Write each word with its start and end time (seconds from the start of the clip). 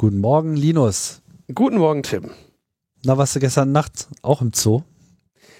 Guten 0.00 0.20
Morgen, 0.20 0.56
Linus. 0.56 1.20
Guten 1.54 1.76
Morgen, 1.76 2.02
Tim. 2.02 2.30
Na, 3.04 3.18
warst 3.18 3.36
du 3.36 3.38
gestern 3.38 3.70
Nacht 3.70 4.08
auch 4.22 4.40
im 4.40 4.54
Zoo? 4.54 4.82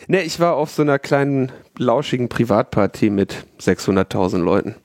Ne, 0.09 0.23
ich 0.23 0.41
war 0.41 0.57
auf 0.57 0.71
so 0.71 0.81
einer 0.81 0.99
kleinen, 0.99 1.53
lauschigen 1.77 2.31
Privatparty 2.31 3.11
mit 3.11 3.45
600.000 3.61 4.39
Leuten. 4.39 4.77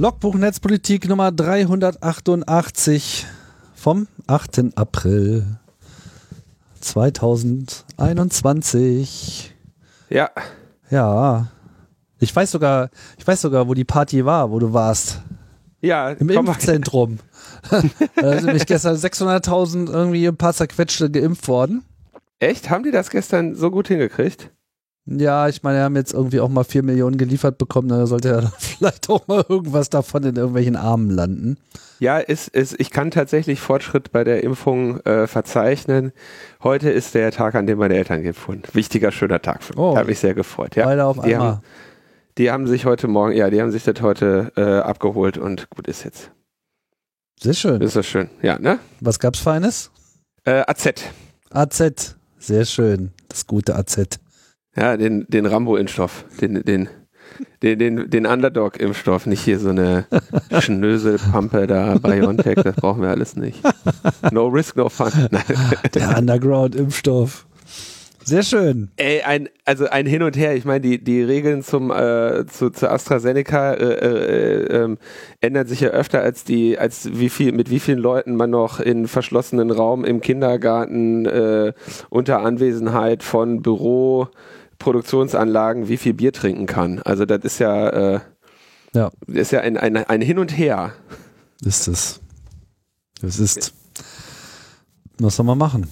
Logbuch 0.00 0.34
Netzpolitik 0.34 1.08
Nummer 1.10 1.30
388 1.30 3.26
vom 3.74 4.08
8. 4.26 4.74
April 4.74 5.44
2021. 6.80 9.54
Ja. 10.08 10.30
Ja. 10.88 11.48
Ich 12.18 12.34
weiß 12.34 12.50
sogar, 12.50 12.88
ich 13.18 13.26
weiß 13.26 13.42
sogar, 13.42 13.68
wo 13.68 13.74
die 13.74 13.84
Party 13.84 14.24
war, 14.24 14.50
wo 14.50 14.58
du 14.58 14.72
warst. 14.72 15.20
Ja, 15.82 16.12
Im 16.12 16.30
Impfzentrum. 16.30 17.18
da 17.70 17.82
sind 18.36 18.46
nämlich 18.46 18.64
gestern 18.64 18.96
600.000 18.96 19.92
irgendwie 19.92 20.26
ein 20.26 20.38
paar 20.38 20.54
zerquetschte 20.54 21.10
geimpft 21.10 21.46
worden. 21.46 21.84
Echt? 22.38 22.70
Haben 22.70 22.84
die 22.84 22.90
das 22.90 23.10
gestern 23.10 23.54
so 23.54 23.70
gut 23.70 23.88
hingekriegt? 23.88 24.50
Ja, 25.10 25.48
ich 25.48 25.64
meine, 25.64 25.78
wir 25.78 25.84
haben 25.84 25.96
jetzt 25.96 26.12
irgendwie 26.14 26.38
auch 26.38 26.48
mal 26.48 26.62
vier 26.62 26.84
Millionen 26.84 27.18
geliefert 27.18 27.58
bekommen, 27.58 27.88
da 27.88 28.06
sollte 28.06 28.28
ja 28.28 28.40
vielleicht 28.58 29.10
auch 29.10 29.26
mal 29.26 29.44
irgendwas 29.48 29.90
davon 29.90 30.22
in 30.22 30.36
irgendwelchen 30.36 30.76
Armen 30.76 31.10
landen. 31.10 31.56
Ja, 31.98 32.18
ist, 32.18 32.48
ist, 32.48 32.78
ich 32.78 32.90
kann 32.90 33.10
tatsächlich 33.10 33.60
Fortschritt 33.60 34.12
bei 34.12 34.22
der 34.22 34.44
Impfung 34.44 35.00
äh, 35.00 35.26
verzeichnen. 35.26 36.12
Heute 36.62 36.90
ist 36.90 37.14
der 37.14 37.32
Tag, 37.32 37.56
an 37.56 37.66
dem 37.66 37.78
meine 37.78 37.94
Eltern 37.94 38.22
geimpft 38.22 38.46
wurden. 38.46 38.62
Wichtiger, 38.72 39.10
schöner 39.10 39.42
Tag 39.42 39.64
für 39.64 39.72
mich. 39.72 39.80
Oh. 39.80 39.96
Hat 39.96 40.06
mich 40.06 40.20
sehr 40.20 40.34
gefreut. 40.34 40.76
Ja. 40.76 40.84
Beide 40.84 41.04
auf 41.04 41.20
die 41.20 41.34
einmal. 41.34 41.48
Haben, 41.48 41.62
die 42.38 42.50
haben 42.50 42.68
sich 42.68 42.84
heute 42.84 43.08
Morgen, 43.08 43.34
ja, 43.34 43.50
die 43.50 43.60
haben 43.60 43.72
sich 43.72 43.82
das 43.82 44.00
heute 44.00 44.52
äh, 44.56 44.62
abgeholt 44.62 45.38
und 45.38 45.68
gut 45.70 45.88
ist 45.88 46.04
jetzt. 46.04 46.30
Sehr 47.40 47.54
schön. 47.54 47.80
Ist 47.80 47.96
das 47.96 48.06
schön. 48.06 48.30
Ja, 48.42 48.58
ne? 48.58 48.78
Was 49.00 49.18
gab's 49.18 49.40
Feines? 49.40 49.90
Äh, 50.44 50.62
AZ. 50.66 50.94
AZ. 51.50 52.16
Sehr 52.38 52.64
schön. 52.64 53.12
Das 53.28 53.46
gute 53.46 53.74
AZ. 53.74 54.20
Ja, 54.80 54.96
den, 54.96 55.26
den 55.28 55.44
Rambo-Impfstoff, 55.44 56.24
den, 56.40 56.62
den, 56.62 56.88
den, 57.62 57.78
den, 57.78 58.08
den 58.08 58.24
Underdog-Impfstoff, 58.24 59.26
nicht 59.26 59.42
hier 59.42 59.58
so 59.58 59.68
eine 59.68 60.06
Schnöselpampe 60.58 61.66
da, 61.66 61.98
BioNTech, 61.98 62.56
das 62.56 62.76
brauchen 62.76 63.02
wir 63.02 63.10
alles 63.10 63.36
nicht. 63.36 63.60
No 64.30 64.46
risk, 64.46 64.76
no 64.76 64.88
fun. 64.88 65.12
Der 65.94 66.16
Underground-Impfstoff. 66.16 67.44
Sehr 68.24 68.42
schön. 68.42 68.90
Ey, 68.96 69.20
ein, 69.22 69.48
also 69.66 69.86
ein 69.88 70.06
Hin 70.06 70.22
und 70.22 70.36
Her. 70.36 70.54
Ich 70.54 70.64
meine, 70.64 70.80
die, 70.80 71.02
die 71.02 71.22
Regeln 71.22 71.62
zum, 71.62 71.90
äh, 71.90 72.46
zu, 72.46 72.70
zu 72.70 72.90
AstraZeneca 72.90 73.74
äh, 73.74 73.84
äh, 73.84 74.82
ähm, 74.82 74.98
ändern 75.40 75.66
sich 75.66 75.80
ja 75.80 75.88
öfter 75.88 76.22
als 76.22 76.44
die, 76.44 76.78
als 76.78 77.10
wie 77.12 77.28
viel, 77.28 77.52
mit 77.52 77.70
wie 77.70 77.80
vielen 77.80 77.98
Leuten 77.98 78.36
man 78.36 78.50
noch 78.50 78.80
in 78.80 79.08
verschlossenen 79.08 79.70
Raum 79.70 80.04
im 80.04 80.20
Kindergarten 80.20 81.26
äh, 81.26 81.72
unter 82.08 82.40
Anwesenheit 82.40 83.22
von 83.22 83.62
Büro, 83.62 84.28
Produktionsanlagen, 84.80 85.88
wie 85.88 85.96
viel 85.96 86.14
Bier 86.14 86.32
trinken 86.32 86.66
kann. 86.66 86.98
Also 87.02 87.24
das 87.24 87.44
ist 87.44 87.60
ja, 87.60 87.88
äh, 87.90 88.20
Ja. 88.92 89.12
das 89.28 89.36
ist 89.36 89.52
ja 89.52 89.60
ein, 89.60 89.76
ein, 89.76 89.96
ein 89.96 90.20
Hin 90.20 90.40
und 90.40 90.56
Her. 90.58 90.92
Ist 91.62 91.86
es. 91.86 92.18
Es 93.22 93.38
ist. 93.38 93.72
Was 95.18 95.36
soll 95.36 95.46
man 95.46 95.58
machen? 95.58 95.86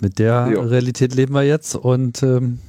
Mit 0.00 0.20
der 0.20 0.48
Jo. 0.52 0.60
Realität 0.60 1.14
leben 1.14 1.34
wir 1.34 1.42
jetzt 1.42 1.74
und 1.74 2.22
ähm, 2.22 2.60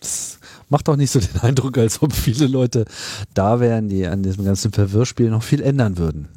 es 0.00 0.38
macht 0.70 0.88
auch 0.88 0.96
nicht 0.96 1.10
so 1.10 1.20
den 1.20 1.40
Eindruck, 1.42 1.76
als 1.76 2.00
ob 2.00 2.12
viele 2.14 2.46
Leute 2.46 2.86
da 3.34 3.60
wären, 3.60 3.88
die 3.90 4.06
an 4.06 4.22
diesem 4.22 4.44
ganzen 4.44 4.72
Verwirrspiel 4.72 5.28
noch 5.28 5.42
viel 5.42 5.60
ändern 5.60 5.98
würden. 5.98 6.28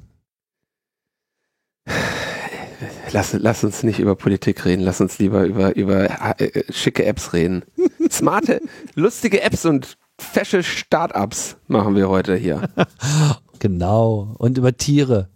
Lass, 3.12 3.32
lass 3.34 3.64
uns 3.64 3.84
nicht 3.84 4.00
über 4.00 4.16
Politik 4.16 4.66
reden, 4.66 4.82
lass 4.82 5.00
uns 5.00 5.20
lieber 5.20 5.46
über, 5.46 5.76
über 5.76 6.10
äh, 6.42 6.64
schicke 6.74 7.06
Apps 7.06 7.32
reden. 7.32 7.64
Smarte, 8.12 8.62
lustige 8.96 9.42
Apps 9.42 9.66
und 9.66 9.98
fesche 10.20 10.64
Startups 10.64 11.58
machen 11.68 11.96
wir 11.96 12.10
heute 12.10 12.36
hier. 12.36 12.70
Genau. 13.60 14.36
Und 14.38 14.58
über 14.58 14.76
Tiere 14.76 15.30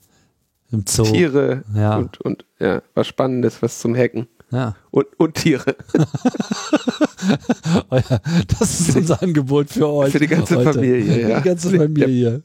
im 0.71 0.83
Zoo. 0.85 1.03
Tiere 1.03 1.63
Ja. 1.73 1.95
und, 1.97 2.19
und 2.21 2.45
ja, 2.59 2.81
was 2.93 3.07
Spannendes, 3.07 3.61
was 3.61 3.79
zum 3.79 3.95
Hacken. 3.95 4.27
Ja. 4.51 4.75
Und, 4.91 5.07
und 5.17 5.35
Tiere. 5.35 5.75
Das 8.59 8.79
ist 8.79 8.95
unser 8.95 9.21
Angebot 9.21 9.69
für 9.69 9.87
euch. 9.89 10.11
Für 10.11 10.19
die 10.19 10.27
ganze 10.27 10.57
heute. 10.57 10.73
Familie, 10.73 11.13
Für 11.13 11.29
ja. 11.29 11.39
die 11.41 11.49
ganze 11.49 11.69
Familie. 11.77 12.41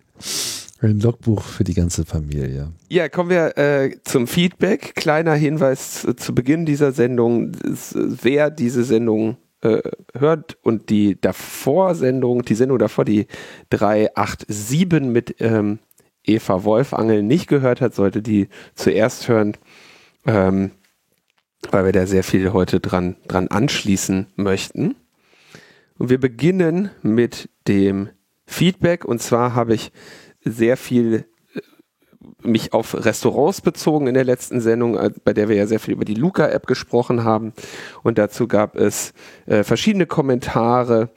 Ein 0.81 1.01
Logbuch 1.01 1.43
für 1.43 1.65
die 1.65 1.75
ganze 1.75 2.05
Familie. 2.05 2.73
Ja, 2.89 3.09
kommen 3.09 3.31
wir 3.31 3.57
äh, 3.57 3.97
zum 4.05 4.27
Feedback. 4.27 4.95
Kleiner 4.95 5.35
Hinweis 5.35 6.07
zu, 6.17 6.35
Beginn 6.35 6.67
dieser 6.67 6.93
Sendung. 6.93 7.53
Wer 7.95 8.51
diese 8.51 8.85
Sendung 8.85 9.37
äh, 9.65 9.83
hört 10.17 10.59
und 10.63 10.91
die 10.91 11.21
davor 11.21 11.95
Sendung, 11.95 12.43
die 12.43 12.55
Sendung 12.55 12.79
davor, 12.79 13.05
die 13.05 13.27
387 13.71 15.01
mit 15.01 15.37
ähm, 15.41 15.79
Eva 16.23 16.65
Wolfangel 16.65 17.23
nicht 17.23 17.49
gehört 17.49 17.81
hat, 17.81 17.95
sollte 17.95 18.23
die 18.23 18.49
zuerst 18.75 19.29
hören, 19.29 19.57
ähm, 20.27 20.71
weil 21.71 21.87
wir 21.87 21.93
da 21.93 22.07
sehr 22.07 22.25
viel 22.25 22.53
heute 22.53 22.79
dran, 22.79 23.17
dran 23.27 23.49
anschließen 23.49 24.27
möchten. 24.37 24.97
Und 25.99 26.11
wir 26.11 26.21
beginnen 26.21 26.91
mit 27.03 27.49
dem 27.67 28.11
Feedback 28.47 29.05
und 29.05 29.23
zwar 29.23 29.55
habe 29.55 29.75
ich 29.75 29.93
sehr 30.45 30.77
viel 30.77 31.27
mich 32.43 32.73
auf 32.73 32.95
Restaurants 33.05 33.61
bezogen 33.61 34.07
in 34.07 34.15
der 34.15 34.25
letzten 34.25 34.61
Sendung, 34.61 34.97
äh, 34.97 35.11
bei 35.25 35.33
der 35.33 35.49
wir 35.49 35.57
ja 35.57 35.67
sehr 35.67 35.81
viel 35.81 35.95
über 35.95 36.05
die 36.05 36.15
Luca-App 36.15 36.67
gesprochen 36.67 37.25
haben. 37.25 37.53
Und 38.03 38.19
dazu 38.19 38.49
gab 38.49 38.77
es 38.77 39.13
äh, 39.47 39.65
verschiedene 39.65 40.07
Kommentare. 40.07 41.11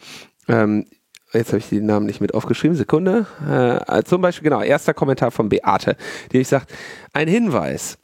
Ähm, 0.47 0.85
jetzt 1.34 1.50
habe 1.50 1.59
ich 1.59 1.69
die 1.69 1.81
Namen 1.81 2.06
nicht 2.06 2.22
mit 2.22 2.34
aufgeschrieben, 2.34 2.75
Sekunde. 2.75 3.25
Äh, 3.47 4.03
zum 4.03 4.22
Beispiel, 4.22 4.50
genau, 4.50 4.62
erster 4.62 4.94
Kommentar 4.94 5.31
von 5.31 5.50
Beate, 5.50 5.97
die 6.31 6.40
ich 6.40 6.47
sagt, 6.47 6.73
ein 7.13 7.28
Hinweis. 7.28 7.97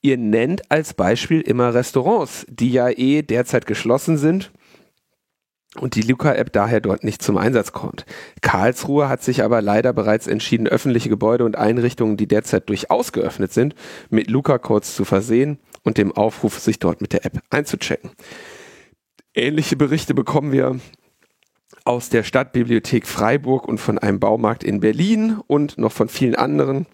Ihr 0.00 0.18
nennt 0.18 0.70
als 0.70 0.94
Beispiel 0.94 1.40
immer 1.42 1.74
Restaurants, 1.74 2.44
die 2.48 2.72
ja 2.72 2.88
eh 2.88 3.22
derzeit 3.22 3.66
geschlossen 3.66 4.18
sind 4.18 4.52
und 5.80 5.94
die 5.94 6.02
Luca-App 6.02 6.52
daher 6.52 6.80
dort 6.80 7.02
nicht 7.02 7.22
zum 7.22 7.38
Einsatz 7.38 7.72
kommt. 7.72 8.04
Karlsruhe 8.42 9.08
hat 9.08 9.22
sich 9.22 9.42
aber 9.42 9.62
leider 9.62 9.92
bereits 9.92 10.26
entschieden, 10.26 10.68
öffentliche 10.68 11.08
Gebäude 11.08 11.44
und 11.44 11.56
Einrichtungen, 11.56 12.16
die 12.16 12.28
derzeit 12.28 12.68
durchaus 12.68 13.12
geöffnet 13.12 13.52
sind, 13.52 13.74
mit 14.10 14.28
Luca-Codes 14.28 14.94
zu 14.94 15.04
versehen 15.04 15.58
und 15.82 15.98
dem 15.98 16.12
Aufruf, 16.12 16.58
sich 16.58 16.78
dort 16.78 17.00
mit 17.00 17.12
der 17.12 17.24
App 17.24 17.40
einzuchecken. 17.50 18.10
Ähnliche 19.34 19.76
Berichte 19.76 20.14
bekommen 20.14 20.52
wir 20.52 20.78
aus 21.84 22.10
der 22.10 22.22
Stadtbibliothek 22.22 23.06
Freiburg 23.06 23.66
und 23.66 23.78
von 23.78 23.98
einem 23.98 24.20
Baumarkt 24.20 24.62
in 24.62 24.80
Berlin 24.80 25.40
und 25.46 25.78
noch 25.78 25.92
von 25.92 26.08
vielen 26.08 26.34
anderen. 26.34 26.86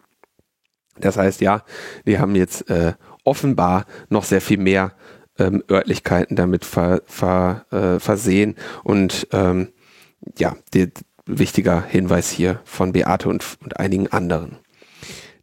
Das 1.01 1.17
heißt, 1.17 1.41
ja, 1.41 1.63
die 2.07 2.19
haben 2.19 2.35
jetzt 2.35 2.71
äh, 2.71 2.95
offenbar 3.25 3.87
noch 4.09 4.25
sehr 4.25 4.41
viel 4.41 4.59
mehr 4.59 4.93
ähm, 5.39 5.63
Örtlichkeiten 5.71 6.37
damit 6.37 6.65
ver, 6.65 7.03
ver, 7.07 7.67
äh, 7.71 7.99
versehen. 7.99 8.57
Und 8.85 9.29
ähm, 9.33 9.69
ja, 10.37 10.57
die, 10.75 10.91
wichtiger 11.29 11.85
Hinweis 11.85 12.31
hier 12.31 12.61
von 12.65 12.93
Beate 12.93 13.29
und, 13.29 13.45
und 13.63 13.79
einigen 13.79 14.09
anderen. 14.09 14.57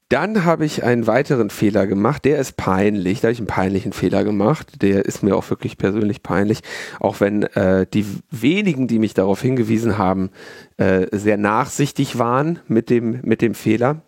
Dann 0.10 0.46
habe 0.46 0.66
ich 0.66 0.84
einen 0.84 1.08
weiteren 1.08 1.50
Fehler 1.50 1.88
gemacht, 1.88 2.26
der 2.26 2.38
ist 2.38 2.58
peinlich, 2.58 3.22
da 3.22 3.28
habe 3.28 3.34
ich 3.34 3.40
einen 3.40 3.48
peinlichen 3.48 3.92
Fehler 3.92 4.24
gemacht, 4.24 4.84
der 4.84 5.06
ist 5.06 5.24
mir 5.24 5.36
auch 5.36 5.50
wirklich 5.50 5.80
persönlich 5.80 6.22
peinlich, 6.22 6.62
auch 7.00 7.22
wenn 7.22 7.44
äh, 7.44 7.88
die 7.92 8.06
wenigen, 8.30 8.88
die 8.88 9.00
mich 9.00 9.16
darauf 9.16 9.42
hingewiesen 9.42 9.98
haben, 9.98 10.30
äh, 10.78 11.08
sehr 11.12 11.38
nachsichtig 11.38 12.20
waren 12.20 12.60
mit 12.68 12.92
dem, 12.92 13.22
mit 13.24 13.42
dem 13.42 13.56
Fehler. 13.56 14.02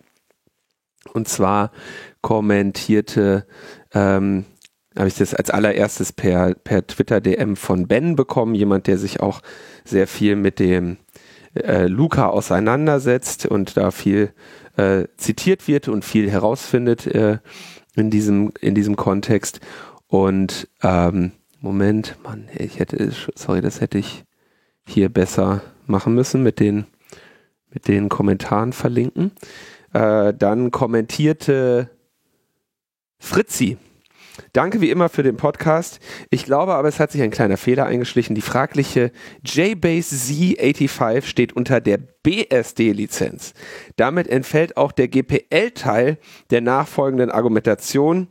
Und 1.14 1.28
zwar 1.28 1.72
kommentierte, 2.22 3.48
ähm, 3.92 4.46
habe 4.98 5.08
ich 5.08 5.16
das 5.16 5.34
als 5.34 5.50
allererstes 5.50 6.12
per, 6.12 6.56
per 6.56 6.86
Twitter-DM 6.86 7.56
von 7.56 7.88
Ben 7.88 8.16
bekommen, 8.16 8.56
jemand, 8.56 8.88
der 8.88 8.98
sich 8.98 9.20
auch 9.20 9.42
sehr 9.86 10.08
viel 10.08 10.36
mit 10.36 10.60
dem 10.60 10.98
äh, 11.54 11.88
Luca 11.88 12.28
auseinandersetzt 12.28 13.46
und 13.46 13.78
da 13.78 13.92
viel 13.92 14.34
äh, 14.76 15.06
zitiert 15.18 15.68
wird 15.68 15.88
und 15.88 16.04
viel 16.04 16.30
herausfindet 16.30 17.08
äh, 17.08 17.40
in 17.96 18.10
diesem 18.10 18.52
in 18.62 18.76
diesem 18.76 18.96
Kontext 18.96 19.60
und 20.08 20.68
ähm, 20.84 21.32
Moment, 21.60 22.16
Mann, 22.24 22.48
ich 22.56 22.80
hätte 22.80 23.12
sorry, 23.36 23.62
das 23.62 23.82
hätte 23.82 23.98
ich 23.98 24.24
hier 24.86 25.10
besser 25.10 25.62
machen 25.86 26.14
müssen 26.14 26.44
mit 26.44 26.60
den 26.60 26.86
mit 27.70 27.88
den 27.88 28.10
Kommentaren 28.10 28.74
verlinken. 28.74 29.32
Äh, 29.94 30.34
dann 30.34 30.72
kommentierte 30.72 31.90
Fritzi. 33.20 33.78
Danke 34.54 34.82
wie 34.82 34.90
immer 34.90 35.10
für 35.10 35.24
den 35.24 35.38
Podcast. 35.38 36.00
Ich 36.30 36.46
glaube 36.46 36.74
aber, 36.74 36.88
es 36.88 37.00
hat 37.00 37.12
sich 37.12 37.22
ein 37.22 37.32
kleiner 37.32 37.58
Fehler 37.58 37.86
eingeschlichen. 37.86 38.36
Die 38.36 38.42
fragliche 38.42 39.12
JBase 39.46 40.16
Z85 40.16 41.24
steht 41.24 41.54
unter 41.54 41.82
der 41.82 41.98
BSD-Lizenz. 41.98 43.54
Damit 43.96 44.28
entfällt 44.28 44.78
auch 44.78 44.92
der 44.92 45.08
GPL-Teil 45.08 46.18
der 46.50 46.62
nachfolgenden 46.62 47.32
Argumentation. 47.32 48.28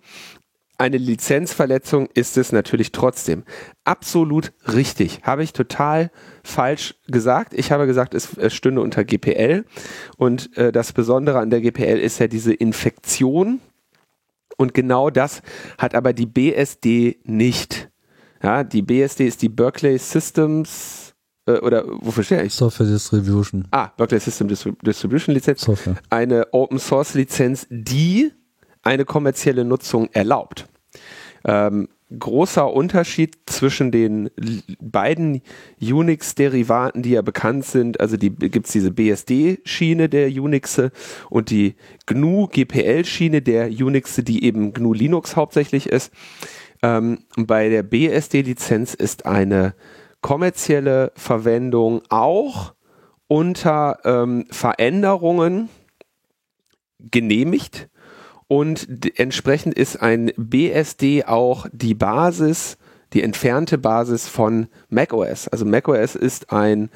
Eine 0.78 0.98
Lizenzverletzung 0.98 2.08
ist 2.12 2.36
es 2.36 2.52
natürlich 2.52 2.92
trotzdem. 2.92 3.44
Absolut 3.84 4.52
richtig. 4.74 5.20
Habe 5.22 5.42
ich 5.42 5.54
total 5.54 6.10
falsch 6.44 6.96
gesagt. 7.06 7.54
Ich 7.54 7.72
habe 7.72 7.86
gesagt, 7.86 8.12
es, 8.12 8.36
es 8.36 8.54
stünde 8.54 8.82
unter 8.82 9.02
GPL. 9.02 9.64
Und 10.18 10.54
äh, 10.58 10.72
das 10.72 10.92
Besondere 10.92 11.38
an 11.38 11.48
der 11.48 11.62
GPL 11.62 11.98
ist 11.98 12.18
ja 12.18 12.28
diese 12.28 12.52
Infektion 12.52 13.60
und 14.56 14.74
genau 14.74 15.10
das 15.10 15.42
hat 15.78 15.94
aber 15.94 16.12
die 16.12 16.26
BSD 16.26 17.20
nicht. 17.24 17.90
Ja, 18.42 18.64
die 18.64 18.82
BSD 18.82 19.26
ist 19.26 19.42
die 19.42 19.48
Berkeley 19.48 19.98
Systems 19.98 21.14
äh, 21.46 21.58
oder 21.60 21.84
wofür 21.86 22.24
stehe 22.24 22.42
ich? 22.42 22.54
Software 22.54 22.86
Distribution. 22.86 23.66
Ah, 23.70 23.88
Berkeley 23.96 24.20
System 24.20 24.48
Distribution 24.48 25.34
Lizenz. 25.34 25.62
Software. 25.62 25.96
Eine 26.10 26.52
Open 26.52 26.78
Source 26.78 27.14
Lizenz, 27.14 27.66
die 27.70 28.32
eine 28.82 29.04
kommerzielle 29.04 29.64
Nutzung 29.64 30.08
erlaubt. 30.12 30.66
Ähm, 31.46 31.88
großer 32.18 32.72
Unterschied 32.72 33.36
zwischen 33.46 33.90
den 33.90 34.30
beiden 34.80 35.42
Unix-Derivaten, 35.80 37.02
die 37.02 37.10
ja 37.10 37.22
bekannt 37.22 37.64
sind. 37.64 38.00
Also 38.00 38.16
die 38.16 38.30
gibt 38.30 38.66
es 38.66 38.72
diese 38.72 38.90
BSD-Schiene 38.90 40.08
der 40.08 40.28
Unixe 40.28 40.92
und 41.30 41.50
die 41.50 41.74
GNU 42.06 42.46
GPL-Schiene 42.48 43.42
der 43.42 43.68
Unixe, 43.68 44.22
die 44.22 44.44
eben 44.44 44.72
GNU 44.72 44.92
Linux 44.92 45.36
hauptsächlich 45.36 45.88
ist. 45.88 46.12
Ähm, 46.82 47.20
bei 47.36 47.68
der 47.68 47.82
BSD-Lizenz 47.82 48.94
ist 48.94 49.26
eine 49.26 49.74
kommerzielle 50.20 51.12
Verwendung 51.14 52.02
auch 52.08 52.74
unter 53.28 53.98
ähm, 54.04 54.46
Veränderungen 54.50 55.68
genehmigt 56.98 57.88
und 58.48 59.18
entsprechend 59.18 59.74
ist 59.74 60.00
ein 60.00 60.32
BSD 60.36 61.24
auch 61.24 61.66
die 61.72 61.94
Basis, 61.94 62.78
die 63.12 63.22
entfernte 63.22 63.78
Basis 63.78 64.28
von 64.28 64.68
macOS. 64.88 65.48
Also 65.48 65.64
macOS 65.64 66.14
ist 66.14 66.52
ein 66.52 66.90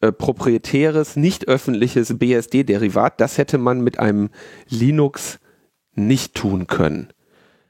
äh, 0.00 0.12
proprietäres, 0.12 1.16
nicht 1.16 1.48
öffentliches 1.48 2.18
BSD-Derivat. 2.18 3.20
Das 3.20 3.36
hätte 3.36 3.58
man 3.58 3.80
mit 3.80 3.98
einem 3.98 4.30
Linux 4.68 5.40
nicht 5.94 6.34
tun 6.34 6.66
können. 6.66 7.08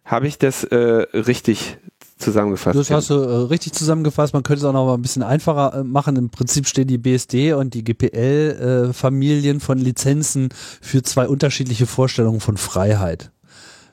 Habe 0.04 0.26
ich 0.26 0.38
das 0.38 0.64
äh, 0.64 0.76
richtig 0.76 1.78
zusammengefasst. 2.18 2.78
Das 2.78 2.90
hast 2.90 3.10
du 3.10 3.14
äh, 3.14 3.36
richtig 3.46 3.72
zusammengefasst. 3.72 4.34
Man 4.34 4.42
könnte 4.42 4.60
es 4.60 4.64
auch 4.64 4.72
noch 4.72 4.86
mal 4.86 4.94
ein 4.94 5.02
bisschen 5.02 5.22
einfacher 5.22 5.80
äh, 5.80 5.84
machen. 5.84 6.16
Im 6.16 6.30
Prinzip 6.30 6.66
stehen 6.66 6.86
die 6.86 6.98
BSD 6.98 7.52
und 7.54 7.74
die 7.74 7.84
GPL-Familien 7.84 9.56
äh, 9.56 9.60
von 9.60 9.78
Lizenzen 9.78 10.48
für 10.80 11.02
zwei 11.02 11.28
unterschiedliche 11.28 11.86
Vorstellungen 11.86 12.40
von 12.40 12.56
Freiheit. 12.56 13.30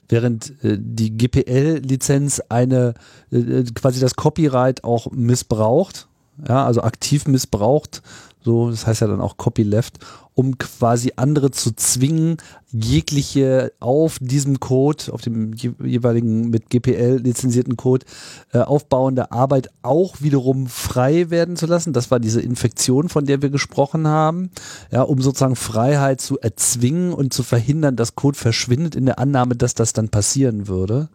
Während 0.08 0.54
äh, 0.64 0.78
die 0.80 1.18
GPL-Lizenz 1.18 2.42
eine 2.50 2.94
äh, 3.32 3.64
quasi 3.74 4.00
das 4.00 4.16
Copyright 4.16 4.84
auch 4.84 5.12
missbraucht, 5.12 6.08
ja, 6.48 6.66
also 6.66 6.82
aktiv 6.84 7.28
missbraucht, 7.28 8.02
so, 8.42 8.70
das 8.70 8.86
heißt 8.86 9.02
ja 9.02 9.08
dann 9.08 9.22
auch 9.22 9.38
Copyleft 9.38 9.98
um 10.36 10.58
quasi 10.58 11.14
andere 11.16 11.50
zu 11.50 11.72
zwingen, 11.72 12.38
jegliche 12.72 13.72
auf 13.80 14.18
diesem 14.20 14.60
Code, 14.60 15.06
auf 15.14 15.22
dem 15.22 15.54
jeweiligen 15.54 16.50
mit 16.50 16.70
GPL 16.70 17.22
lizenzierten 17.24 17.78
Code 17.78 18.06
äh, 18.52 18.60
aufbauende 18.60 19.32
Arbeit 19.32 19.70
auch 19.82 20.16
wiederum 20.20 20.68
frei 20.68 21.30
werden 21.30 21.56
zu 21.56 21.68
lassen. 21.68 21.94
Das 21.94 22.12
war 22.12 22.20
diese 22.20 22.42
Infektion, 22.42 23.08
von 23.08 23.26
der 23.26 23.42
wir 23.42 23.50
gesprochen 23.50 24.10
haben, 24.10 24.52
ja, 24.92 25.04
um 25.04 25.22
sozusagen 25.22 25.56
Freiheit 25.56 26.20
zu 26.20 26.38
erzwingen 26.38 27.14
und 27.14 27.34
zu 27.34 27.44
verhindern, 27.44 27.96
dass 27.96 28.16
Code 28.16 28.38
verschwindet 28.38 28.96
in 28.96 29.06
der 29.06 29.20
Annahme, 29.20 29.56
dass 29.56 29.74
das 29.74 29.94
dann 29.94 30.10
passieren 30.10 30.68
würde. 30.68 31.08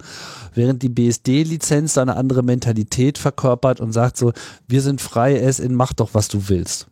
Während 0.55 0.82
die 0.82 0.88
BSD-Lizenz 0.88 1.99
eine 1.99 2.17
andere 2.17 2.43
Mentalität 2.43 3.19
verkörpert 3.19 3.81
und 3.81 3.93
sagt 3.93 4.17
so, 4.17 4.32
wir 4.67 4.81
sind 4.81 5.02
frei, 5.02 5.37
es 5.37 5.61
in, 5.61 5.75
mach 5.75 5.93
doch, 5.93 6.14
was 6.14 6.28
du 6.28 6.49
willst. 6.49 6.87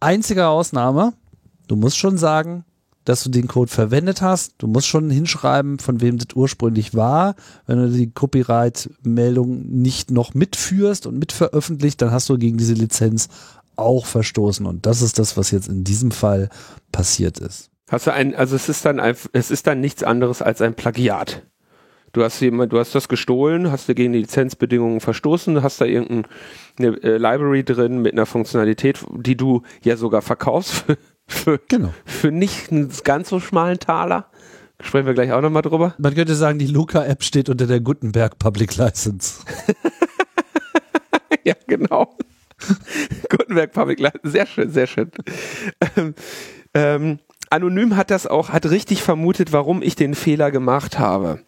Einzige 0.00 0.48
Ausnahme, 0.48 1.14
Du 1.70 1.76
musst 1.76 1.98
schon 1.98 2.18
sagen, 2.18 2.64
dass 3.04 3.22
du 3.22 3.30
den 3.30 3.46
Code 3.46 3.70
verwendet 3.70 4.22
hast. 4.22 4.54
Du 4.58 4.66
musst 4.66 4.88
schon 4.88 5.08
hinschreiben, 5.08 5.78
von 5.78 6.00
wem 6.00 6.18
das 6.18 6.34
ursprünglich 6.34 6.96
war. 6.96 7.36
Wenn 7.66 7.78
du 7.78 7.88
die 7.88 8.10
Copyright-Meldung 8.10 9.68
nicht 9.68 10.10
noch 10.10 10.34
mitführst 10.34 11.06
und 11.06 11.16
mitveröffentlicht, 11.20 12.02
dann 12.02 12.10
hast 12.10 12.28
du 12.28 12.38
gegen 12.38 12.58
diese 12.58 12.74
Lizenz 12.74 13.28
auch 13.76 14.06
verstoßen. 14.06 14.66
Und 14.66 14.84
das 14.84 15.00
ist 15.00 15.20
das, 15.20 15.36
was 15.36 15.52
jetzt 15.52 15.68
in 15.68 15.84
diesem 15.84 16.10
Fall 16.10 16.48
passiert 16.90 17.38
ist. 17.38 17.70
Hast 17.88 18.08
du 18.08 18.12
ein, 18.12 18.34
also 18.34 18.56
es 18.56 18.68
ist 18.68 18.84
dann 18.84 18.98
ein, 18.98 19.14
es 19.32 19.52
ist 19.52 19.68
dann 19.68 19.80
nichts 19.80 20.02
anderes 20.02 20.42
als 20.42 20.60
ein 20.62 20.74
Plagiat. 20.74 21.46
Du 22.12 22.24
hast 22.24 22.40
jemand, 22.40 22.72
du 22.72 22.80
hast 22.80 22.96
das 22.96 23.08
gestohlen, 23.08 23.70
hast 23.70 23.88
du 23.88 23.94
gegen 23.94 24.12
die 24.12 24.18
Lizenzbedingungen 24.18 24.98
verstoßen, 24.98 25.62
hast 25.62 25.80
da 25.80 25.84
irgendeine 25.84 27.00
äh, 27.04 27.16
Library 27.18 27.62
drin 27.62 28.02
mit 28.02 28.14
einer 28.14 28.26
Funktionalität, 28.26 29.04
die 29.16 29.36
du 29.36 29.62
ja 29.84 29.96
sogar 29.96 30.20
verkaufst 30.20 30.84
für, 31.30 31.60
genau. 31.68 31.92
für 32.04 32.30
nicht 32.30 32.70
einen 32.70 32.92
ganz 33.04 33.28
so 33.28 33.40
schmalen 33.40 33.78
Taler. 33.78 34.26
Sprechen 34.82 35.06
wir 35.06 35.14
gleich 35.14 35.32
auch 35.32 35.42
nochmal 35.42 35.62
drüber. 35.62 35.94
Man 35.98 36.14
könnte 36.14 36.34
sagen, 36.34 36.58
die 36.58 36.66
Luca-App 36.66 37.22
steht 37.22 37.48
unter 37.48 37.66
der 37.66 37.80
Gutenberg 37.80 38.38
Public 38.38 38.76
License. 38.76 39.44
ja, 41.44 41.54
genau. 41.66 42.16
Gutenberg 43.28 43.72
Public 43.72 44.00
License. 44.00 44.30
Sehr 44.30 44.46
schön, 44.46 44.70
sehr 44.70 44.86
schön. 44.86 45.10
Ähm, 45.96 46.14
ähm, 46.74 47.18
Anonym 47.50 47.96
hat 47.96 48.10
das 48.10 48.26
auch, 48.26 48.50
hat 48.50 48.66
richtig 48.66 49.02
vermutet, 49.02 49.52
warum 49.52 49.82
ich 49.82 49.96
den 49.96 50.14
Fehler 50.14 50.50
gemacht 50.50 50.98
habe. 50.98 51.40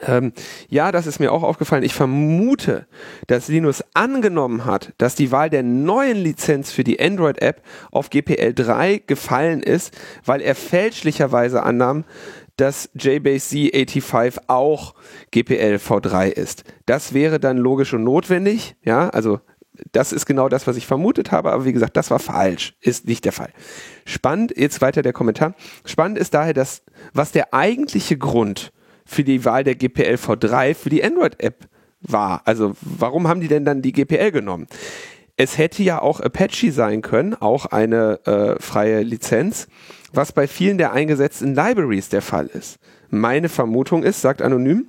Ähm, 0.00 0.32
ja, 0.68 0.90
das 0.90 1.06
ist 1.06 1.20
mir 1.20 1.32
auch 1.32 1.42
aufgefallen. 1.42 1.82
Ich 1.82 1.92
vermute, 1.92 2.86
dass 3.26 3.48
Linus 3.48 3.84
angenommen 3.92 4.64
hat, 4.64 4.94
dass 4.96 5.14
die 5.14 5.30
Wahl 5.30 5.50
der 5.50 5.62
neuen 5.62 6.16
Lizenz 6.16 6.72
für 6.72 6.82
die 6.82 6.98
Android-App 6.98 7.62
auf 7.90 8.08
GPL 8.08 8.54
3 8.54 9.02
gefallen 9.06 9.62
ist, 9.62 9.94
weil 10.24 10.40
er 10.40 10.54
fälschlicherweise 10.54 11.62
annahm, 11.62 12.04
dass 12.56 12.90
JBase 12.94 13.56
Z85 13.56 14.38
auch 14.46 14.94
GPL 15.30 15.76
V3 15.76 16.28
ist. 16.28 16.64
Das 16.86 17.12
wäre 17.12 17.38
dann 17.38 17.58
logisch 17.58 17.92
und 17.92 18.04
notwendig, 18.04 18.76
ja, 18.82 19.10
also 19.10 19.40
das 19.90 20.12
ist 20.12 20.26
genau 20.26 20.48
das, 20.48 20.66
was 20.66 20.76
ich 20.76 20.86
vermutet 20.86 21.32
habe, 21.32 21.50
aber 21.50 21.64
wie 21.64 21.72
gesagt, 21.72 21.96
das 21.96 22.10
war 22.10 22.18
falsch, 22.18 22.74
ist 22.80 23.06
nicht 23.08 23.24
der 23.24 23.32
Fall. 23.32 23.50
Spannend, 24.04 24.52
jetzt 24.56 24.80
weiter 24.80 25.02
der 25.02 25.12
Kommentar. 25.12 25.54
Spannend 25.84 26.18
ist 26.18 26.34
daher, 26.34 26.52
dass 26.52 26.82
was 27.14 27.32
der 27.32 27.54
eigentliche 27.54 28.18
Grund 28.18 28.72
für 29.04 29.24
die 29.24 29.44
Wahl 29.44 29.64
der 29.64 29.74
GPL 29.74 30.14
V3 30.14 30.74
für 30.74 30.90
die 30.90 31.04
Android-App 31.04 31.68
war. 32.00 32.42
Also 32.44 32.74
warum 32.80 33.28
haben 33.28 33.40
die 33.40 33.48
denn 33.48 33.64
dann 33.64 33.82
die 33.82 33.92
GPL 33.92 34.32
genommen? 34.32 34.66
Es 35.36 35.56
hätte 35.58 35.82
ja 35.82 36.00
auch 36.00 36.20
Apache 36.20 36.72
sein 36.72 37.00
können, 37.02 37.34
auch 37.34 37.66
eine 37.66 38.20
äh, 38.26 38.60
freie 38.60 39.02
Lizenz, 39.02 39.66
was 40.12 40.32
bei 40.32 40.46
vielen 40.46 40.78
der 40.78 40.92
eingesetzten 40.92 41.54
Libraries 41.54 42.10
der 42.10 42.22
Fall 42.22 42.46
ist. 42.46 42.78
Meine 43.08 43.48
Vermutung 43.48 44.02
ist, 44.02 44.20
sagt 44.20 44.42
Anonym, 44.42 44.88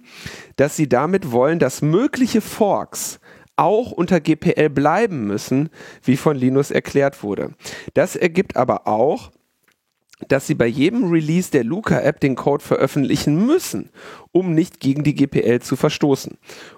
dass 0.56 0.76
sie 0.76 0.88
damit 0.88 1.32
wollen, 1.32 1.60
dass 1.60 1.82
mögliche 1.82 2.42
Forks 2.42 3.20
auch 3.56 3.92
unter 3.92 4.20
GPL 4.20 4.70
bleiben 4.70 5.28
müssen, 5.28 5.70
wie 6.04 6.18
von 6.18 6.36
Linus 6.36 6.72
erklärt 6.72 7.24
wurde. 7.24 7.52
Das 7.94 8.16
ergibt 8.16 8.56
aber 8.56 8.88
auch, 8.88 9.32
dass 10.28 10.48
sie 10.48 10.56
bei 10.56 10.68
jedem 10.68 11.10
Release 11.10 11.52
der 11.52 11.64
Luca-App 11.64 12.20
den 12.20 12.36
Code 12.36 12.64
veröffentlichen 12.64 13.46
müssen, 13.46 13.90
um 14.34 14.54
nicht 14.54 14.82
gegen 14.82 15.04
die 15.04 15.16
GPL 15.16 15.62
zu 15.62 15.78
verstoßen. 15.78 16.38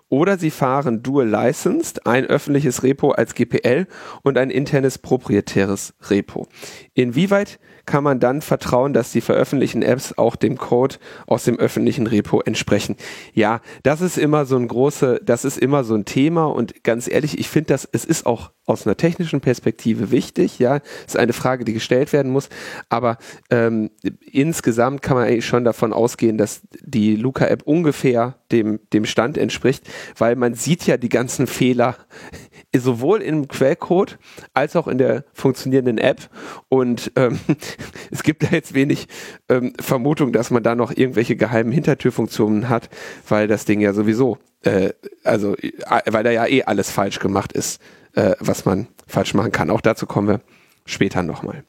Oder 0.10 0.38
sie 0.38 0.52
fahren 0.52 1.02
Dual 1.02 1.28
Licensed, 1.28 2.06
ein 2.06 2.26
öffentliches 2.26 2.84
Repo 2.84 3.12
als 3.12 3.34
GPL 3.34 3.88
und 4.22 4.38
ein 4.38 4.52
internes 4.52 5.00
proprietäres 5.00 5.96
Repo. 6.10 6.48
Inwieweit 6.94 7.60
kann 7.86 8.04
man 8.04 8.20
dann 8.20 8.42
vertrauen, 8.42 8.94
dass 8.94 9.12
die 9.12 9.22
veröffentlichten 9.22 9.82
Apps 9.82 10.18
auch 10.18 10.36
dem 10.36 10.58
Code 10.58 10.96
aus 11.28 11.44
dem 11.44 11.60
öffentlichen 11.60 12.08
Repo 12.08 12.42
entsprechen. 12.42 12.96
Ja, 13.34 13.62
das 13.84 14.02
ist 14.02 14.18
immer 14.18 14.46
so 14.46 14.58
ein 14.58 14.68
große, 14.68 15.22
das 15.24 15.46
ist 15.46 15.58
immer 15.58 15.84
so 15.84 15.96
ein 15.96 16.06
Thema 16.06 16.46
und 16.46 16.84
ganz 16.84 17.08
ehrlich, 17.08 17.40
ich 17.40 17.50
finde 17.50 17.68
das, 17.68 17.88
es 17.92 18.06
ist 18.06 18.26
auch 18.26 18.52
aus 18.66 18.88
einer 18.88 18.98
technischen 18.98 19.42
Perspektive 19.42 20.10
wichtig, 20.10 20.58
ja, 20.58 20.80
ist 21.06 21.18
eine 21.18 21.34
Frage, 21.34 21.66
die 21.66 21.74
gestellt 21.74 22.14
werden 22.14 22.32
muss, 22.32 22.50
aber 22.90 23.18
ähm, 23.52 23.92
insgesamt 24.32 25.04
kann 25.04 25.18
man 25.18 25.28
eigentlich 25.28 25.46
schon 25.46 25.64
davon 25.64 25.94
ausgehen, 25.94 26.38
dass 26.38 26.62
die 26.82 27.16
Luca-App 27.46 27.64
ungefähr 27.64 28.36
dem, 28.52 28.80
dem 28.94 29.06
Stand 29.06 29.38
entspricht, 29.38 29.88
weil 30.18 30.36
man 30.36 30.54
sieht 30.54 30.86
ja 30.88 30.98
die 30.98 31.10
ganzen 31.10 31.48
Fehler 31.48 31.96
sowohl 32.76 33.22
im 33.22 33.48
Quellcode 33.48 34.18
als 34.54 34.76
auch 34.76 34.88
in 34.88 34.98
der 34.98 35.24
funktionierenden 35.34 35.98
App. 35.98 36.30
Und 36.70 37.12
ähm, 37.16 37.40
es 38.12 38.24
gibt 38.24 38.44
da 38.44 38.48
jetzt 38.52 38.74
wenig 38.74 39.08
ähm, 39.50 39.74
Vermutung, 39.80 40.32
dass 40.32 40.52
man 40.52 40.64
da 40.64 40.76
noch 40.76 40.92
irgendwelche 40.92 41.36
geheimen 41.36 41.72
Hintertürfunktionen 41.72 42.70
hat, 42.70 42.90
weil 43.28 43.48
das 43.48 43.66
Ding 43.66 43.80
ja 43.82 43.94
sowieso, 43.94 44.38
äh, 44.64 44.94
also 45.24 45.56
äh, 45.56 45.72
weil 46.08 46.24
da 46.24 46.32
ja 46.32 46.46
eh 46.48 46.64
alles 46.64 46.92
falsch 46.92 47.20
gemacht 47.20 47.54
ist, 47.54 47.82
äh, 48.14 48.36
was 48.40 48.66
man 48.66 48.88
falsch 49.08 49.34
machen 49.34 49.52
kann. 49.52 49.70
Auch 49.70 49.82
dazu 49.82 50.06
kommen 50.06 50.28
wir 50.28 50.42
später 50.86 51.24
nochmal. 51.24 51.64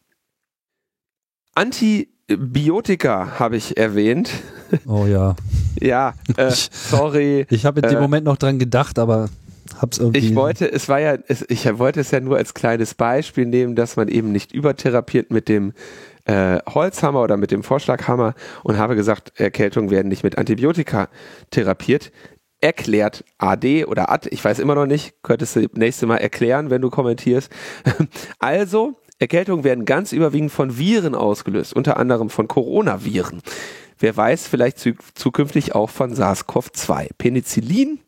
Antibiotika 1.54 3.38
habe 3.38 3.56
ich 3.56 3.78
erwähnt. 3.78 4.30
Oh 4.86 5.06
ja. 5.06 5.36
Ja, 5.80 6.14
äh, 6.36 6.50
sorry. 6.50 7.46
Ich 7.50 7.64
habe 7.64 7.80
in 7.80 7.88
dem 7.88 7.98
äh, 7.98 8.00
Moment 8.00 8.24
noch 8.24 8.36
dran 8.36 8.58
gedacht, 8.58 8.98
aber 8.98 9.28
hab's 9.80 9.98
irgendwie. 9.98 10.20
Ich 10.20 10.34
wollte, 10.34 10.70
es 10.70 10.88
war 10.88 11.00
ja, 11.00 11.16
es, 11.28 11.44
ich 11.48 11.66
wollte 11.78 12.00
es 12.00 12.10
ja 12.10 12.20
nur 12.20 12.36
als 12.36 12.54
kleines 12.54 12.94
Beispiel 12.94 13.46
nehmen, 13.46 13.76
dass 13.76 13.96
man 13.96 14.08
eben 14.08 14.32
nicht 14.32 14.52
übertherapiert 14.52 15.30
mit 15.30 15.48
dem 15.48 15.72
äh, 16.24 16.58
Holzhammer 16.68 17.22
oder 17.22 17.36
mit 17.36 17.50
dem 17.50 17.62
Vorschlaghammer 17.62 18.34
und 18.62 18.78
habe 18.78 18.96
gesagt, 18.96 19.38
Erkältungen 19.40 19.90
werden 19.90 20.08
nicht 20.08 20.24
mit 20.24 20.38
Antibiotika 20.38 21.08
therapiert. 21.50 22.12
Erklärt 22.60 23.22
AD 23.38 23.84
oder 23.84 24.10
AD, 24.10 24.30
ich 24.30 24.44
weiß 24.44 24.58
immer 24.58 24.74
noch 24.74 24.86
nicht, 24.86 25.22
könntest 25.22 25.56
du 25.56 25.68
nächste 25.74 26.06
Mal 26.06 26.16
erklären, 26.16 26.70
wenn 26.70 26.82
du 26.82 26.90
kommentierst. 26.90 27.50
Also, 28.38 28.94
Erkältungen 29.18 29.64
werden 29.64 29.84
ganz 29.84 30.12
überwiegend 30.12 30.52
von 30.52 30.78
Viren 30.78 31.14
ausgelöst, 31.14 31.74
unter 31.74 31.96
anderem 31.96 32.28
von 32.28 32.48
Coronaviren. 32.48 33.40
Wer 33.98 34.16
weiß, 34.16 34.46
vielleicht 34.46 34.78
zukünftig 35.14 35.74
auch 35.74 35.90
von 35.90 36.14
SARS-CoV-2. 36.14 37.10
Penicillin 37.16 38.00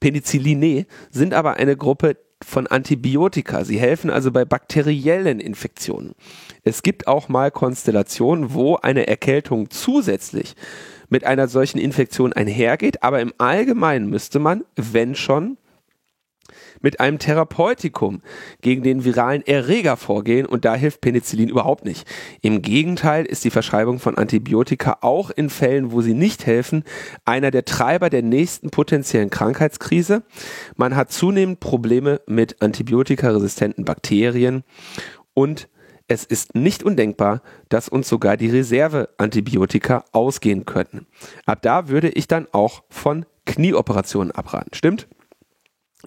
Penicilline 0.00 0.86
sind 1.10 1.34
aber 1.34 1.54
eine 1.54 1.76
Gruppe 1.76 2.16
von 2.44 2.68
Antibiotika. 2.68 3.64
Sie 3.64 3.80
helfen 3.80 4.10
also 4.10 4.30
bei 4.30 4.44
bakteriellen 4.44 5.40
Infektionen. 5.40 6.14
Es 6.62 6.82
gibt 6.82 7.08
auch 7.08 7.28
mal 7.28 7.50
Konstellationen, 7.50 8.54
wo 8.54 8.76
eine 8.76 9.08
Erkältung 9.08 9.70
zusätzlich 9.70 10.54
mit 11.08 11.24
einer 11.24 11.48
solchen 11.48 11.78
Infektion 11.78 12.32
einhergeht, 12.32 13.02
aber 13.02 13.20
im 13.20 13.32
Allgemeinen 13.38 14.08
müsste 14.08 14.38
man, 14.38 14.64
wenn 14.76 15.14
schon, 15.14 15.56
mit 16.80 17.00
einem 17.00 17.18
Therapeutikum 17.18 18.22
gegen 18.60 18.82
den 18.82 19.04
viralen 19.04 19.46
Erreger 19.46 19.96
vorgehen 19.96 20.46
und 20.46 20.64
da 20.64 20.74
hilft 20.74 21.00
Penicillin 21.00 21.48
überhaupt 21.48 21.84
nicht. 21.84 22.06
Im 22.40 22.62
Gegenteil 22.62 23.24
ist 23.24 23.44
die 23.44 23.50
Verschreibung 23.50 23.98
von 23.98 24.16
Antibiotika 24.16 24.98
auch 25.00 25.30
in 25.30 25.50
Fällen, 25.50 25.92
wo 25.92 26.02
sie 26.02 26.14
nicht 26.14 26.46
helfen, 26.46 26.84
einer 27.24 27.50
der 27.50 27.64
Treiber 27.64 28.10
der 28.10 28.22
nächsten 28.22 28.70
potenziellen 28.70 29.30
Krankheitskrise. 29.30 30.22
Man 30.76 30.96
hat 30.96 31.12
zunehmend 31.12 31.60
Probleme 31.60 32.20
mit 32.26 32.62
antibiotikaresistenten 32.62 33.84
Bakterien 33.84 34.64
und 35.34 35.68
es 36.08 36.24
ist 36.24 36.54
nicht 36.54 36.82
undenkbar, 36.82 37.42
dass 37.68 37.88
uns 37.88 38.08
sogar 38.08 38.38
die 38.38 38.48
Reserveantibiotika 38.48 40.04
ausgehen 40.12 40.64
könnten. 40.64 41.06
Ab 41.44 41.60
da 41.60 41.88
würde 41.88 42.08
ich 42.08 42.26
dann 42.26 42.48
auch 42.52 42.82
von 42.88 43.26
Knieoperationen 43.44 44.32
abraten. 44.32 44.70
Stimmt? 44.74 45.06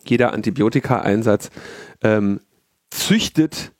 Jeder 0.05 0.33
Antibiotika-Einsatz 0.33 1.49
ähm, 2.03 2.41
züchtet 2.89 3.71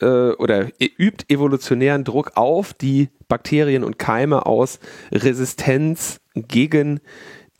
äh, 0.00 0.32
oder 0.32 0.68
e, 0.80 0.90
übt 0.98 1.32
evolutionären 1.32 2.04
Druck 2.04 2.32
auf 2.34 2.74
die 2.74 3.08
Bakterien 3.28 3.84
und 3.84 3.98
Keime 3.98 4.46
aus, 4.46 4.78
Resistenz 5.10 6.20
gegen 6.34 7.00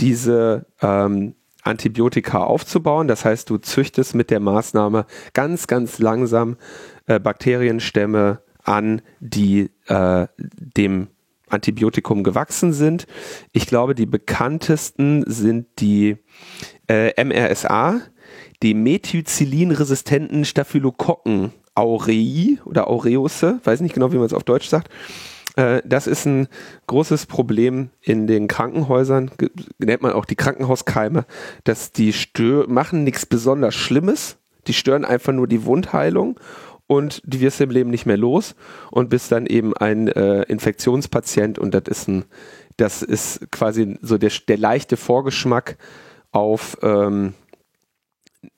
diese 0.01 0.67
ähm, 0.81 1.35
Antibiotika 1.63 2.43
aufzubauen. 2.43 3.09
Das 3.09 3.25
heißt, 3.25 3.49
du 3.49 3.59
züchtest 3.59 4.15
mit 4.15 4.31
der 4.31 4.41
Maßnahme 4.41 5.07
ganz, 5.33 5.67
ganz 5.67 5.99
langsam 5.99 6.57
äh, 7.07 7.21
Bakterienstämme 7.21 8.41
an, 8.65 9.03
die 9.21 9.71
äh, 9.87 10.27
dem 10.37 11.09
Antibiotikum 11.53 12.25
gewachsen 12.25 12.73
sind. 12.73 13.07
Ich 13.53 13.67
glaube, 13.67 13.95
die 13.95 14.07
bekanntesten 14.07 15.25
sind 15.27 15.67
die 15.79 16.17
äh, 16.89 17.23
MRSA, 17.23 18.01
die 18.63 18.75
methicillin-resistenten 18.75 20.45
Staphylokokken 20.45 21.53
aurei 21.75 22.59
oder 22.65 22.89
aureuse, 22.89 23.61
weiß 23.65 23.81
nicht 23.81 23.95
genau, 23.95 24.13
wie 24.13 24.17
man 24.17 24.27
es 24.27 24.35
auf 24.35 24.45
Deutsch 24.45 24.69
sagt. 24.69 24.89
Äh, 25.57 25.83
das 25.85 26.07
ist 26.07 26.27
ein 26.27 26.49
großes 26.87 27.27
Problem 27.27 27.91
in 28.01 28.27
den 28.27 28.49
Krankenhäusern, 28.49 29.31
nennt 29.79 30.03
man 30.03 30.13
auch 30.13 30.25
die 30.25 30.37
Krankenhauskeime, 30.37 31.25
dass 31.65 31.93
die 31.93 32.13
stör 32.13 32.69
machen 32.69 33.05
nichts 33.05 33.27
besonders 33.27 33.75
Schlimmes, 33.75 34.39
die 34.67 34.75
stören 34.75 35.05
einfach 35.05 35.33
nur 35.33 35.49
die 35.49 35.65
Wundheilung 35.65 36.39
und 36.93 37.23
die 37.25 37.41
wirst 37.41 37.59
du 37.59 37.65
im 37.65 37.71
Leben 37.71 37.89
nicht 37.89 38.05
mehr 38.05 38.19
los 38.19 38.55
und 38.91 39.09
bist 39.09 39.33
dann 39.33 39.47
eben 39.47 39.75
ein 39.75 40.09
äh, 40.09 40.43
Infektionspatient 40.43 41.59
und 41.59 41.73
das 41.73 41.85
ist 41.89 42.07
ein, 42.07 42.27
das 42.77 43.01
ist 43.01 43.51
quasi 43.51 43.97
so 44.03 44.19
der, 44.19 44.31
der 44.47 44.59
leichte 44.59 44.99
Vorgeschmack 44.99 45.79
auf 46.33 46.77
ähm, 46.83 47.33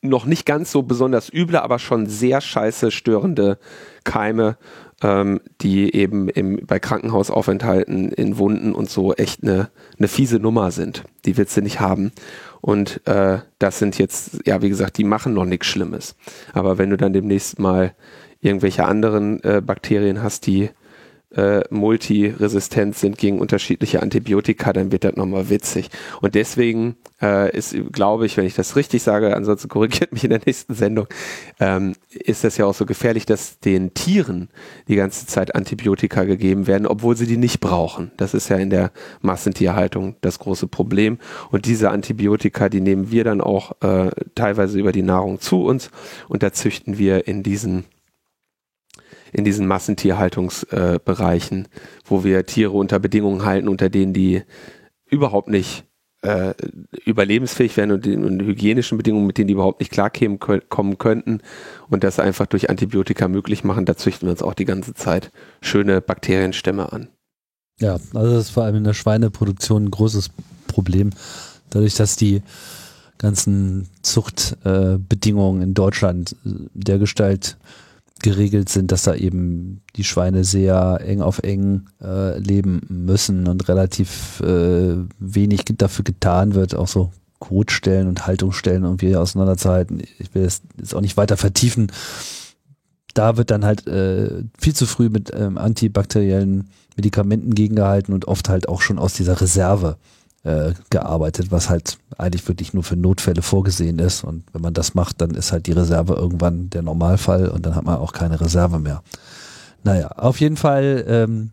noch 0.00 0.24
nicht 0.24 0.46
ganz 0.46 0.72
so 0.72 0.82
besonders 0.82 1.32
üble, 1.32 1.62
aber 1.62 1.78
schon 1.78 2.06
sehr 2.06 2.40
scheiße 2.40 2.90
störende 2.90 3.58
Keime, 4.02 4.56
ähm, 5.00 5.40
die 5.60 5.94
eben 5.94 6.28
im, 6.28 6.66
bei 6.66 6.80
Krankenhausaufenthalten 6.80 8.10
in 8.10 8.36
Wunden 8.38 8.74
und 8.74 8.90
so 8.90 9.14
echt 9.14 9.44
eine, 9.44 9.70
eine 9.96 10.08
fiese 10.08 10.40
Nummer 10.40 10.72
sind. 10.72 11.04
Die 11.24 11.36
willst 11.36 11.56
du 11.56 11.60
nicht 11.60 11.78
haben. 11.78 12.10
Und 12.60 13.06
äh, 13.06 13.40
das 13.58 13.78
sind 13.78 13.98
jetzt, 13.98 14.38
ja, 14.46 14.62
wie 14.62 14.70
gesagt, 14.70 14.96
die 14.96 15.04
machen 15.04 15.34
noch 15.34 15.44
nichts 15.44 15.66
Schlimmes. 15.66 16.16
Aber 16.54 16.78
wenn 16.78 16.88
du 16.88 16.96
dann 16.96 17.12
demnächst 17.12 17.58
mal 17.58 17.94
irgendwelche 18.44 18.84
anderen 18.84 19.42
äh, 19.42 19.62
Bakterien 19.64 20.22
hast, 20.22 20.46
die 20.46 20.70
äh, 21.36 21.62
multiresistent 21.70 22.96
sind 22.96 23.18
gegen 23.18 23.40
unterschiedliche 23.40 24.02
Antibiotika, 24.02 24.72
dann 24.72 24.92
wird 24.92 25.04
das 25.04 25.16
nochmal 25.16 25.50
witzig. 25.50 25.90
Und 26.20 26.34
deswegen 26.34 26.96
äh, 27.20 27.56
ist, 27.56 27.74
glaube 27.92 28.26
ich, 28.26 28.36
wenn 28.36 28.46
ich 28.46 28.54
das 28.54 28.76
richtig 28.76 29.02
sage, 29.02 29.36
ansonsten 29.36 29.68
korrigiert 29.68 30.12
mich 30.12 30.24
in 30.24 30.30
der 30.30 30.40
nächsten 30.44 30.74
Sendung, 30.74 31.06
ähm, 31.58 31.94
ist 32.10 32.44
das 32.44 32.56
ja 32.56 32.66
auch 32.66 32.74
so 32.74 32.86
gefährlich, 32.86 33.26
dass 33.26 33.58
den 33.58 33.94
Tieren 33.94 34.48
die 34.88 34.96
ganze 34.96 35.26
Zeit 35.26 35.54
Antibiotika 35.54 36.24
gegeben 36.24 36.66
werden, 36.66 36.86
obwohl 36.86 37.16
sie 37.16 37.26
die 37.26 37.36
nicht 37.36 37.60
brauchen. 37.60 38.12
Das 38.16 38.34
ist 38.34 38.48
ja 38.48 38.56
in 38.56 38.70
der 38.70 38.92
Massentierhaltung 39.20 40.16
das 40.20 40.38
große 40.38 40.68
Problem. 40.68 41.18
Und 41.50 41.66
diese 41.66 41.90
Antibiotika, 41.90 42.68
die 42.68 42.80
nehmen 42.80 43.10
wir 43.10 43.24
dann 43.24 43.40
auch 43.40 43.72
äh, 43.82 44.10
teilweise 44.34 44.78
über 44.78 44.92
die 44.92 45.02
Nahrung 45.02 45.40
zu 45.40 45.64
uns 45.64 45.90
und 46.28 46.42
da 46.42 46.52
züchten 46.52 46.98
wir 46.98 47.26
in 47.26 47.42
diesen 47.42 47.84
in 49.34 49.44
diesen 49.44 49.66
Massentierhaltungsbereichen, 49.66 51.64
äh, 51.64 51.68
wo 52.04 52.22
wir 52.24 52.46
Tiere 52.46 52.70
unter 52.70 53.00
Bedingungen 53.00 53.44
halten, 53.44 53.68
unter 53.68 53.90
denen 53.90 54.12
die 54.12 54.42
überhaupt 55.10 55.48
nicht 55.48 55.84
äh, 56.22 56.54
überlebensfähig 57.04 57.76
werden 57.76 57.90
und, 57.90 58.06
den, 58.06 58.40
hygienischen 58.40 58.96
Bedingungen, 58.96 59.26
mit 59.26 59.36
denen 59.36 59.48
die 59.48 59.54
überhaupt 59.54 59.80
nicht 59.80 59.90
klarkommen 59.92 60.38
kommen 60.38 60.98
könnten 60.98 61.40
und 61.90 62.04
das 62.04 62.20
einfach 62.20 62.46
durch 62.46 62.70
Antibiotika 62.70 63.26
möglich 63.26 63.64
machen, 63.64 63.84
da 63.84 63.96
züchten 63.96 64.28
wir 64.28 64.30
uns 64.30 64.42
auch 64.42 64.54
die 64.54 64.64
ganze 64.64 64.94
Zeit 64.94 65.32
schöne 65.60 66.00
Bakterienstämme 66.00 66.92
an. 66.92 67.08
Ja, 67.80 67.94
also 68.14 68.34
das 68.34 68.44
ist 68.44 68.50
vor 68.50 68.62
allem 68.62 68.76
in 68.76 68.84
der 68.84 68.94
Schweineproduktion 68.94 69.86
ein 69.86 69.90
großes 69.90 70.30
Problem. 70.68 71.10
Dadurch, 71.70 71.96
dass 71.96 72.14
die 72.14 72.40
ganzen 73.18 73.88
Zuchtbedingungen 74.02 75.60
äh, 75.60 75.64
in 75.64 75.74
Deutschland 75.74 76.36
äh, 76.46 76.50
der 76.72 76.98
Gestalt 76.98 77.56
geregelt 78.24 78.70
sind, 78.70 78.90
dass 78.90 79.02
da 79.02 79.14
eben 79.14 79.82
die 79.96 80.02
Schweine 80.02 80.44
sehr 80.44 80.98
eng 81.04 81.20
auf 81.20 81.40
eng 81.40 81.90
äh, 82.02 82.38
leben 82.38 82.80
müssen 82.88 83.46
und 83.46 83.68
relativ 83.68 84.40
äh, 84.40 84.96
wenig 85.18 85.64
dafür 85.76 86.04
getan 86.04 86.54
wird, 86.54 86.74
auch 86.74 86.88
so 86.88 87.12
Kotstellen 87.38 88.08
und 88.08 88.26
Haltungsstellen 88.26 88.84
irgendwie 88.84 89.14
auseinanderzuhalten. 89.14 90.02
Ich 90.18 90.34
will 90.34 90.44
das 90.44 90.62
jetzt 90.78 90.94
auch 90.94 91.02
nicht 91.02 91.18
weiter 91.18 91.36
vertiefen. 91.36 91.92
Da 93.12 93.36
wird 93.36 93.50
dann 93.50 93.66
halt 93.66 93.86
äh, 93.86 94.42
viel 94.58 94.74
zu 94.74 94.86
früh 94.86 95.10
mit 95.10 95.30
ähm, 95.34 95.58
antibakteriellen 95.58 96.70
Medikamenten 96.96 97.54
gegengehalten 97.54 98.14
und 98.14 98.26
oft 98.26 98.48
halt 98.48 98.70
auch 98.70 98.80
schon 98.80 98.98
aus 98.98 99.12
dieser 99.12 99.38
Reserve 99.38 99.98
äh, 100.44 100.74
gearbeitet, 100.90 101.50
was 101.50 101.68
halt 101.70 101.98
eigentlich 102.18 102.46
wirklich 102.46 102.74
nur 102.74 102.84
für 102.84 102.96
Notfälle 102.96 103.42
vorgesehen 103.42 103.98
ist. 103.98 104.24
Und 104.24 104.44
wenn 104.52 104.62
man 104.62 104.74
das 104.74 104.94
macht, 104.94 105.20
dann 105.20 105.30
ist 105.30 105.52
halt 105.52 105.66
die 105.66 105.72
Reserve 105.72 106.14
irgendwann 106.14 106.70
der 106.70 106.82
Normalfall 106.82 107.48
und 107.48 107.66
dann 107.66 107.74
hat 107.74 107.84
man 107.84 107.96
auch 107.96 108.12
keine 108.12 108.40
Reserve 108.40 108.78
mehr. 108.78 109.02
Naja, 109.82 110.08
auf 110.08 110.40
jeden 110.40 110.56
Fall, 110.56 111.04
ähm, 111.08 111.50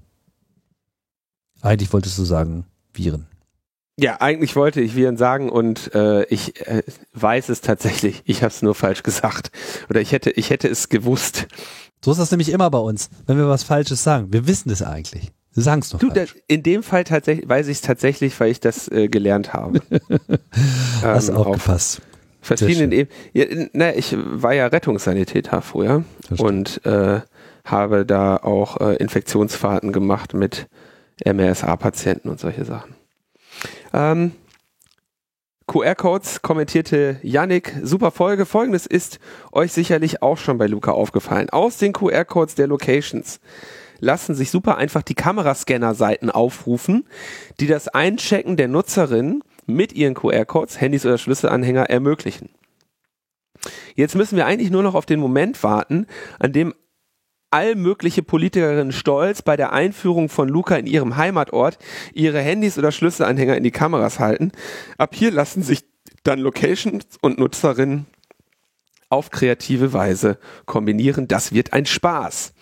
eigentlich 1.61 1.91
wolltest 1.93 2.17
du 2.17 2.23
sagen, 2.23 2.65
Viren. 2.93 3.27
Ja, 3.97 4.19
eigentlich 4.19 4.55
wollte 4.55 4.81
ich 4.81 4.95
Viren 4.95 5.17
sagen 5.17 5.49
und 5.49 5.93
äh, 5.93 6.23
ich 6.25 6.65
äh, 6.65 6.83
weiß 7.13 7.49
es 7.49 7.61
tatsächlich. 7.61 8.23
Ich 8.25 8.37
habe 8.37 8.51
es 8.51 8.61
nur 8.61 8.73
falsch 8.73 9.03
gesagt. 9.03 9.51
Oder 9.89 10.01
ich 10.01 10.11
hätte, 10.11 10.31
ich 10.31 10.49
hätte 10.49 10.67
es 10.67 10.89
gewusst. 10.89 11.47
So 12.03 12.11
ist 12.11 12.17
das 12.17 12.31
nämlich 12.31 12.49
immer 12.49 12.69
bei 12.71 12.79
uns, 12.79 13.09
wenn 13.27 13.37
wir 13.37 13.47
was 13.47 13.63
Falsches 13.63 14.03
sagen. 14.03 14.33
Wir 14.33 14.47
wissen 14.47 14.71
es 14.71 14.81
eigentlich. 14.81 15.31
Sagen 15.53 15.81
es 15.81 15.89
doch. 15.89 15.99
Du, 15.99 16.09
da, 16.09 16.23
in 16.47 16.63
dem 16.63 16.81
Fall 16.81 17.03
tatsächlich 17.03 17.47
weiß 17.47 17.67
ich 17.67 17.77
es 17.77 17.81
tatsächlich, 17.81 18.39
weil 18.39 18.51
ich 18.51 18.59
das 18.59 18.87
äh, 18.87 19.09
gelernt 19.09 19.53
habe. 19.53 19.81
Hast 21.01 21.29
ähm, 21.29 21.35
aufgepasst. 21.35 22.01
verschiedenen 22.41 22.91
Ebenen. 22.91 23.17
Ja, 23.33 23.45
naja, 23.73 23.93
ich 23.97 24.15
war 24.17 24.53
ja 24.53 24.67
Rettungssanitäter 24.67 25.61
früher 25.61 26.05
und 26.37 26.85
äh, 26.85 27.19
habe 27.65 28.05
da 28.05 28.37
auch 28.37 28.79
äh, 28.79 28.95
Infektionsfahrten 28.95 29.91
gemacht 29.91 30.33
mit 30.33 30.67
MRSA-Patienten 31.25 32.29
und 32.29 32.39
solche 32.39 32.65
Sachen. 32.65 32.95
Ähm, 33.93 34.31
QR-Codes 35.67 36.41
kommentierte 36.41 37.19
Yannick, 37.21 37.73
super 37.83 38.11
Folge. 38.11 38.45
Folgendes 38.45 38.85
ist 38.85 39.19
euch 39.51 39.71
sicherlich 39.71 40.21
auch 40.21 40.37
schon 40.37 40.57
bei 40.57 40.67
Luca 40.67 40.91
aufgefallen. 40.91 41.49
Aus 41.49 41.77
den 41.77 41.93
QR-Codes 41.93 42.55
der 42.55 42.67
Locations 42.67 43.39
lassen 44.01 44.35
sich 44.35 44.51
super 44.51 44.77
einfach 44.77 45.03
die 45.03 45.13
Kamerascanner-Seiten 45.13 46.29
aufrufen, 46.29 47.07
die 47.61 47.67
das 47.67 47.87
Einchecken 47.87 48.57
der 48.57 48.67
Nutzerinnen 48.67 49.43
mit 49.65 49.93
ihren 49.93 50.15
QR-Codes, 50.15 50.81
Handys 50.81 51.05
oder 51.05 51.17
Schlüsselanhänger 51.17 51.89
ermöglichen. 51.89 52.49
Jetzt 53.95 54.15
müssen 54.15 54.35
wir 54.35 54.45
eigentlich 54.45 54.71
nur 54.71 54.83
noch 54.83 54.95
auf 54.95 55.05
den 55.05 55.19
Moment 55.19 55.63
warten, 55.63 56.07
an 56.39 56.51
dem 56.51 56.73
allmögliche 57.51 58.23
Politikerinnen 58.23 58.93
stolz 58.93 59.41
bei 59.41 59.57
der 59.57 59.73
Einführung 59.73 60.29
von 60.29 60.47
Luca 60.47 60.75
in 60.75 60.87
ihrem 60.87 61.17
Heimatort 61.17 61.77
ihre 62.13 62.39
Handys 62.39 62.77
oder 62.77 62.91
Schlüsselanhänger 62.91 63.57
in 63.57 63.63
die 63.63 63.71
Kameras 63.71 64.19
halten. 64.19 64.51
Ab 64.97 65.13
hier 65.13 65.31
lassen 65.31 65.61
sich 65.61 65.83
dann 66.23 66.39
Locations 66.39 67.05
und 67.21 67.39
Nutzerinnen 67.39 68.07
auf 69.09 69.29
kreative 69.29 69.91
Weise 69.91 70.39
kombinieren. 70.65 71.27
Das 71.27 71.51
wird 71.51 71.73
ein 71.73 71.85
Spaß. 71.85 72.53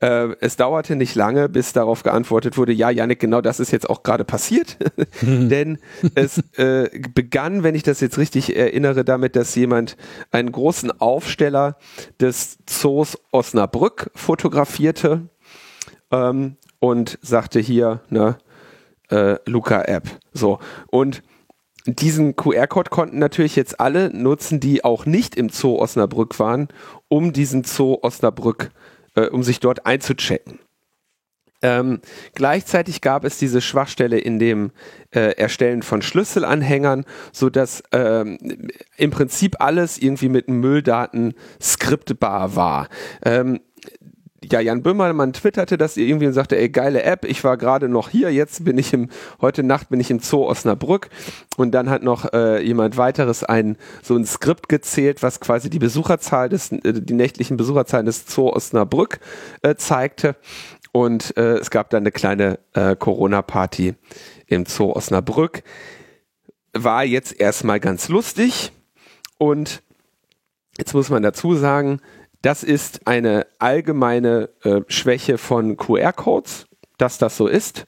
Äh, 0.00 0.36
es 0.40 0.56
dauerte 0.56 0.96
nicht 0.96 1.14
lange, 1.14 1.48
bis 1.48 1.72
darauf 1.72 2.02
geantwortet 2.02 2.56
wurde, 2.56 2.72
ja, 2.72 2.90
Janik, 2.90 3.18
genau 3.20 3.40
das 3.40 3.60
ist 3.60 3.72
jetzt 3.72 3.88
auch 3.88 4.02
gerade 4.02 4.24
passiert. 4.24 4.76
Denn 5.22 5.78
es 6.14 6.38
äh, 6.56 6.88
begann, 7.14 7.62
wenn 7.62 7.74
ich 7.74 7.82
das 7.82 8.00
jetzt 8.00 8.18
richtig 8.18 8.56
erinnere, 8.56 9.04
damit, 9.04 9.34
dass 9.34 9.54
jemand 9.54 9.96
einen 10.30 10.52
großen 10.52 11.00
Aufsteller 11.00 11.76
des 12.20 12.58
Zoos 12.66 13.18
Osnabrück 13.32 14.10
fotografierte 14.14 15.28
ähm, 16.10 16.56
und 16.78 17.18
sagte 17.22 17.60
hier, 17.60 18.02
ne, 18.08 18.38
äh, 19.10 19.36
Luca-App. 19.46 20.08
So. 20.32 20.58
Und 20.88 21.22
diesen 21.86 22.36
QR-Code 22.36 22.90
konnten 22.90 23.18
natürlich 23.18 23.56
jetzt 23.56 23.80
alle 23.80 24.14
nutzen, 24.14 24.60
die 24.60 24.84
auch 24.84 25.06
nicht 25.06 25.36
im 25.36 25.48
Zoo 25.48 25.78
Osnabrück 25.78 26.38
waren, 26.38 26.68
um 27.08 27.32
diesen 27.32 27.64
Zoo 27.64 27.98
Osnabrück 28.02 28.70
äh, 29.18 29.28
um 29.28 29.42
sich 29.42 29.60
dort 29.60 29.86
einzuchecken. 29.86 30.58
Ähm, 31.60 32.00
gleichzeitig 32.34 33.00
gab 33.00 33.24
es 33.24 33.38
diese 33.38 33.60
Schwachstelle 33.60 34.18
in 34.18 34.38
dem 34.38 34.70
äh, 35.10 35.32
Erstellen 35.32 35.82
von 35.82 36.02
Schlüsselanhängern, 36.02 37.04
so 37.32 37.50
dass 37.50 37.82
ähm, 37.90 38.38
im 38.96 39.10
Prinzip 39.10 39.56
alles 39.58 39.98
irgendwie 39.98 40.28
mit 40.28 40.48
Mülldaten 40.48 41.34
skriptbar 41.60 42.54
war. 42.54 42.88
Ähm, 43.24 43.60
ja, 44.44 44.60
Jan 44.60 44.82
Böhmermann 44.82 45.32
twitterte 45.32 45.76
das 45.76 45.96
irgendwie 45.96 46.26
und 46.26 46.32
sagte, 46.32 46.56
ey, 46.56 46.68
geile 46.68 47.02
App, 47.02 47.24
ich 47.24 47.42
war 47.42 47.56
gerade 47.56 47.88
noch 47.88 48.08
hier, 48.08 48.32
jetzt 48.32 48.64
bin 48.64 48.78
ich 48.78 48.92
im, 48.92 49.08
heute 49.40 49.64
Nacht 49.64 49.88
bin 49.88 49.98
ich 49.98 50.10
im 50.12 50.20
Zoo 50.20 50.46
Osnabrück. 50.46 51.08
Und 51.56 51.72
dann 51.72 51.90
hat 51.90 52.04
noch 52.04 52.32
äh, 52.32 52.62
jemand 52.62 52.96
weiteres 52.96 53.42
ein, 53.42 53.76
so 54.02 54.14
ein 54.14 54.24
Skript 54.24 54.68
gezählt, 54.68 55.24
was 55.24 55.40
quasi 55.40 55.70
die 55.70 55.80
Besucherzahl 55.80 56.48
des, 56.48 56.70
äh, 56.70 56.92
die 56.92 57.14
nächtlichen 57.14 57.56
Besucherzahlen 57.56 58.06
des 58.06 58.26
Zoo 58.26 58.50
Osnabrück 58.50 59.18
äh, 59.62 59.74
zeigte. 59.74 60.36
Und 60.92 61.36
äh, 61.36 61.56
es 61.58 61.70
gab 61.70 61.90
dann 61.90 62.04
eine 62.04 62.12
kleine 62.12 62.60
äh, 62.74 62.94
Corona-Party 62.94 63.94
im 64.46 64.66
Zoo 64.66 64.92
Osnabrück. 64.92 65.64
War 66.74 67.04
jetzt 67.04 67.38
erstmal 67.40 67.80
ganz 67.80 68.08
lustig. 68.08 68.70
Und 69.36 69.82
jetzt 70.78 70.94
muss 70.94 71.10
man 71.10 71.24
dazu 71.24 71.56
sagen, 71.56 72.00
das 72.42 72.62
ist 72.62 73.06
eine 73.06 73.46
allgemeine 73.58 74.50
äh, 74.62 74.82
Schwäche 74.88 75.38
von 75.38 75.76
QR-Codes, 75.76 76.66
dass 76.96 77.18
das 77.18 77.36
so 77.36 77.46
ist. 77.46 77.86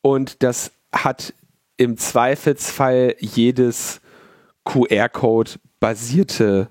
Und 0.00 0.42
das 0.42 0.72
hat 0.92 1.34
im 1.76 1.96
Zweifelsfall 1.96 3.16
jedes 3.18 4.00
QR-Code 4.64 5.52
basierte 5.80 6.70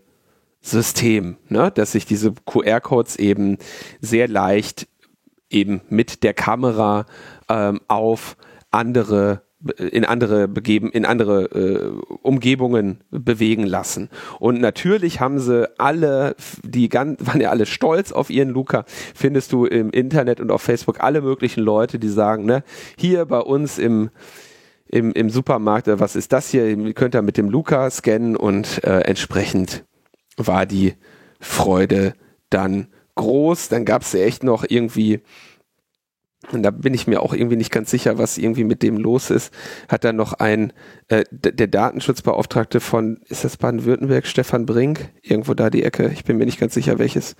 System, 0.61 1.37
ne? 1.47 1.71
dass 1.71 1.93
sich 1.93 2.05
diese 2.05 2.33
QR-Codes 2.45 3.15
eben 3.15 3.57
sehr 4.01 4.27
leicht 4.27 4.87
eben 5.49 5.81
mit 5.89 6.23
der 6.23 6.33
Kamera 6.33 7.05
ähm, 7.49 7.81
auf 7.87 8.37
andere 8.71 9.41
in 9.77 10.05
andere 10.05 10.47
begeben, 10.47 10.89
in 10.91 11.05
andere 11.05 11.43
äh, 11.45 12.13
Umgebungen 12.21 13.03
bewegen 13.11 13.65
lassen. 13.65 14.09
Und 14.39 14.61
natürlich 14.61 15.19
haben 15.19 15.39
sie 15.39 15.69
alle, 15.77 16.35
die 16.63 16.87
ganz, 16.87 17.19
waren 17.25 17.41
ja 17.41 17.49
alle 17.49 17.65
stolz 17.65 18.11
auf 18.11 18.29
ihren 18.29 18.49
Luca. 18.49 18.85
Findest 18.87 19.51
du 19.51 19.65
im 19.65 19.89
Internet 19.89 20.39
und 20.39 20.51
auf 20.51 20.61
Facebook 20.61 21.01
alle 21.01 21.21
möglichen 21.21 21.61
Leute, 21.61 21.99
die 21.99 22.09
sagen, 22.09 22.45
ne, 22.45 22.63
hier 22.97 23.25
bei 23.25 23.39
uns 23.39 23.77
im 23.77 24.09
im, 24.91 25.11
im 25.11 25.29
Supermarkt, 25.29 25.87
äh, 25.87 25.99
was 25.99 26.15
ist 26.15 26.33
das 26.33 26.49
hier? 26.49 26.65
Ihr 26.65 26.93
könnt 26.93 27.15
ihr 27.15 27.21
mit 27.21 27.37
dem 27.37 27.49
Luca 27.49 27.89
scannen 27.91 28.35
und 28.35 28.83
äh, 28.83 29.01
entsprechend 29.01 29.85
war 30.35 30.65
die 30.65 30.95
Freude 31.39 32.13
dann 32.49 32.87
groß. 33.15 33.69
Dann 33.69 33.85
gab 33.85 34.01
es 34.01 34.13
ja 34.13 34.21
echt 34.21 34.43
noch 34.43 34.65
irgendwie 34.67 35.21
und 36.51 36.63
da 36.63 36.71
bin 36.71 36.93
ich 36.93 37.05
mir 37.05 37.21
auch 37.21 37.33
irgendwie 37.33 37.57
nicht 37.57 37.71
ganz 37.71 37.91
sicher, 37.91 38.17
was 38.17 38.37
irgendwie 38.37 38.63
mit 38.63 38.81
dem 38.81 38.97
los 38.97 39.29
ist. 39.29 39.53
Hat 39.89 40.05
dann 40.05 40.15
noch 40.15 40.33
ein, 40.33 40.71
äh, 41.09 41.25
der 41.31 41.67
Datenschutzbeauftragte 41.67 42.79
von, 42.79 43.19
ist 43.27 43.43
das 43.43 43.57
Baden-Württemberg, 43.57 44.25
Stefan 44.25 44.65
Brink, 44.65 45.09
irgendwo 45.21 45.53
da 45.53 45.69
die 45.69 45.83
Ecke, 45.83 46.09
ich 46.13 46.23
bin 46.23 46.37
mir 46.37 46.45
nicht 46.45 46.59
ganz 46.59 46.73
sicher, 46.73 46.97
welches 46.97 47.35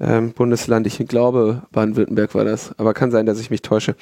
ähm, 0.00 0.32
Bundesland, 0.32 0.86
ich 0.86 0.98
glaube 1.08 1.66
Baden-Württemberg 1.72 2.34
war 2.34 2.44
das, 2.44 2.78
aber 2.78 2.94
kann 2.94 3.10
sein, 3.10 3.26
dass 3.26 3.40
ich 3.40 3.50
mich 3.50 3.62
täusche. 3.62 3.96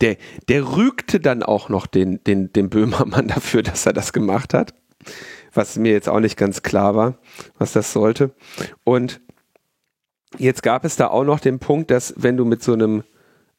Der, 0.00 0.16
der 0.48 0.76
rügte 0.76 1.20
dann 1.20 1.42
auch 1.42 1.68
noch 1.68 1.86
den, 1.86 2.24
den, 2.24 2.52
den 2.52 2.70
Böhmermann 2.70 3.28
dafür, 3.34 3.62
dass 3.62 3.86
er 3.86 3.92
das 3.92 4.12
gemacht 4.12 4.52
hat, 4.52 4.74
was 5.54 5.76
mir 5.76 5.92
jetzt 5.92 6.08
auch 6.08 6.20
nicht 6.20 6.36
ganz 6.36 6.62
klar 6.62 6.96
war, 6.96 7.18
was 7.56 7.72
das 7.72 7.92
sollte. 7.92 8.32
Und 8.82 9.20
jetzt 10.38 10.64
gab 10.64 10.84
es 10.84 10.96
da 10.96 11.06
auch 11.06 11.24
noch 11.24 11.38
den 11.38 11.60
Punkt, 11.60 11.92
dass 11.92 12.14
wenn 12.16 12.36
du 12.36 12.44
mit 12.44 12.64
so 12.64 12.72
einem 12.72 13.04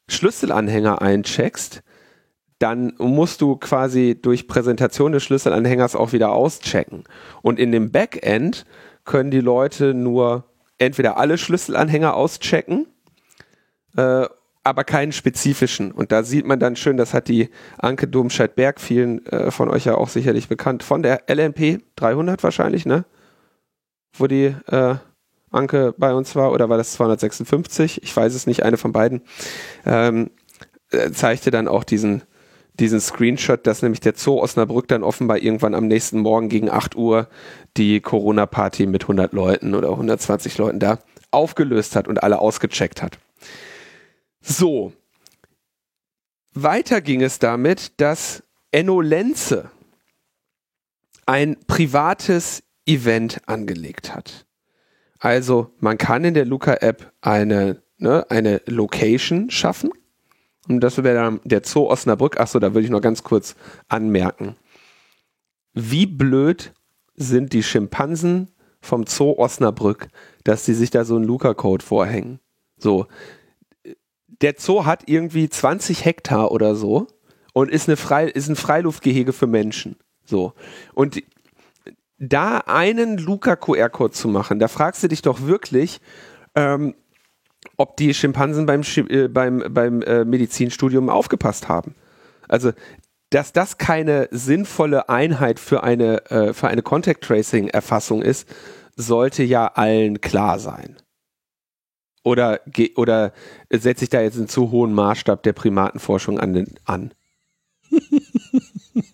Schlüsselanhänger 0.08 1.00
eincheckst, 1.02 1.82
dann 2.58 2.92
musst 2.98 3.40
du 3.40 3.56
quasi 3.56 4.18
durch 4.20 4.46
Präsentation 4.46 5.12
des 5.12 5.24
Schlüsselanhängers 5.24 5.96
auch 5.96 6.12
wieder 6.12 6.32
auschecken. 6.32 7.04
Und 7.42 7.58
in 7.58 7.72
dem 7.72 7.90
Backend 7.90 8.64
können 9.04 9.32
die 9.32 9.40
Leute 9.40 9.94
nur 9.94 10.44
entweder 10.78 11.16
alle 11.16 11.38
Schlüsselanhänger 11.38 12.14
auschecken, 12.14 12.86
äh, 13.96 14.26
aber 14.64 14.84
keinen 14.84 15.10
spezifischen. 15.10 15.90
Und 15.90 16.12
da 16.12 16.22
sieht 16.22 16.46
man 16.46 16.60
dann 16.60 16.76
schön, 16.76 16.96
das 16.96 17.14
hat 17.14 17.26
die 17.26 17.50
Anke 17.78 18.06
Domscheit-Berg, 18.06 18.80
vielen 18.80 19.26
äh, 19.26 19.50
von 19.50 19.68
euch 19.68 19.86
ja 19.86 19.96
auch 19.96 20.08
sicherlich 20.08 20.48
bekannt, 20.48 20.84
von 20.84 21.02
der 21.02 21.24
LNP 21.28 21.82
300 21.96 22.42
wahrscheinlich, 22.44 22.86
ne? 22.86 23.04
Wo 24.12 24.28
die 24.28 24.54
äh, 24.66 24.96
Anke 25.52 25.94
bei 25.96 26.14
uns 26.14 26.34
war 26.34 26.52
oder 26.52 26.68
war 26.68 26.78
das 26.78 26.92
256? 26.92 28.02
Ich 28.02 28.16
weiß 28.16 28.34
es 28.34 28.46
nicht, 28.46 28.62
eine 28.62 28.76
von 28.76 28.92
beiden. 28.92 29.22
Ähm, 29.86 30.30
äh, 30.90 31.10
zeigte 31.10 31.50
dann 31.50 31.68
auch 31.68 31.84
diesen, 31.84 32.22
diesen 32.74 33.00
Screenshot, 33.00 33.66
dass 33.66 33.82
nämlich 33.82 34.00
der 34.00 34.14
Zoo 34.16 34.40
Osnabrück 34.40 34.88
dann 34.88 35.02
offenbar 35.02 35.38
irgendwann 35.38 35.74
am 35.74 35.86
nächsten 35.86 36.20
Morgen 36.20 36.48
gegen 36.48 36.70
8 36.70 36.96
Uhr 36.96 37.28
die 37.76 38.00
Corona-Party 38.00 38.86
mit 38.86 39.04
100 39.04 39.32
Leuten 39.32 39.74
oder 39.74 39.90
120 39.90 40.58
Leuten 40.58 40.80
da 40.80 40.98
aufgelöst 41.30 41.96
hat 41.96 42.08
und 42.08 42.22
alle 42.22 42.38
ausgecheckt 42.38 43.02
hat. 43.02 43.18
So. 44.40 44.92
Weiter 46.54 47.00
ging 47.00 47.22
es 47.22 47.38
damit, 47.38 48.00
dass 48.00 48.42
Enno 48.70 49.00
Lenze 49.00 49.70
ein 51.24 51.56
privates 51.66 52.62
Event 52.84 53.40
angelegt 53.46 54.14
hat. 54.14 54.44
Also 55.22 55.70
man 55.78 55.98
kann 55.98 56.24
in 56.24 56.34
der 56.34 56.44
Luca-App 56.44 57.12
eine, 57.20 57.80
ne, 57.96 58.28
eine 58.28 58.60
Location 58.66 59.50
schaffen. 59.50 59.92
Und 60.68 60.80
das 60.80 61.00
wäre 61.00 61.14
dann 61.14 61.40
der 61.44 61.62
Zoo 61.64 61.88
Osnabrück. 61.88 62.40
Achso, 62.40 62.58
da 62.58 62.74
würde 62.74 62.86
ich 62.86 62.90
noch 62.90 63.00
ganz 63.00 63.22
kurz 63.22 63.54
anmerken. 63.86 64.56
Wie 65.74 66.06
blöd 66.06 66.72
sind 67.14 67.52
die 67.52 67.62
Schimpansen 67.62 68.50
vom 68.80 69.06
Zoo 69.06 69.38
Osnabrück, 69.38 70.08
dass 70.42 70.64
die 70.64 70.74
sich 70.74 70.90
da 70.90 71.04
so 71.04 71.14
einen 71.14 71.24
Luca-Code 71.24 71.84
vorhängen. 71.84 72.40
So. 72.76 73.06
Der 74.26 74.54
Zoo 74.58 74.86
hat 74.86 75.04
irgendwie 75.08 75.48
20 75.48 76.04
Hektar 76.04 76.50
oder 76.50 76.74
so 76.74 77.06
und 77.52 77.70
ist, 77.70 77.88
eine 77.88 77.96
Frei, 77.96 78.26
ist 78.26 78.48
ein 78.48 78.56
Freiluftgehege 78.56 79.32
für 79.32 79.46
Menschen. 79.46 79.94
So. 80.24 80.54
Und 80.94 81.22
da 82.22 82.58
einen 82.58 83.18
Luca-QR-Code 83.18 84.12
zu 84.12 84.28
machen, 84.28 84.58
da 84.58 84.68
fragst 84.68 85.02
du 85.02 85.08
dich 85.08 85.22
doch 85.22 85.42
wirklich, 85.42 86.00
ähm, 86.54 86.94
ob 87.76 87.96
die 87.96 88.14
Schimpansen 88.14 88.66
beim, 88.66 88.82
äh, 89.08 89.28
beim, 89.28 89.64
beim 89.70 90.02
äh, 90.02 90.24
Medizinstudium 90.24 91.08
aufgepasst 91.08 91.68
haben. 91.68 91.94
Also 92.48 92.72
dass 93.30 93.52
das 93.52 93.78
keine 93.78 94.28
sinnvolle 94.30 95.08
Einheit 95.08 95.58
für 95.58 95.82
eine, 95.82 96.30
äh, 96.30 96.52
für 96.52 96.68
eine 96.68 96.82
Contact 96.82 97.24
Tracing 97.24 97.68
Erfassung 97.68 98.20
ist, 98.20 98.46
sollte 98.94 99.42
ja 99.42 99.68
allen 99.68 100.20
klar 100.20 100.58
sein. 100.58 100.96
Oder, 102.24 102.60
oder 102.94 103.32
setze 103.70 104.04
ich 104.04 104.10
da 104.10 104.20
jetzt 104.20 104.36
einen 104.36 104.48
zu 104.48 104.70
hohen 104.70 104.92
Maßstab 104.92 105.42
der 105.42 105.54
Primatenforschung 105.54 106.38
an? 106.38 106.66
an? 106.84 107.14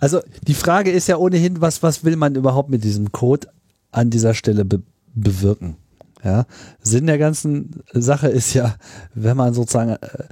also 0.00 0.20
die 0.46 0.54
Frage 0.54 0.90
ist 0.90 1.08
ja 1.08 1.16
ohnehin, 1.16 1.60
was, 1.60 1.82
was 1.82 2.04
will 2.04 2.16
man 2.16 2.34
überhaupt 2.34 2.70
mit 2.70 2.84
diesem 2.84 3.12
Code 3.12 3.48
an 3.90 4.10
dieser 4.10 4.34
Stelle 4.34 4.64
be 4.64 4.82
bewirken? 5.14 5.76
Ja, 6.22 6.46
Sinn 6.80 7.06
der 7.06 7.18
ganzen 7.18 7.82
Sache 7.92 8.28
ist 8.28 8.52
ja, 8.54 8.76
wenn 9.14 9.36
man 9.36 9.54
sozusagen, 9.54 9.90
äh, 9.90 10.24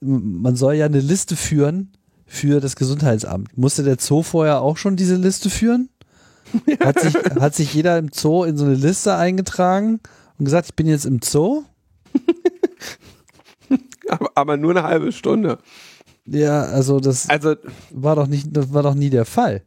man 0.00 0.56
soll 0.56 0.74
ja 0.74 0.86
eine 0.86 1.00
Liste 1.00 1.36
führen 1.36 1.92
für 2.26 2.60
das 2.60 2.76
Gesundheitsamt. 2.76 3.56
Musste 3.56 3.82
der 3.82 3.98
Zoo 3.98 4.22
vorher 4.22 4.60
auch 4.60 4.76
schon 4.76 4.96
diese 4.96 5.16
Liste 5.16 5.50
führen? 5.50 5.88
Hat 6.80 6.98
sich, 6.98 7.14
hat 7.14 7.54
sich 7.54 7.74
jeder 7.74 7.98
im 7.98 8.08
Zoo 8.10 8.44
in 8.44 8.56
so 8.56 8.64
eine 8.64 8.74
Liste 8.74 9.14
eingetragen 9.14 10.00
und 10.38 10.46
gesagt, 10.46 10.68
ich 10.70 10.74
bin 10.74 10.86
jetzt 10.86 11.04
im 11.04 11.20
Zoo? 11.22 11.64
aber, 14.08 14.30
aber 14.36 14.56
nur 14.56 14.70
eine 14.70 14.82
halbe 14.82 15.12
Stunde. 15.12 15.58
Ja, 16.24 16.62
also 16.62 17.00
das 17.00 17.28
also, 17.30 17.54
war 17.90 18.16
doch 18.16 18.26
nicht, 18.26 18.48
das 18.50 18.72
war 18.72 18.82
doch 18.82 18.94
nie 18.94 19.10
der 19.10 19.24
Fall. 19.24 19.62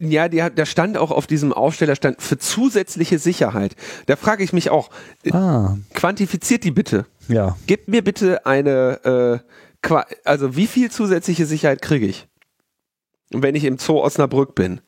Ja, 0.00 0.28
die, 0.28 0.42
da 0.54 0.64
stand 0.64 0.96
auch 0.96 1.10
auf 1.10 1.26
diesem 1.26 1.52
Aufsteller 1.52 1.96
stand 1.96 2.22
für 2.22 2.38
zusätzliche 2.38 3.18
Sicherheit. 3.18 3.74
Da 4.06 4.14
frage 4.14 4.44
ich 4.44 4.52
mich 4.52 4.70
auch, 4.70 4.90
äh, 5.24 5.32
ah. 5.32 5.76
quantifiziert 5.92 6.62
die 6.62 6.70
bitte. 6.70 7.06
Ja. 7.26 7.56
Gib 7.66 7.88
mir 7.88 8.02
bitte 8.02 8.46
eine, 8.46 9.42
äh, 9.42 9.98
also 10.24 10.54
wie 10.54 10.68
viel 10.68 10.90
zusätzliche 10.90 11.46
Sicherheit 11.46 11.82
kriege 11.82 12.06
ich? 12.06 12.28
wenn 13.30 13.54
ich 13.54 13.64
im 13.64 13.78
Zoo 13.78 14.00
Osnabrück 14.00 14.54
bin. 14.54 14.80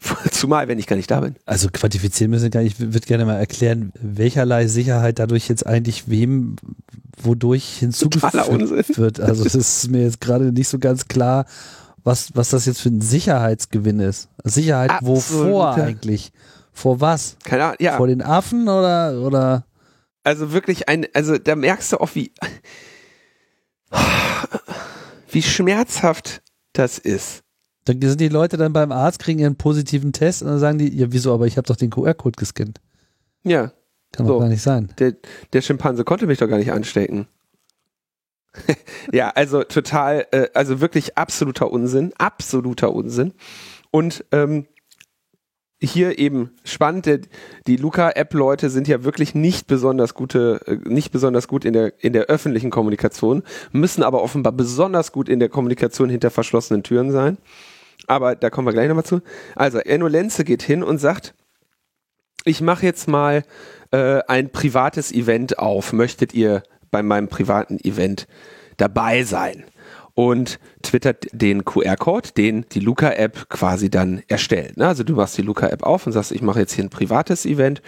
Zumal, 0.30 0.68
wenn 0.68 0.78
ich 0.78 0.86
gar 0.86 0.96
nicht 0.96 1.10
da 1.10 1.20
bin. 1.20 1.36
Also 1.44 1.68
quantifizieren 1.72 2.30
müssen 2.30 2.50
gar 2.50 2.62
nicht, 2.62 2.78
ich 2.80 2.92
würde 2.92 3.06
gerne 3.06 3.24
mal 3.24 3.36
erklären, 3.36 3.92
welcherlei 4.00 4.66
Sicherheit 4.66 5.18
dadurch 5.18 5.48
jetzt 5.48 5.66
eigentlich 5.66 6.08
wem, 6.08 6.56
wodurch 7.20 7.78
hinzugefügt 7.78 8.34
wird. 8.98 9.20
Also 9.20 9.44
das 9.44 9.54
ist 9.54 9.90
mir 9.90 10.02
jetzt 10.02 10.20
gerade 10.20 10.52
nicht 10.52 10.68
so 10.68 10.78
ganz 10.78 11.08
klar, 11.08 11.46
was, 12.04 12.30
was 12.34 12.50
das 12.50 12.66
jetzt 12.66 12.80
für 12.80 12.90
ein 12.90 13.00
Sicherheitsgewinn 13.00 14.00
ist. 14.00 14.28
Sicherheit 14.44 14.90
Absolut. 14.90 15.16
wovor 15.16 15.74
eigentlich? 15.74 16.32
Vor 16.72 17.00
was? 17.00 17.36
Keine 17.44 17.64
Ahnung, 17.64 17.76
ja. 17.80 17.96
Vor 17.96 18.06
den 18.06 18.22
Affen 18.22 18.68
oder, 18.68 19.20
oder? 19.20 19.66
Also 20.22 20.52
wirklich 20.52 20.88
ein, 20.88 21.06
also 21.12 21.38
da 21.38 21.56
merkst 21.56 21.92
du 21.92 21.96
auch, 21.98 22.14
wie, 22.14 22.32
wie 25.30 25.42
schmerzhaft 25.42 26.42
das 26.72 26.98
ist. 26.98 27.42
Dann 27.88 28.00
sind 28.00 28.20
die 28.20 28.28
Leute 28.28 28.56
dann 28.56 28.72
beim 28.72 28.92
Arzt, 28.92 29.18
kriegen 29.18 29.38
ihren 29.38 29.56
positiven 29.56 30.12
Test 30.12 30.42
und 30.42 30.48
dann 30.48 30.58
sagen 30.58 30.78
die, 30.78 30.94
ja, 30.94 31.06
wieso, 31.10 31.32
aber 31.32 31.46
ich 31.46 31.56
habe 31.56 31.66
doch 31.66 31.76
den 31.76 31.90
QR-Code 31.90 32.36
gescannt. 32.36 32.80
Ja. 33.44 33.72
Kann 34.12 34.26
so. 34.26 34.34
doch 34.34 34.40
gar 34.40 34.48
nicht 34.48 34.62
sein. 34.62 34.92
Der, 34.98 35.14
der 35.52 35.60
Schimpanse 35.60 36.04
konnte 36.04 36.26
mich 36.26 36.38
doch 36.38 36.48
gar 36.48 36.58
nicht 36.58 36.72
anstecken. 36.72 37.26
ja, 39.12 39.30
also 39.30 39.62
total, 39.64 40.26
äh, 40.32 40.48
also 40.54 40.80
wirklich 40.80 41.16
absoluter 41.16 41.70
Unsinn, 41.70 42.12
absoluter 42.18 42.92
Unsinn. 42.92 43.34
Und 43.90 44.24
ähm, 44.32 44.66
hier 45.80 46.18
eben 46.18 46.50
spannend, 46.64 47.06
der, 47.06 47.20
die 47.66 47.76
Luca-App-Leute 47.76 48.68
sind 48.68 48.88
ja 48.88 49.04
wirklich 49.04 49.34
nicht 49.34 49.66
besonders 49.66 50.14
gute, 50.14 50.60
äh, 50.66 50.76
nicht 50.88 51.12
besonders 51.12 51.46
gut 51.46 51.64
in 51.64 51.72
der, 51.72 51.92
in 52.02 52.12
der 52.12 52.24
öffentlichen 52.24 52.70
Kommunikation, 52.70 53.42
müssen 53.70 54.02
aber 54.02 54.22
offenbar 54.22 54.52
besonders 54.52 55.12
gut 55.12 55.28
in 55.28 55.38
der 55.38 55.48
Kommunikation 55.48 56.10
hinter 56.10 56.30
verschlossenen 56.30 56.82
Türen 56.82 57.12
sein. 57.12 57.38
Aber 58.08 58.34
da 58.34 58.50
kommen 58.50 58.66
wir 58.66 58.72
gleich 58.72 58.88
nochmal 58.88 59.04
zu. 59.04 59.20
Also, 59.54 59.78
Enno 59.78 60.08
Lenze 60.08 60.42
geht 60.42 60.62
hin 60.62 60.82
und 60.82 60.98
sagt, 60.98 61.34
ich 62.44 62.60
mache 62.60 62.84
jetzt 62.84 63.06
mal 63.08 63.44
äh, 63.90 64.20
ein 64.26 64.50
privates 64.50 65.12
Event 65.12 65.58
auf. 65.58 65.92
Möchtet 65.92 66.34
ihr 66.34 66.62
bei 66.90 67.02
meinem 67.02 67.28
privaten 67.28 67.78
Event 67.78 68.26
dabei 68.76 69.22
sein? 69.22 69.64
Und 70.14 70.58
twittert 70.82 71.26
den 71.30 71.64
QR-Code, 71.64 72.30
den 72.36 72.66
die 72.72 72.80
Luca-App 72.80 73.48
quasi 73.48 73.88
dann 73.88 74.22
erstellt. 74.26 74.76
Ne? 74.76 74.88
Also 74.88 75.04
du 75.04 75.14
machst 75.14 75.38
die 75.38 75.42
Luca-App 75.42 75.84
auf 75.84 76.06
und 76.06 76.12
sagst, 76.12 76.32
ich 76.32 76.42
mache 76.42 76.58
jetzt 76.58 76.72
hier 76.72 76.82
ein 76.82 76.90
privates 76.90 77.46
Event 77.46 77.82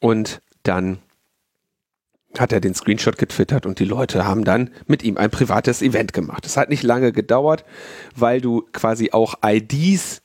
und 0.00 0.40
dann 0.62 0.98
hat 2.38 2.52
er 2.52 2.60
den 2.60 2.74
Screenshot 2.74 3.18
getwittert 3.18 3.66
und 3.66 3.78
die 3.78 3.84
Leute 3.84 4.24
haben 4.26 4.44
dann 4.44 4.70
mit 4.86 5.02
ihm 5.02 5.16
ein 5.16 5.30
privates 5.30 5.82
Event 5.82 6.12
gemacht. 6.12 6.46
Es 6.46 6.56
hat 6.56 6.70
nicht 6.70 6.82
lange 6.82 7.12
gedauert, 7.12 7.64
weil 8.16 8.40
du 8.40 8.62
quasi 8.72 9.10
auch 9.12 9.34
IDs 9.44 10.22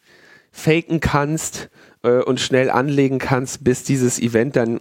faken 0.52 1.00
kannst 1.00 1.70
äh, 2.04 2.22
und 2.22 2.40
schnell 2.40 2.70
anlegen 2.70 3.20
kannst, 3.20 3.64
bis 3.64 3.84
dieses 3.84 4.20
Event 4.20 4.56
dann 4.56 4.80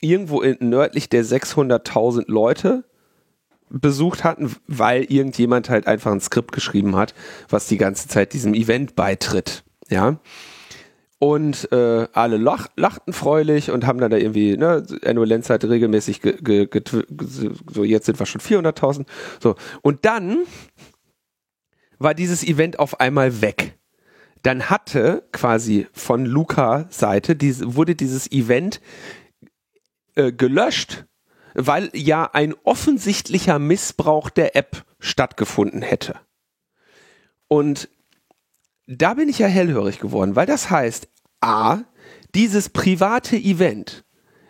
irgendwo 0.00 0.42
in, 0.42 0.68
nördlich 0.68 1.08
der 1.08 1.24
600.000 1.24 2.24
Leute 2.26 2.84
besucht 3.70 4.22
hatten, 4.22 4.54
weil 4.66 5.04
irgendjemand 5.04 5.70
halt 5.70 5.86
einfach 5.86 6.12
ein 6.12 6.20
Skript 6.20 6.52
geschrieben 6.52 6.96
hat, 6.96 7.14
was 7.48 7.66
die 7.66 7.78
ganze 7.78 8.08
Zeit 8.08 8.32
diesem 8.32 8.54
Event 8.54 8.94
beitritt. 8.94 9.64
Ja. 9.88 10.18
Und 11.24 11.72
äh, 11.72 12.06
alle 12.12 12.36
lach, 12.36 12.68
lachten 12.76 13.14
freulich 13.14 13.70
und 13.70 13.86
haben 13.86 13.98
dann 13.98 14.10
da 14.10 14.18
irgendwie, 14.18 14.58
ne, 14.58 14.84
Enno 15.00 15.24
Lenz 15.24 15.48
hat 15.48 15.64
regelmäßig, 15.64 16.20
ge, 16.20 16.36
ge, 16.38 16.66
ge, 16.66 16.82
so 17.72 17.82
jetzt 17.82 18.04
sind 18.04 18.18
wir 18.20 18.26
schon 18.26 18.42
400.000. 18.42 19.06
So. 19.42 19.54
Und 19.80 20.04
dann 20.04 20.42
war 21.98 22.12
dieses 22.12 22.44
Event 22.44 22.78
auf 22.78 23.00
einmal 23.00 23.40
weg. 23.40 23.78
Dann 24.42 24.68
hatte 24.68 25.26
quasi 25.32 25.86
von 25.94 26.26
Luca 26.26 26.84
Seite, 26.90 27.36
diese, 27.36 27.74
wurde 27.74 27.94
dieses 27.94 28.30
Event 28.30 28.82
äh, 30.16 30.30
gelöscht, 30.30 31.06
weil 31.54 31.88
ja 31.94 32.28
ein 32.34 32.54
offensichtlicher 32.64 33.58
Missbrauch 33.58 34.28
der 34.28 34.56
App 34.56 34.84
stattgefunden 34.98 35.80
hätte. 35.80 36.16
Und 37.48 37.88
da 38.86 39.14
bin 39.14 39.30
ich 39.30 39.38
ja 39.38 39.46
hellhörig 39.46 40.00
geworden, 40.00 40.36
weil 40.36 40.44
das 40.44 40.68
heißt, 40.68 41.08
A, 41.44 41.84
dieses 42.34 42.70
private 42.70 43.36
Event 43.36 44.04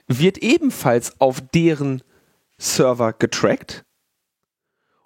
wird 0.07 0.39
ebenfalls 0.39 1.21
auf 1.21 1.41
deren 1.41 2.03
Server 2.57 3.13
getrackt. 3.13 3.85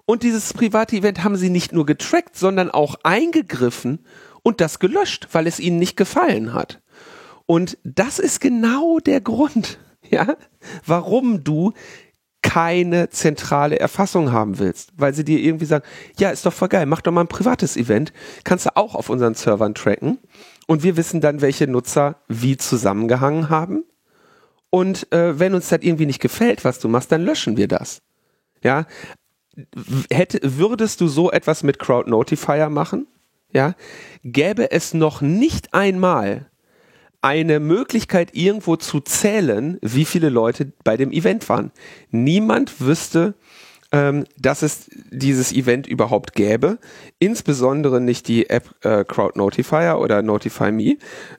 Und 0.05 0.22
dieses 0.22 0.53
private 0.53 0.96
Event 0.96 1.24
haben 1.24 1.37
sie 1.37 1.48
nicht 1.48 1.72
nur 1.72 1.87
getrackt, 1.87 2.37
sondern 2.37 2.70
auch 2.70 2.96
eingegriffen 3.05 4.05
und 4.42 4.61
das 4.61 4.81
gelöscht, 4.81 5.29
weil 5.33 5.46
es 5.46 5.61
ihnen 5.61 5.79
nicht 5.79 5.96
gefallen 5.96 6.53
hat. 6.53 6.83
Und 7.46 7.79
das 7.85 8.18
ist 8.18 8.40
genau 8.40 8.98
der 8.98 9.22
Grund, 9.22 9.79
ja, 10.11 10.37
warum 10.85 11.42
du 11.42 11.72
keine 12.42 13.09
zentrale 13.09 13.81
Erfassung 13.81 14.31
haben 14.31 14.59
willst, 14.59 14.92
weil 14.96 15.14
sie 15.14 15.24
dir 15.24 15.38
irgendwie 15.38 15.64
sagen, 15.64 15.85
ja, 16.18 16.31
ist 16.31 16.44
doch 16.44 16.53
voll 16.53 16.68
geil, 16.68 16.85
mach 16.85 17.01
doch 17.01 17.12
mal 17.12 17.22
ein 17.22 17.29
privates 17.29 17.77
Event, 17.79 18.12
kannst 18.44 18.66
du 18.66 18.77
auch 18.77 18.94
auf 18.94 19.09
unseren 19.09 19.35
Servern 19.35 19.74
tracken 19.74 20.18
und 20.68 20.85
wir 20.85 20.96
wissen 20.96 21.20
dann, 21.20 21.40
welche 21.40 21.66
Nutzer 21.66 22.16
wie 22.28 22.57
zusammengehangen 22.57 23.48
haben 23.48 23.85
und 24.70 25.11
äh, 25.12 25.38
wenn 25.38 25.54
uns 25.54 25.70
das 25.70 25.81
irgendwie 25.83 26.07
nicht 26.07 26.20
gefällt, 26.20 26.64
was 26.64 26.78
du 26.78 26.88
machst, 26.88 27.11
dann 27.11 27.24
löschen 27.24 27.57
wir 27.57 27.68
das. 27.68 28.02
Ja, 28.62 28.87
hätte, 30.11 30.40
würdest 30.42 31.00
du 31.00 31.09
so 31.09 31.31
etwas 31.31 31.62
mit 31.62 31.78
Crowd 31.78 32.09
Notifier 32.09 32.68
machen? 32.68 33.07
Ja, 33.52 33.74
gäbe 34.24 34.70
es 34.70 34.92
noch 34.92 35.22
nicht 35.22 35.72
einmal 35.72 36.50
eine 37.22 37.61
Möglichkeit, 37.61 38.35
irgendwo 38.35 38.76
zu 38.76 39.00
zählen, 39.00 39.78
wie 39.81 40.04
viele 40.04 40.28
Leute 40.28 40.72
bei 40.85 40.96
dem 40.96 41.11
Event 41.11 41.48
waren. 41.48 41.72
Niemand 42.11 42.81
wüsste, 42.81 43.35
ähm, 43.92 44.24
dass 44.37 44.62
es 44.62 44.90
dieses 45.11 45.53
Event 45.53 45.87
überhaupt 45.87 46.35
gäbe, 46.35 46.79
insbesondere 47.18 48.01
nicht 48.01 48.29
die 48.29 48.51
App 48.51 48.74
äh, 48.85 49.05
Crowd 49.05 49.38
Notifier 49.38 49.98
oder 49.98 50.22
Notify 50.22 50.72
Me. 50.72 50.96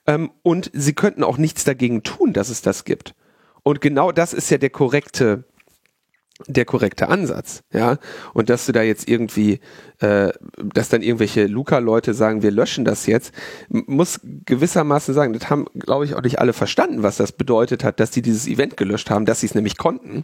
Ähm, 0.07 0.31
und 0.41 0.71
sie 0.73 0.93
könnten 0.93 1.23
auch 1.23 1.37
nichts 1.37 1.63
dagegen 1.63 2.03
tun, 2.03 2.33
dass 2.33 2.49
es 2.49 2.61
das 2.61 2.85
gibt. 2.85 3.13
Und 3.63 3.81
genau 3.81 4.11
das 4.11 4.33
ist 4.33 4.49
ja 4.49 4.57
der 4.57 4.71
korrekte 4.71 5.43
der 6.47 6.63
korrekte 6.63 7.09
Ansatz, 7.09 7.63
ja. 7.73 7.97
Und 8.33 8.49
dass 8.49 8.65
du 8.65 8.71
da 8.71 8.81
jetzt 8.81 9.09
irgendwie, 9.09 9.59
äh, 9.99 10.29
dass 10.55 10.87
dann 10.87 11.01
irgendwelche 11.01 11.47
Luca-Leute 11.47 12.13
sagen, 12.13 12.41
wir 12.41 12.51
löschen 12.51 12.85
das 12.85 13.07
jetzt, 13.07 13.33
muss 13.67 14.21
gewissermaßen 14.23 15.13
sagen, 15.13 15.33
das 15.33 15.49
haben, 15.49 15.65
glaube 15.73 16.05
ich, 16.05 16.15
auch 16.15 16.21
nicht 16.21 16.39
alle 16.39 16.53
verstanden, 16.53 17.03
was 17.03 17.17
das 17.17 17.33
bedeutet 17.33 17.83
hat, 17.83 17.99
dass 17.99 18.11
die 18.11 18.21
dieses 18.21 18.47
Event 18.47 18.77
gelöscht 18.77 19.09
haben, 19.09 19.25
dass 19.25 19.41
sie 19.41 19.47
es 19.47 19.55
nämlich 19.55 19.77
konnten. 19.77 20.23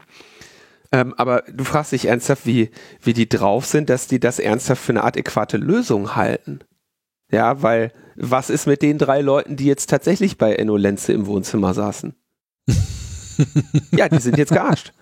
Ähm, 0.92 1.14
aber 1.18 1.44
du 1.52 1.64
fragst 1.64 1.92
dich 1.92 2.06
ernsthaft, 2.06 2.46
wie, 2.46 2.72
wie 3.02 3.14
die 3.14 3.30
drauf 3.30 3.66
sind, 3.66 3.90
dass 3.90 4.08
die 4.08 4.20
das 4.20 4.40
ernsthaft 4.40 4.82
für 4.82 4.94
eine 4.94 5.04
adäquate 5.04 5.58
Lösung 5.58 6.16
halten. 6.16 6.60
Ja, 7.32 7.62
weil 7.62 7.92
was 8.16 8.50
ist 8.50 8.68
mit 8.68 8.82
den 8.82 8.98
drei 8.98 9.22
Leuten, 9.22 9.56
die 9.56 9.66
jetzt 9.66 9.90
tatsächlich 9.90 10.38
bei 10.38 10.56
Enno 10.56 10.78
Lenze 10.78 11.12
im 11.12 11.26
Wohnzimmer 11.26 11.74
saßen? 11.74 12.16
ja, 13.92 14.08
die 14.08 14.20
sind 14.20 14.38
jetzt 14.38 14.54
gearscht. 14.54 14.94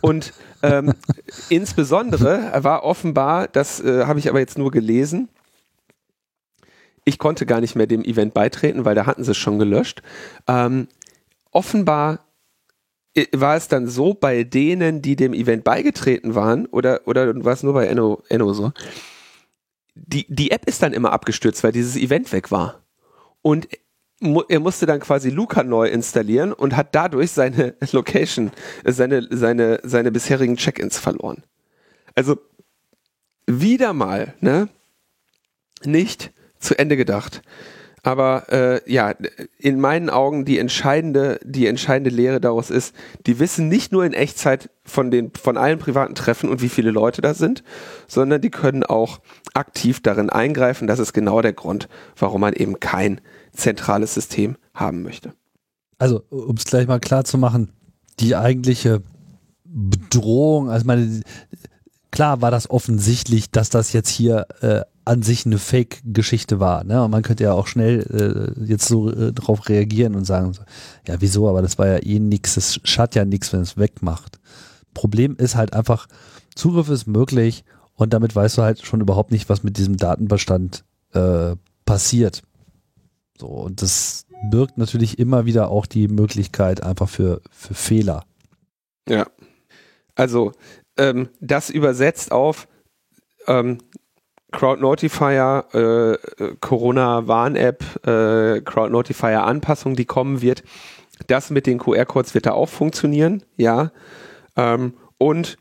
Und 0.00 0.32
ähm, 0.62 0.94
insbesondere 1.48 2.50
war 2.62 2.84
offenbar, 2.84 3.48
das 3.48 3.80
äh, 3.80 4.06
habe 4.06 4.18
ich 4.18 4.28
aber 4.28 4.38
jetzt 4.38 4.58
nur 4.58 4.70
gelesen, 4.70 5.28
ich 7.04 7.18
konnte 7.18 7.46
gar 7.46 7.60
nicht 7.60 7.74
mehr 7.74 7.86
dem 7.86 8.04
Event 8.04 8.32
beitreten, 8.32 8.84
weil 8.84 8.94
da 8.94 9.06
hatten 9.06 9.24
sie 9.24 9.32
es 9.32 9.36
schon 9.36 9.58
gelöscht. 9.58 10.02
Ähm, 10.46 10.86
offenbar 11.50 12.20
war 13.32 13.56
es 13.56 13.68
dann 13.68 13.86
so 13.86 14.14
bei 14.14 14.44
denen, 14.44 15.02
die 15.02 15.16
dem 15.16 15.34
Event 15.34 15.64
beigetreten 15.64 16.34
waren, 16.34 16.66
oder, 16.66 17.02
oder 17.06 17.44
war 17.44 17.52
es 17.52 17.62
nur 17.62 17.74
bei 17.74 17.86
Enno, 17.86 18.22
Enno 18.28 18.52
so? 18.54 18.72
Die, 19.94 20.26
die 20.28 20.50
App 20.50 20.66
ist 20.66 20.82
dann 20.82 20.94
immer 20.94 21.12
abgestürzt, 21.12 21.62
weil 21.62 21.72
dieses 21.72 21.96
Event 21.96 22.32
weg 22.32 22.50
war. 22.50 22.82
Und 23.42 23.68
er 24.48 24.60
musste 24.60 24.86
dann 24.86 25.00
quasi 25.00 25.30
Luca 25.30 25.64
neu 25.64 25.88
installieren 25.88 26.52
und 26.52 26.76
hat 26.76 26.94
dadurch 26.94 27.32
seine 27.32 27.74
Location, 27.92 28.52
seine, 28.84 29.26
seine, 29.30 29.80
seine 29.82 30.12
bisherigen 30.12 30.56
Check-ins 30.56 30.98
verloren. 30.98 31.42
Also 32.14 32.38
wieder 33.46 33.92
mal, 33.92 34.34
ne? 34.40 34.68
Nicht 35.84 36.32
zu 36.60 36.78
Ende 36.78 36.96
gedacht. 36.96 37.42
Aber 38.04 38.52
äh, 38.52 38.92
ja, 38.92 39.14
in 39.58 39.78
meinen 39.78 40.10
Augen 40.10 40.44
die 40.44 40.58
entscheidende, 40.58 41.38
die 41.44 41.68
entscheidende 41.68 42.10
Lehre 42.10 42.40
daraus 42.40 42.68
ist, 42.68 42.96
die 43.26 43.38
wissen 43.38 43.68
nicht 43.68 43.92
nur 43.92 44.04
in 44.04 44.12
Echtzeit 44.12 44.70
von 44.84 45.12
den, 45.12 45.30
von 45.40 45.56
allen 45.56 45.78
privaten 45.78 46.16
Treffen 46.16 46.50
und 46.50 46.62
wie 46.62 46.68
viele 46.68 46.90
Leute 46.90 47.22
da 47.22 47.32
sind, 47.32 47.62
sondern 48.08 48.40
die 48.40 48.50
können 48.50 48.82
auch 48.82 49.20
aktiv 49.54 50.00
darin 50.00 50.30
eingreifen. 50.30 50.88
Das 50.88 50.98
ist 50.98 51.12
genau 51.12 51.42
der 51.42 51.52
Grund, 51.52 51.88
warum 52.16 52.40
man 52.40 52.54
eben 52.54 52.80
kein 52.80 53.20
zentrales 53.52 54.14
System 54.14 54.56
haben 54.74 55.02
möchte. 55.02 55.32
Also, 55.98 56.24
um 56.30 56.56
es 56.56 56.64
gleich 56.64 56.88
mal 56.88 56.98
klar 56.98 57.24
zu 57.24 57.38
machen, 57.38 57.72
die 58.18 58.34
eigentliche 58.34 59.02
Bedrohung, 59.64 60.70
also 60.70 60.84
meine, 60.86 61.22
klar 62.10 62.42
war 62.42 62.50
das 62.50 62.68
offensichtlich, 62.68 63.52
dass 63.52 63.70
das 63.70 63.92
jetzt 63.92 64.08
hier 64.08 64.46
äh, 64.60 64.80
an 65.04 65.22
sich 65.22 65.46
eine 65.46 65.58
Fake-Geschichte 65.58 66.60
war. 66.60 66.84
Ne? 66.84 67.02
Und 67.04 67.10
man 67.10 67.22
könnte 67.22 67.44
ja 67.44 67.52
auch 67.52 67.66
schnell 67.66 68.54
äh, 68.58 68.64
jetzt 68.64 68.86
so 68.86 69.10
äh, 69.10 69.32
darauf 69.32 69.68
reagieren 69.68 70.14
und 70.14 70.24
sagen, 70.24 70.52
so, 70.52 70.62
ja, 71.06 71.20
wieso, 71.20 71.48
aber 71.48 71.62
das 71.62 71.78
war 71.78 71.88
ja 71.88 72.02
eh 72.02 72.18
nix, 72.18 72.54
das 72.54 72.80
schadet 72.84 73.16
ja 73.16 73.24
nichts, 73.24 73.52
wenn 73.52 73.60
es 73.60 73.76
wegmacht. 73.76 74.38
Problem 74.94 75.36
ist 75.36 75.56
halt 75.56 75.72
einfach, 75.72 76.06
Zugriff 76.54 76.88
ist 76.88 77.06
möglich 77.06 77.64
und 77.94 78.12
damit 78.12 78.34
weißt 78.36 78.58
du 78.58 78.62
halt 78.62 78.84
schon 78.84 79.00
überhaupt 79.00 79.32
nicht, 79.32 79.48
was 79.48 79.62
mit 79.62 79.76
diesem 79.76 79.96
Datenbestand 79.96 80.84
äh, 81.12 81.56
passiert. 81.84 82.42
So, 83.38 83.48
und 83.48 83.82
das 83.82 84.26
birgt 84.50 84.78
natürlich 84.78 85.18
immer 85.18 85.46
wieder 85.46 85.68
auch 85.68 85.86
die 85.86 86.08
Möglichkeit 86.08 86.82
einfach 86.82 87.08
für, 87.08 87.42
für 87.50 87.74
Fehler. 87.74 88.24
Ja. 89.08 89.26
Also, 90.14 90.52
ähm, 90.96 91.28
das 91.40 91.70
übersetzt 91.70 92.32
auf, 92.32 92.68
ähm, 93.46 93.78
Crowd 94.52 94.80
Notifier, 94.80 95.64
äh, 95.72 96.46
Corona-Warn-App, 96.60 98.06
äh, 98.06 98.60
Crowd 98.60 98.90
Notifier-Anpassung, 98.90 99.96
die 99.96 100.04
kommen 100.04 100.42
wird. 100.42 100.62
Das 101.26 101.50
mit 101.50 101.66
den 101.66 101.78
QR-Codes 101.78 102.34
wird 102.34 102.46
da 102.46 102.52
auch 102.52 102.68
funktionieren, 102.68 103.42
ja. 103.56 103.92
Ähm, 104.56 104.94
und 105.18 105.56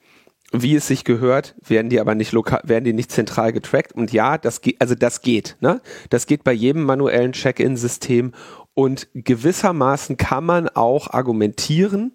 wie 0.54 0.76
es 0.76 0.88
sich 0.88 1.06
gehört, 1.06 1.56
werden 1.66 1.90
die 1.90 2.00
aber 2.00 2.14
nicht 2.14 2.34
lokal, 2.34 2.62
werden 2.66 2.84
die 2.84 2.94
nicht 2.94 3.12
zentral 3.12 3.54
getrackt. 3.54 3.94
Und 3.94 4.12
ja, 4.12 4.38
das 4.38 4.62
geht, 4.62 4.82
also 4.82 4.96
das 4.96 5.22
geht, 5.22 5.56
ne? 5.62 5.82
Das 6.10 6.26
geht 6.26 6.44
bei 6.44 6.52
jedem 6.52 6.84
manuellen 6.84 7.32
Check-in-System. 7.32 8.34
Und 8.74 9.08
gewissermaßen 9.14 10.18
kann 10.18 10.46
man 10.46 10.68
auch 10.70 11.10
argumentieren, 11.10 12.14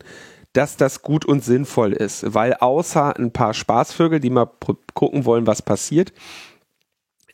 dass 0.53 0.77
das 0.77 1.03
gut 1.03 1.25
und 1.25 1.45
sinnvoll 1.45 1.93
ist, 1.93 2.35
weil 2.35 2.55
außer 2.55 3.17
ein 3.19 3.31
paar 3.31 3.53
Spaßvögel, 3.53 4.21
die 4.21 4.31
mal 4.31 4.49
gucken 4.95 5.27
wollen, 5.27 5.47
was 5.47 5.61
passiert, 5.61 6.13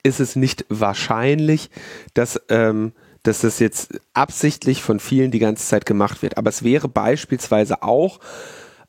ist 0.02 0.20
es 0.20 0.36
nicht 0.36 0.64
wahrscheinlich, 0.68 1.70
dass, 2.14 2.40
ähm, 2.48 2.92
dass 3.22 3.40
das 3.40 3.58
jetzt 3.58 4.00
absichtlich 4.14 4.82
von 4.82 5.00
vielen 5.00 5.30
die 5.30 5.38
ganze 5.38 5.66
Zeit 5.66 5.86
gemacht 5.86 6.22
wird. 6.22 6.36
Aber 6.38 6.50
es 6.50 6.62
wäre 6.62 6.88
beispielsweise 6.88 7.82
auch 7.82 8.20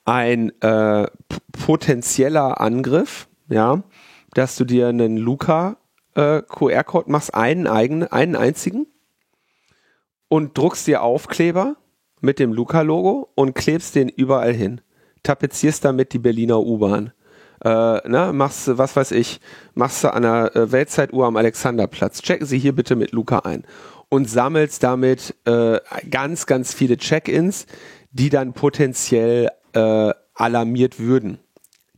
ein 0.05 0.59
äh, 0.61 1.07
potenzieller 1.51 2.59
Angriff, 2.59 3.27
ja, 3.47 3.83
dass 4.33 4.55
du 4.55 4.65
dir 4.65 4.87
einen 4.87 5.17
Luca 5.17 5.77
äh, 6.15 6.41
QR-Code 6.41 7.11
machst, 7.11 7.33
einen 7.33 7.67
eigenen, 7.67 8.11
einen 8.11 8.35
einzigen 8.35 8.87
und 10.27 10.57
druckst 10.57 10.87
dir 10.87 11.03
Aufkleber 11.03 11.75
mit 12.21 12.39
dem 12.39 12.53
Luca-Logo 12.53 13.29
und 13.35 13.53
klebst 13.53 13.95
den 13.95 14.09
überall 14.09 14.53
hin. 14.53 14.81
Tapezierst 15.23 15.85
damit 15.85 16.13
die 16.13 16.19
Berliner 16.19 16.59
U-Bahn 16.59 17.13
äh, 17.63 18.07
ne, 18.07 18.31
machst, 18.33 18.77
was 18.77 18.95
weiß 18.95 19.11
ich, 19.11 19.39
machst 19.73 20.03
du 20.03 20.13
an 20.13 20.23
der 20.23 20.55
äh, 20.55 20.71
Weltzeituhr 20.71 21.25
am 21.25 21.37
Alexanderplatz. 21.37 22.21
Checken 22.21 22.45
Sie 22.45 22.59
hier 22.59 22.73
bitte 22.73 22.95
mit 22.95 23.11
Luca 23.11 23.39
ein. 23.39 23.63
Und 24.09 24.29
sammelst 24.29 24.83
damit 24.83 25.35
äh, 25.45 25.79
ganz, 26.09 26.45
ganz 26.45 26.73
viele 26.73 26.97
Check-ins, 26.97 27.65
die 28.11 28.29
dann 28.29 28.53
potenziell 28.53 29.49
äh, 29.73 30.13
alarmiert 30.35 30.99
würden. 30.99 31.39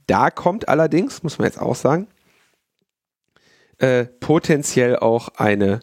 Da 0.08 0.30
kommt 0.30 0.70
allerdings, 0.70 1.24
muss 1.24 1.39
man 1.39 1.48
jetzt 1.48 1.60
auch 1.60 1.76
sagen, 1.76 2.08
äh, 3.80 4.06
potenziell 4.06 4.98
auch 4.98 5.30
eine 5.36 5.82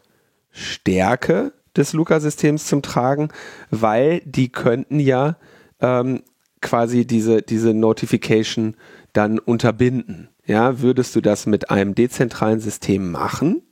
Stärke 0.50 1.52
des 1.76 1.92
Luca-Systems 1.92 2.66
zum 2.66 2.82
Tragen, 2.82 3.28
weil 3.70 4.20
die 4.24 4.50
könnten 4.50 5.00
ja 5.00 5.36
ähm, 5.80 6.22
quasi 6.60 7.06
diese, 7.06 7.42
diese 7.42 7.74
Notification 7.74 8.76
dann 9.12 9.38
unterbinden. 9.38 10.28
Ja, 10.46 10.80
würdest 10.80 11.14
du 11.14 11.20
das 11.20 11.46
mit 11.46 11.70
einem 11.70 11.94
dezentralen 11.94 12.60
System 12.60 13.10
machen, 13.10 13.62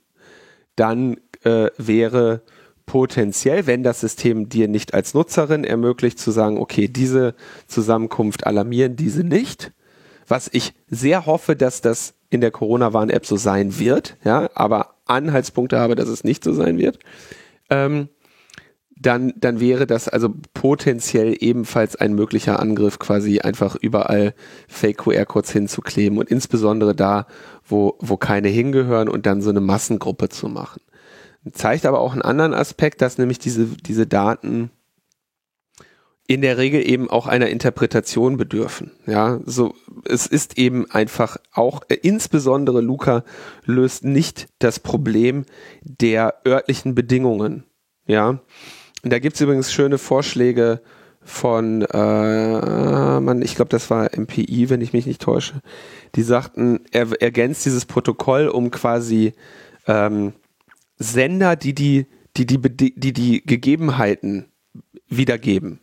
dann 0.75 1.17
äh, 1.43 1.67
wäre 1.77 2.43
potenziell, 2.85 3.67
wenn 3.67 3.83
das 3.83 4.01
System 4.01 4.49
dir 4.49 4.67
nicht 4.67 4.93
als 4.93 5.13
Nutzerin 5.13 5.63
ermöglicht, 5.63 6.19
zu 6.19 6.31
sagen, 6.31 6.57
okay, 6.57 6.87
diese 6.87 7.35
Zusammenkunft 7.67 8.45
alarmieren 8.45 8.95
diese 8.95 9.23
nicht, 9.23 9.71
was 10.27 10.49
ich 10.51 10.73
sehr 10.89 11.25
hoffe, 11.25 11.55
dass 11.55 11.81
das 11.81 12.15
in 12.29 12.41
der 12.41 12.51
Corona-Warn-App 12.51 13.25
so 13.25 13.35
sein 13.35 13.77
wird, 13.79 14.17
ja, 14.23 14.49
aber 14.55 14.95
Anhaltspunkte 15.05 15.79
habe, 15.79 15.95
dass 15.95 16.07
es 16.07 16.23
nicht 16.23 16.43
so 16.43 16.53
sein 16.53 16.77
wird. 16.77 16.99
Ähm, 17.69 18.09
dann, 19.01 19.33
dann 19.35 19.59
wäre 19.59 19.87
das 19.87 20.07
also 20.07 20.33
potenziell 20.53 21.35
ebenfalls 21.39 21.95
ein 21.95 22.13
möglicher 22.13 22.59
Angriff, 22.59 22.99
quasi 22.99 23.39
einfach 23.39 23.75
überall 23.75 24.33
Fake-QR-Codes 24.67 25.51
hinzukleben 25.51 26.17
und 26.17 26.29
insbesondere 26.29 26.95
da, 26.95 27.25
wo, 27.65 27.97
wo 27.99 28.17
keine 28.17 28.49
hingehören 28.49 29.09
und 29.09 29.25
dann 29.25 29.41
so 29.41 29.49
eine 29.49 29.61
Massengruppe 29.61 30.29
zu 30.29 30.49
machen. 30.49 30.81
Zeigt 31.51 31.87
aber 31.87 31.99
auch 31.99 32.13
einen 32.13 32.21
anderen 32.21 32.53
Aspekt, 32.53 33.01
dass 33.01 33.17
nämlich 33.17 33.39
diese, 33.39 33.65
diese 33.65 34.05
Daten 34.05 34.69
in 36.27 36.41
der 36.41 36.57
Regel 36.57 36.87
eben 36.87 37.09
auch 37.09 37.25
einer 37.27 37.47
Interpretation 37.47 38.37
bedürfen. 38.37 38.91
Ja, 39.07 39.39
so, 39.45 39.73
es 40.05 40.27
ist 40.27 40.57
eben 40.57 40.89
einfach 40.91 41.37
auch, 41.51 41.81
äh, 41.89 41.95
insbesondere 41.95 42.81
Luca 42.81 43.23
löst 43.65 44.05
nicht 44.05 44.47
das 44.59 44.79
Problem 44.79 45.45
der 45.81 46.35
örtlichen 46.45 46.93
Bedingungen. 46.93 47.65
Ja, 48.05 48.39
da 49.03 49.19
gibt's 49.19 49.41
übrigens 49.41 49.71
schöne 49.71 49.97
Vorschläge 49.97 50.81
von, 51.23 51.83
äh, 51.83 53.19
man, 53.19 53.41
ich 53.41 53.55
glaube, 53.55 53.69
das 53.69 53.89
war 53.89 54.09
MPI, 54.15 54.69
wenn 54.69 54.81
ich 54.81 54.93
mich 54.93 55.05
nicht 55.05 55.21
täusche. 55.21 55.61
Die 56.15 56.23
sagten, 56.23 56.81
er 56.91 57.21
ergänzt 57.21 57.65
dieses 57.65 57.85
Protokoll, 57.85 58.47
um 58.47 58.71
quasi 58.71 59.33
ähm, 59.87 60.33
Sender, 60.97 61.55
die 61.55 61.73
die, 61.73 62.07
die, 62.37 62.45
die, 62.45 62.95
die, 62.95 63.13
die 63.13 63.43
Gegebenheiten 63.45 64.45
wiedergeben. 65.07 65.79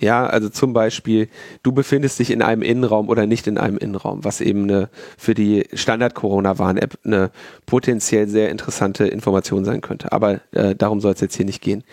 Ja, 0.00 0.26
also 0.26 0.48
zum 0.48 0.72
Beispiel, 0.72 1.28
du 1.62 1.70
befindest 1.70 2.18
dich 2.18 2.30
in 2.30 2.42
einem 2.42 2.62
Innenraum 2.62 3.08
oder 3.08 3.26
nicht 3.26 3.46
in 3.46 3.58
einem 3.58 3.78
Innenraum, 3.78 4.24
was 4.24 4.40
eben 4.40 4.64
eine, 4.64 4.90
für 5.16 5.34
die 5.34 5.66
Standard-Corona-Warn-App 5.72 6.98
eine 7.04 7.30
potenziell 7.64 8.26
sehr 8.26 8.50
interessante 8.50 9.06
Information 9.06 9.64
sein 9.64 9.82
könnte. 9.82 10.10
Aber 10.10 10.40
äh, 10.50 10.74
darum 10.74 11.00
soll 11.00 11.12
es 11.12 11.20
jetzt 11.20 11.36
hier 11.36 11.46
nicht 11.46 11.62
gehen. 11.62 11.84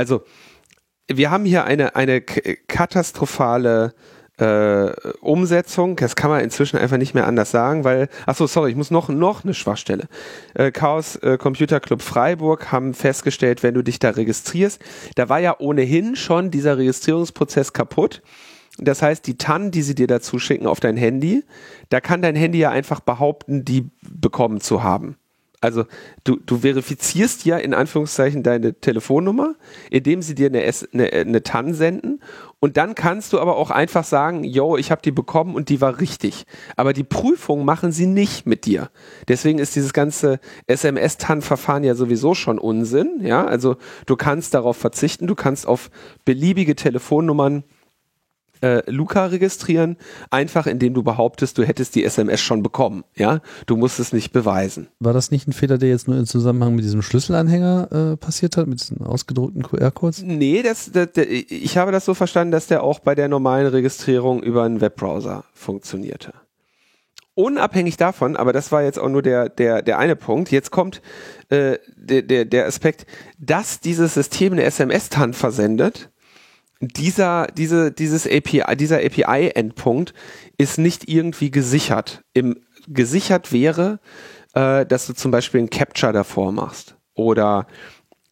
Also, 0.00 0.22
wir 1.08 1.30
haben 1.30 1.44
hier 1.44 1.64
eine, 1.64 1.94
eine 1.94 2.22
katastrophale 2.22 3.92
äh, 4.38 4.92
Umsetzung, 5.20 5.96
das 5.96 6.16
kann 6.16 6.30
man 6.30 6.40
inzwischen 6.40 6.78
einfach 6.78 6.96
nicht 6.96 7.12
mehr 7.12 7.26
anders 7.26 7.50
sagen, 7.50 7.84
weil, 7.84 8.08
ach 8.24 8.34
so, 8.34 8.46
sorry, 8.46 8.70
ich 8.70 8.76
muss 8.76 8.90
noch, 8.90 9.10
noch 9.10 9.44
eine 9.44 9.52
Schwachstelle. 9.52 10.08
Äh, 10.54 10.70
Chaos 10.70 11.16
äh, 11.16 11.36
Computer 11.36 11.80
Club 11.80 12.00
Freiburg 12.00 12.72
haben 12.72 12.94
festgestellt, 12.94 13.62
wenn 13.62 13.74
du 13.74 13.82
dich 13.82 13.98
da 13.98 14.08
registrierst, 14.08 14.80
da 15.16 15.28
war 15.28 15.38
ja 15.38 15.56
ohnehin 15.58 16.16
schon 16.16 16.50
dieser 16.50 16.78
Registrierungsprozess 16.78 17.74
kaputt. 17.74 18.22
Das 18.78 19.02
heißt, 19.02 19.26
die 19.26 19.36
TAN, 19.36 19.70
die 19.70 19.82
sie 19.82 19.94
dir 19.94 20.06
dazu 20.06 20.38
schicken 20.38 20.66
auf 20.66 20.80
dein 20.80 20.96
Handy, 20.96 21.44
da 21.90 22.00
kann 22.00 22.22
dein 22.22 22.36
Handy 22.36 22.58
ja 22.58 22.70
einfach 22.70 23.00
behaupten, 23.00 23.66
die 23.66 23.90
bekommen 24.00 24.62
zu 24.62 24.82
haben. 24.82 25.18
Also 25.60 25.84
du, 26.24 26.36
du 26.36 26.58
verifizierst 26.58 27.44
ja 27.44 27.58
in 27.58 27.74
Anführungszeichen 27.74 28.42
deine 28.42 28.74
Telefonnummer, 28.74 29.56
indem 29.90 30.22
sie 30.22 30.34
dir 30.34 30.46
eine, 30.46 30.62
S, 30.62 30.88
eine, 30.92 31.12
eine 31.12 31.42
TAN 31.42 31.74
senden 31.74 32.20
und 32.60 32.76
dann 32.76 32.94
kannst 32.94 33.32
du 33.32 33.40
aber 33.40 33.56
auch 33.56 33.70
einfach 33.70 34.04
sagen, 34.04 34.44
yo, 34.44 34.76
ich 34.76 34.90
habe 34.90 35.00
die 35.00 35.10
bekommen 35.10 35.54
und 35.54 35.70
die 35.70 35.80
war 35.80 35.98
richtig. 35.98 36.44
Aber 36.76 36.92
die 36.92 37.04
Prüfung 37.04 37.64
machen 37.64 37.90
sie 37.90 38.06
nicht 38.06 38.46
mit 38.46 38.66
dir. 38.66 38.90
Deswegen 39.28 39.58
ist 39.58 39.74
dieses 39.76 39.94
ganze 39.94 40.40
SMS-TAN-Verfahren 40.66 41.84
ja 41.84 41.94
sowieso 41.94 42.34
schon 42.34 42.58
Unsinn. 42.58 43.20
Ja, 43.22 43.46
also 43.46 43.76
du 44.04 44.14
kannst 44.16 44.52
darauf 44.52 44.76
verzichten, 44.76 45.26
du 45.26 45.34
kannst 45.34 45.66
auf 45.66 45.90
beliebige 46.26 46.76
Telefonnummern 46.76 47.64
äh, 48.62 48.88
Luca 48.90 49.26
registrieren, 49.26 49.96
einfach 50.30 50.66
indem 50.66 50.94
du 50.94 51.02
behauptest, 51.02 51.58
du 51.58 51.64
hättest 51.64 51.94
die 51.94 52.04
SMS 52.04 52.40
schon 52.40 52.62
bekommen. 52.62 53.04
Ja, 53.14 53.40
du 53.66 53.76
musst 53.76 54.00
es 54.00 54.12
nicht 54.12 54.32
beweisen. 54.32 54.88
War 54.98 55.12
das 55.12 55.30
nicht 55.30 55.48
ein 55.48 55.52
Fehler, 55.52 55.78
der 55.78 55.88
jetzt 55.88 56.08
nur 56.08 56.18
im 56.18 56.26
Zusammenhang 56.26 56.74
mit 56.74 56.84
diesem 56.84 57.02
Schlüsselanhänger 57.02 58.12
äh, 58.12 58.16
passiert 58.16 58.56
hat, 58.56 58.66
mit 58.66 58.80
diesen 58.80 59.04
ausgedruckten 59.04 59.62
QR-Codes? 59.62 60.22
Nee, 60.22 60.62
das, 60.62 60.90
das, 60.92 61.08
das, 61.12 61.26
ich 61.26 61.76
habe 61.78 61.92
das 61.92 62.04
so 62.04 62.14
verstanden, 62.14 62.52
dass 62.52 62.66
der 62.66 62.82
auch 62.82 62.98
bei 62.98 63.14
der 63.14 63.28
normalen 63.28 63.66
Registrierung 63.66 64.42
über 64.42 64.64
einen 64.64 64.80
Webbrowser 64.80 65.44
funktionierte. 65.52 66.32
Unabhängig 67.34 67.96
davon, 67.96 68.36
aber 68.36 68.52
das 68.52 68.70
war 68.70 68.82
jetzt 68.82 68.98
auch 68.98 69.08
nur 69.08 69.22
der, 69.22 69.48
der, 69.48 69.82
der 69.82 69.98
eine 69.98 70.16
Punkt, 70.16 70.50
jetzt 70.50 70.70
kommt 70.70 71.00
äh, 71.48 71.78
der, 71.96 72.22
der, 72.22 72.44
der 72.44 72.66
Aspekt, 72.66 73.06
dass 73.38 73.80
dieses 73.80 74.14
System 74.14 74.52
eine 74.52 74.64
SMS-TAN 74.64 75.32
versendet, 75.32 76.10
dieser, 76.80 77.46
diese, 77.48 77.92
dieses 77.92 78.26
API, 78.26 78.62
dieser 78.76 78.98
API-Endpunkt 78.98 80.14
ist 80.56 80.78
nicht 80.78 81.08
irgendwie 81.08 81.50
gesichert. 81.50 82.24
Im, 82.32 82.56
gesichert 82.88 83.52
wäre, 83.52 84.00
äh, 84.54 84.86
dass 84.86 85.06
du 85.06 85.12
zum 85.12 85.30
Beispiel 85.30 85.60
ein 85.60 85.70
Capture 85.70 86.12
davor 86.12 86.52
machst 86.52 86.96
oder 87.14 87.66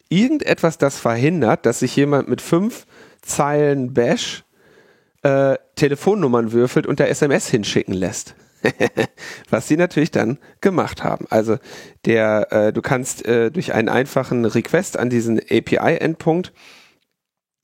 irgendetwas, 0.08 0.78
das 0.78 0.98
verhindert, 0.98 1.66
dass 1.66 1.80
sich 1.80 1.94
jemand 1.96 2.28
mit 2.28 2.40
fünf 2.40 2.87
Zeilen 3.20 3.92
Bash 3.92 4.44
äh, 5.22 5.56
Telefonnummern 5.76 6.52
würfelt 6.52 6.87
und 6.87 6.98
der 6.98 7.11
SMS 7.11 7.48
hinschicken 7.48 7.94
lässt. 7.94 8.34
Was 9.50 9.68
sie 9.68 9.76
natürlich 9.76 10.11
dann 10.11 10.38
gemacht 10.61 11.04
haben. 11.04 11.26
Also 11.30 11.58
der, 12.06 12.50
äh, 12.50 12.72
du 12.72 12.82
kannst 12.82 13.24
äh, 13.26 13.50
durch 13.50 13.74
einen 13.74 13.88
einfachen 13.88 14.44
Request 14.44 14.98
an 14.98 15.11
diesen 15.11 15.38
API-Endpunkt 15.38 16.52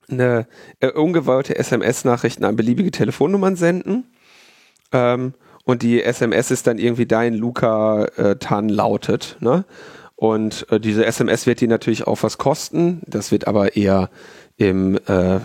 eine 0.09 0.47
äh, 0.79 0.89
ungewollte 0.89 1.55
SMS-Nachrichten 1.57 2.45
an 2.45 2.55
beliebige 2.55 2.91
Telefonnummern 2.91 3.55
senden. 3.55 4.05
Ähm, 4.91 5.33
und 5.65 5.81
die 5.81 6.03
SMS 6.03 6.51
ist 6.51 6.67
dann 6.67 6.77
irgendwie 6.77 7.07
dein 7.07 7.33
Luca 7.33 8.05
äh, 8.17 8.35
Tan 8.37 8.69
lautet. 8.69 9.37
Ne? 9.39 9.65
Und 10.15 10.67
äh, 10.69 10.79
diese 10.79 11.05
SMS 11.05 11.47
wird 11.47 11.59
dir 11.59 11.67
natürlich 11.67 12.07
auch 12.07 12.21
was 12.21 12.37
kosten. 12.37 13.01
Das 13.07 13.31
wird 13.31 13.47
aber 13.47 13.75
eher 13.75 14.09
im 14.57 14.97
äh, 15.07 15.39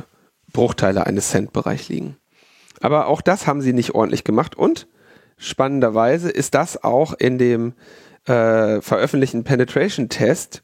Bruchteile 0.52 1.06
eines 1.06 1.30
Cent-Bereich 1.30 1.88
liegen. 1.88 2.16
Aber 2.80 3.06
auch 3.06 3.20
das 3.20 3.46
haben 3.46 3.62
sie 3.62 3.72
nicht 3.72 3.94
ordentlich 3.94 4.24
gemacht. 4.24 4.56
Und 4.56 4.86
spannenderweise 5.36 6.30
ist 6.30 6.54
das 6.54 6.82
auch 6.84 7.14
in 7.14 7.38
dem 7.38 7.74
äh, 8.26 8.80
veröffentlichten 8.80 9.44
Penetration-Test 9.44 10.62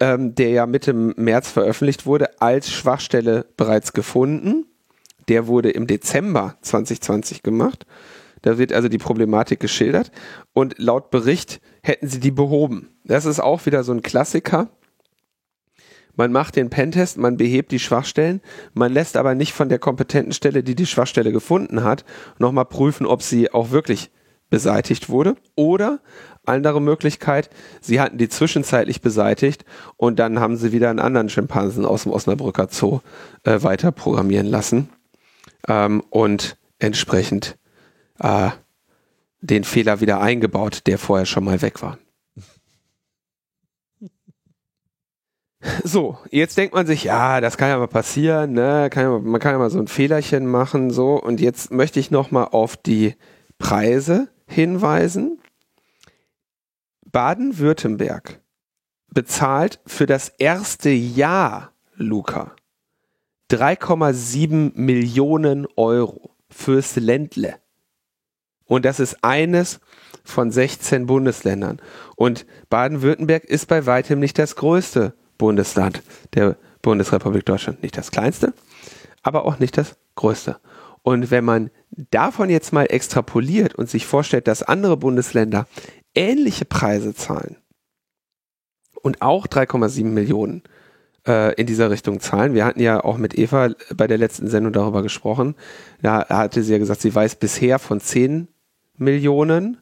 ähm, 0.00 0.34
der 0.34 0.50
ja 0.50 0.66
Mitte 0.66 0.92
März 0.92 1.50
veröffentlicht 1.50 2.06
wurde, 2.06 2.40
als 2.40 2.70
Schwachstelle 2.70 3.46
bereits 3.56 3.92
gefunden. 3.92 4.66
Der 5.28 5.46
wurde 5.46 5.70
im 5.70 5.86
Dezember 5.86 6.56
2020 6.62 7.42
gemacht. 7.42 7.86
Da 8.42 8.58
wird 8.58 8.72
also 8.72 8.88
die 8.88 8.98
Problematik 8.98 9.60
geschildert. 9.60 10.10
Und 10.52 10.74
laut 10.78 11.10
Bericht 11.10 11.60
hätten 11.82 12.08
sie 12.08 12.20
die 12.20 12.30
behoben. 12.30 12.90
Das 13.04 13.24
ist 13.24 13.40
auch 13.40 13.64
wieder 13.64 13.84
so 13.84 13.92
ein 13.92 14.02
Klassiker. 14.02 14.68
Man 16.16 16.30
macht 16.30 16.56
den 16.56 16.70
Pentest, 16.70 17.18
man 17.18 17.36
behebt 17.36 17.72
die 17.72 17.80
Schwachstellen, 17.80 18.40
man 18.72 18.92
lässt 18.92 19.16
aber 19.16 19.34
nicht 19.34 19.52
von 19.52 19.68
der 19.68 19.80
kompetenten 19.80 20.32
Stelle, 20.32 20.62
die 20.62 20.76
die 20.76 20.86
Schwachstelle 20.86 21.32
gefunden 21.32 21.82
hat, 21.82 22.04
nochmal 22.38 22.66
prüfen, 22.66 23.04
ob 23.04 23.20
sie 23.20 23.52
auch 23.52 23.70
wirklich 23.70 24.12
beseitigt 24.54 25.08
wurde. 25.08 25.34
Oder 25.56 25.98
andere 26.46 26.80
Möglichkeit, 26.80 27.50
sie 27.80 28.00
hatten 28.00 28.18
die 28.18 28.28
zwischenzeitlich 28.28 29.00
beseitigt 29.00 29.64
und 29.96 30.20
dann 30.20 30.38
haben 30.38 30.56
sie 30.56 30.70
wieder 30.70 30.90
einen 30.90 31.00
anderen 31.00 31.28
Schimpansen 31.28 31.84
aus 31.84 32.04
dem 32.04 32.12
Osnabrücker 32.12 32.68
Zoo 32.70 33.00
äh, 33.42 33.64
weiter 33.64 33.90
programmieren 33.90 34.46
lassen 34.46 34.90
ähm, 35.66 36.04
und 36.08 36.56
entsprechend 36.78 37.58
äh, 38.20 38.50
den 39.40 39.64
Fehler 39.64 40.00
wieder 40.00 40.20
eingebaut, 40.20 40.82
der 40.86 40.98
vorher 40.98 41.26
schon 41.26 41.42
mal 41.42 41.60
weg 41.60 41.82
war. 41.82 41.98
So, 45.82 46.18
jetzt 46.30 46.56
denkt 46.58 46.74
man 46.74 46.86
sich, 46.86 47.04
ja, 47.04 47.40
das 47.40 47.56
kann 47.56 47.70
ja 47.70 47.78
mal 47.78 47.88
passieren, 47.88 48.52
ne? 48.52 48.88
kann 48.90 49.02
ja, 49.02 49.18
man 49.18 49.40
kann 49.40 49.52
ja 49.52 49.58
mal 49.58 49.70
so 49.70 49.80
ein 49.80 49.88
Fehlerchen 49.88 50.46
machen, 50.46 50.90
so. 50.90 51.14
Und 51.14 51.40
jetzt 51.40 51.72
möchte 51.72 51.98
ich 51.98 52.12
noch 52.12 52.30
mal 52.30 52.44
auf 52.44 52.76
die 52.76 53.14
Preise 53.58 54.28
hinweisen. 54.46 55.40
Baden-Württemberg 57.10 58.40
bezahlt 59.08 59.80
für 59.86 60.06
das 60.06 60.28
erste 60.28 60.90
Jahr, 60.90 61.72
Luca, 61.94 62.54
3,7 63.50 64.72
Millionen 64.74 65.66
Euro 65.76 66.34
fürs 66.48 66.96
Ländle. 66.96 67.56
Und 68.64 68.84
das 68.84 68.98
ist 68.98 69.22
eines 69.22 69.80
von 70.24 70.50
16 70.50 71.06
Bundesländern. 71.06 71.80
Und 72.16 72.46
Baden-Württemberg 72.70 73.44
ist 73.44 73.66
bei 73.66 73.86
weitem 73.86 74.18
nicht 74.18 74.38
das 74.38 74.56
größte 74.56 75.14
Bundesland 75.38 76.02
der 76.34 76.56
Bundesrepublik 76.82 77.44
Deutschland. 77.44 77.82
Nicht 77.82 77.96
das 77.96 78.10
kleinste, 78.10 78.54
aber 79.22 79.44
auch 79.44 79.58
nicht 79.58 79.76
das 79.76 79.96
größte. 80.14 80.58
Und 81.02 81.30
wenn 81.30 81.44
man 81.44 81.70
davon 82.10 82.50
jetzt 82.50 82.72
mal 82.72 82.84
extrapoliert 82.84 83.74
und 83.74 83.88
sich 83.88 84.06
vorstellt, 84.06 84.48
dass 84.48 84.62
andere 84.62 84.96
Bundesländer 84.96 85.66
ähnliche 86.14 86.64
Preise 86.64 87.14
zahlen 87.14 87.56
und 89.02 89.22
auch 89.22 89.46
3,7 89.46 90.04
Millionen 90.04 90.62
äh, 91.26 91.54
in 91.54 91.66
dieser 91.66 91.90
Richtung 91.90 92.20
zahlen. 92.20 92.54
Wir 92.54 92.64
hatten 92.64 92.80
ja 92.80 93.02
auch 93.02 93.18
mit 93.18 93.36
Eva 93.36 93.70
bei 93.94 94.06
der 94.06 94.18
letzten 94.18 94.48
Sendung 94.48 94.72
darüber 94.72 95.02
gesprochen. 95.02 95.54
Da 96.02 96.28
hatte 96.28 96.62
sie 96.62 96.72
ja 96.72 96.78
gesagt, 96.78 97.00
sie 97.00 97.14
weiß 97.14 97.36
bisher 97.36 97.78
von 97.78 98.00
10 98.00 98.48
Millionen. 98.96 99.78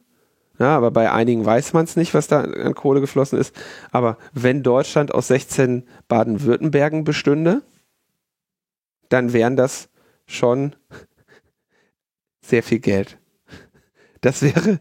Ja, 0.59 0.77
aber 0.77 0.91
bei 0.91 1.11
einigen 1.11 1.45
weiß 1.45 1.73
man 1.73 1.85
es 1.85 1.95
nicht, 1.95 2.13
was 2.13 2.27
da 2.27 2.41
an 2.41 2.75
Kohle 2.75 3.01
geflossen 3.01 3.39
ist. 3.39 3.55
Aber 3.91 4.17
wenn 4.33 4.61
Deutschland 4.61 5.13
aus 5.13 5.27
16 5.27 5.83
Baden-Württembergen 6.07 7.03
bestünde, 7.03 7.63
dann 9.09 9.33
wären 9.33 9.55
das 9.55 9.89
schon 10.25 10.75
sehr 12.43 12.63
viel 12.63 12.79
Geld. 12.79 13.17
Das 14.23 14.41
wäre, 14.41 14.79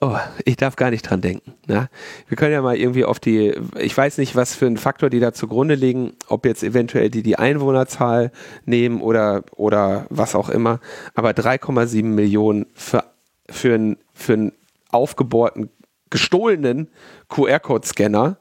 oh, 0.00 0.16
ich 0.44 0.56
darf 0.56 0.76
gar 0.76 0.90
nicht 0.90 1.02
dran 1.02 1.20
denken. 1.20 1.54
Ne? 1.66 1.88
Wir 2.28 2.36
können 2.36 2.52
ja 2.52 2.62
mal 2.62 2.76
irgendwie 2.76 3.04
auf 3.04 3.18
die, 3.18 3.52
ich 3.76 3.96
weiß 3.96 4.18
nicht, 4.18 4.36
was 4.36 4.54
für 4.54 4.66
einen 4.66 4.76
Faktor 4.76 5.10
die 5.10 5.18
da 5.18 5.32
zugrunde 5.32 5.74
liegen, 5.74 6.12
ob 6.28 6.46
jetzt 6.46 6.62
eventuell 6.62 7.10
die 7.10 7.24
die 7.24 7.36
Einwohnerzahl 7.36 8.30
nehmen 8.66 9.00
oder, 9.00 9.42
oder 9.56 10.06
was 10.10 10.36
auch 10.36 10.48
immer. 10.48 10.78
Aber 11.14 11.30
3,7 11.30 12.04
Millionen 12.04 12.66
für, 12.74 13.02
für, 13.50 13.74
einen, 13.74 13.96
für 14.12 14.34
einen 14.34 14.52
aufgebohrten, 14.90 15.70
gestohlenen 16.08 16.88
QR-Code-Scanner 17.28 18.38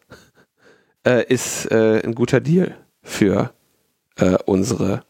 äh, 1.04 1.26
ist 1.34 1.72
äh, 1.72 2.00
ein 2.04 2.14
guter 2.14 2.42
Deal 2.42 2.76
für 3.02 3.52
äh, 4.18 4.38
unsere 4.46 5.02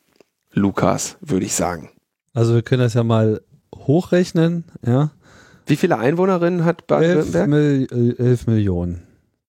Lukas, 0.54 1.18
würde 1.20 1.46
ich 1.46 1.54
sagen. 1.54 1.90
Also 2.34 2.56
wir 2.56 2.62
können 2.62 2.82
das 2.82 2.94
ja 2.94 3.04
mal 3.04 3.42
hochrechnen, 3.88 4.66
ja. 4.86 5.12
Wie 5.66 5.76
viele 5.76 5.98
Einwohnerinnen 5.98 6.66
hat 6.66 6.88
Baden-Württemberg? 6.88 7.48
11, 7.48 7.92
Mil 7.92 8.16
11 8.18 8.48
Millionen. 8.48 9.04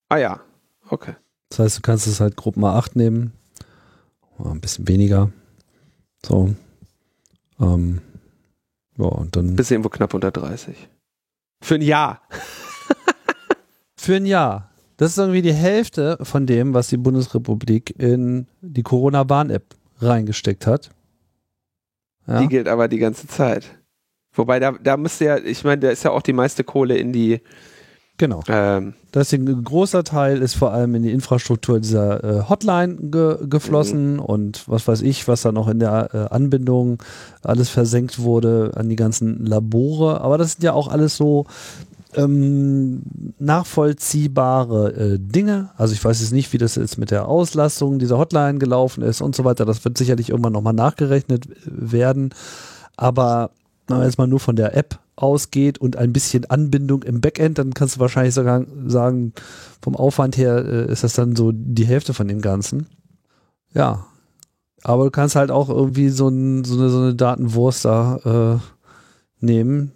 Ah 0.09 0.19
ja, 0.19 0.41
okay. 0.89 1.15
Das 1.49 1.59
heißt, 1.59 1.79
du 1.79 1.83
kannst 1.83 2.07
es 2.07 2.21
halt 2.21 2.37
grob 2.37 2.57
mal 2.57 2.77
8 2.77 2.97
nehmen. 2.97 3.33
Ein 4.39 4.61
bisschen 4.61 4.89
weniger. 4.89 5.31
So. 6.25 6.55
Ähm, 7.61 8.01
ja, 8.97 9.07
und 9.07 9.37
dann. 9.37 9.57
Bis 9.57 9.71
irgendwo 9.71 9.89
knapp 9.89 10.15
unter 10.15 10.31
30. 10.31 10.77
Für 11.61 11.77
ein 11.77 11.83
Jahr. 11.83 12.23
Für 13.97 14.17
ein 14.17 14.27
Jahr. 14.27 14.71
Das 14.97 15.13
ist 15.13 15.19
irgendwie 15.19 15.43
die 15.43 15.53
Hälfte 15.53 16.19
von 16.23 16.47
dem, 16.47 16.75
was 16.75 16.89
die 16.89 16.97
Bundesrepublik 16.97 17.99
in 17.99 18.47
die 18.61 18.83
Corona-Warn-App 18.83 19.75
reingesteckt 20.01 20.67
hat. 20.67 20.91
Ja. 22.27 22.41
Die 22.41 22.49
gilt 22.49 22.69
aber 22.69 22.89
die 22.89 22.99
ganze 22.99 23.27
Zeit. 23.27 23.77
Wobei 24.35 24.61
da, 24.61 24.73
da 24.73 24.97
müsste 24.97 25.25
ja, 25.25 25.39
ich 25.39 25.65
meine, 25.65 25.81
da 25.81 25.91
ist 25.91 26.05
ja 26.05 26.11
auch 26.11 26.23
die 26.23 26.33
meiste 26.33 26.65
Kohle 26.65 26.97
in 26.97 27.13
die. 27.13 27.41
Genau. 28.17 28.43
Ähm, 28.49 28.95
das 29.11 29.33
ist 29.33 29.41
ein 29.41 29.65
großer 29.65 30.05
Teil 30.05 30.41
ist 30.41 30.55
vor 30.55 30.73
allem 30.73 30.95
in 30.95 31.03
die 31.03 31.11
Infrastruktur 31.11 31.81
dieser 31.81 32.23
äh, 32.23 32.49
Hotline 32.49 32.97
ge 32.97 33.39
geflossen 33.49 34.15
mhm. 34.15 34.21
und 34.21 34.69
was 34.69 34.87
weiß 34.87 35.03
ich, 35.03 35.27
was 35.27 35.43
da 35.43 35.51
noch 35.51 35.67
in 35.67 35.81
der 35.81 36.11
äh, 36.13 36.33
Anbindung 36.33 37.03
alles 37.43 37.71
versenkt 37.71 38.21
wurde 38.21 38.73
an 38.77 38.89
die 38.89 38.95
ganzen 38.95 39.45
Labore. 39.45 40.21
Aber 40.21 40.39
das 40.39 40.53
sind 40.53 40.63
ja 40.63 40.75
auch 40.75 40.87
alles 40.87 41.17
so 41.17 41.47
ähm, 42.17 43.03
nachvollziehbare 43.39 44.93
äh, 44.93 45.19
Dinge. 45.19 45.71
Also 45.77 45.95
ich 45.95 46.05
weiß 46.05 46.21
jetzt 46.21 46.33
nicht, 46.33 46.53
wie 46.53 46.59
das 46.59 46.77
jetzt 46.77 46.99
mit 46.99 47.11
der 47.11 47.29
Auslastung 47.29 47.99
dieser 47.99 48.19
Hotline 48.19 48.59
gelaufen 48.59 49.03
ist 49.03 49.21
und 49.21 49.35
so 49.35 49.45
weiter. 49.45 49.65
Das 49.65 49.85
wird 49.85 49.99
sicherlich 49.99 50.31
irgendwann 50.31 50.53
nochmal 50.53 50.73
nachgerechnet 50.73 51.49
werden. 51.65 52.31
Aber 52.97 53.51
wenn 53.87 53.99
man 53.99 54.07
jetzt 54.07 54.19
mal 54.19 54.27
nur 54.27 54.41
von 54.41 54.57
der 54.57 54.77
App 54.77 54.99
ausgeht 55.17 55.79
und 55.79 55.97
ein 55.97 56.13
bisschen 56.13 56.45
Anbindung 56.47 57.03
im 57.03 57.21
Backend, 57.21 57.59
dann 57.59 57.75
kannst 57.75 57.97
du 57.97 58.01
wahrscheinlich 58.01 58.35
sogar 58.35 58.65
sagen, 58.87 59.33
vom 59.81 59.95
Aufwand 59.95 60.37
her 60.37 60.65
äh, 60.65 60.91
ist 60.91 61.05
das 61.05 61.15
dann 61.15 61.37
so 61.37 61.53
die 61.53 61.87
Hälfte 61.87 62.15
von 62.15 62.29
dem 62.29 62.41
Ganzen. 62.41 62.89
Ja. 63.73 64.07
Aber 64.83 65.05
du 65.05 65.11
kannst 65.11 65.35
halt 65.35 65.51
auch 65.51 65.71
irgendwie 65.71 66.11
so, 66.11 66.29
ein, 66.29 66.65
so, 66.65 66.79
eine, 66.79 66.91
so 66.91 66.99
eine 66.99 67.15
Datenwurst 67.15 67.85
da 67.85 68.61
äh, 68.61 69.45
nehmen, 69.45 69.93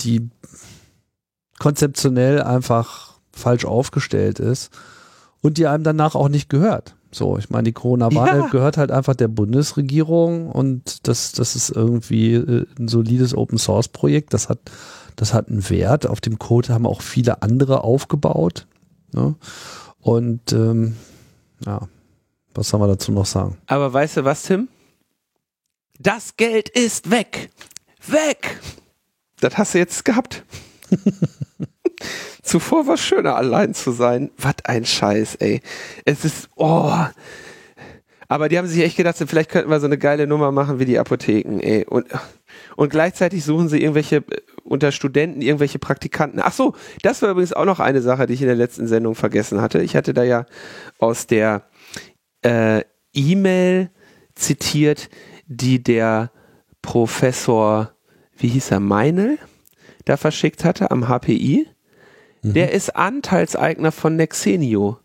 die 0.00 0.30
konzeptionell 1.58 2.42
einfach 2.42 3.18
falsch 3.32 3.64
aufgestellt 3.64 4.38
ist 4.38 4.70
und 5.42 5.58
die 5.58 5.66
einem 5.66 5.84
danach 5.84 6.14
auch 6.14 6.28
nicht 6.28 6.48
gehört. 6.48 6.94
So, 7.10 7.38
ich 7.38 7.48
meine, 7.48 7.64
die 7.64 7.72
Corona-Warn 7.72 8.40
ja. 8.40 8.46
gehört 8.48 8.76
halt 8.76 8.90
einfach 8.90 9.14
der 9.14 9.28
Bundesregierung 9.28 10.50
und 10.50 11.08
das, 11.08 11.32
das 11.32 11.56
ist 11.56 11.70
irgendwie 11.70 12.34
äh, 12.34 12.66
ein 12.78 12.88
solides 12.88 13.34
Open-Source-Projekt. 13.34 14.34
Das 14.34 14.48
hat, 14.48 14.58
das 15.16 15.32
hat 15.32 15.48
einen 15.48 15.68
Wert. 15.70 16.06
Auf 16.06 16.20
dem 16.20 16.38
Code 16.38 16.68
haben 16.68 16.86
auch 16.86 17.00
viele 17.00 17.42
andere 17.42 17.82
aufgebaut. 17.82 18.66
Ne? 19.12 19.36
Und 20.00 20.52
ähm, 20.52 20.96
ja, 21.64 21.88
was 22.54 22.68
soll 22.68 22.80
man 22.80 22.90
dazu 22.90 23.10
noch 23.12 23.26
sagen? 23.26 23.56
Aber 23.66 23.92
weißt 23.92 24.18
du 24.18 24.24
was, 24.24 24.42
Tim? 24.42 24.68
Das 25.98 26.36
Geld 26.36 26.68
ist 26.68 27.10
weg. 27.10 27.50
Weg! 28.06 28.60
Das 29.40 29.56
hast 29.56 29.74
du 29.74 29.78
jetzt 29.78 30.04
gehabt. 30.04 30.44
Zuvor 32.42 32.86
war 32.86 32.94
es 32.94 33.00
schöner, 33.00 33.36
allein 33.36 33.74
zu 33.74 33.90
sein. 33.90 34.30
Was 34.36 34.56
ein 34.64 34.84
Scheiß, 34.84 35.36
ey. 35.36 35.60
Es 36.04 36.24
ist, 36.24 36.48
oh. 36.56 36.92
Aber 38.28 38.48
die 38.48 38.58
haben 38.58 38.68
sich 38.68 38.82
echt 38.82 38.96
gedacht, 38.96 39.16
vielleicht 39.26 39.50
könnten 39.50 39.70
wir 39.70 39.80
so 39.80 39.86
eine 39.86 39.98
geile 39.98 40.26
Nummer 40.26 40.52
machen 40.52 40.78
wie 40.78 40.84
die 40.84 40.98
Apotheken, 40.98 41.60
ey. 41.60 41.84
Und, 41.86 42.06
und 42.76 42.90
gleichzeitig 42.90 43.44
suchen 43.44 43.68
sie 43.68 43.80
irgendwelche, 43.80 44.16
äh, 44.16 44.40
unter 44.64 44.92
Studenten 44.92 45.40
irgendwelche 45.40 45.78
Praktikanten. 45.78 46.40
Ach 46.42 46.52
so, 46.52 46.74
das 47.02 47.22
war 47.22 47.30
übrigens 47.30 47.52
auch 47.52 47.64
noch 47.64 47.80
eine 47.80 48.02
Sache, 48.02 48.26
die 48.26 48.34
ich 48.34 48.42
in 48.42 48.48
der 48.48 48.56
letzten 48.56 48.86
Sendung 48.86 49.14
vergessen 49.14 49.60
hatte. 49.60 49.80
Ich 49.80 49.96
hatte 49.96 50.12
da 50.12 50.24
ja 50.24 50.46
aus 50.98 51.26
der 51.26 51.62
äh, 52.42 52.82
E-Mail 53.14 53.90
zitiert, 54.34 55.08
die 55.46 55.82
der 55.82 56.30
Professor, 56.82 57.92
wie 58.36 58.48
hieß 58.48 58.70
er, 58.70 58.80
Meinel? 58.80 59.38
da 60.08 60.16
verschickt 60.16 60.64
hatte 60.64 60.90
am 60.90 61.06
HPI, 61.06 61.68
mhm. 62.42 62.54
der 62.54 62.72
ist 62.72 62.96
Anteilseigner 62.96 63.92
von 63.92 64.16
Nexenio. 64.16 64.98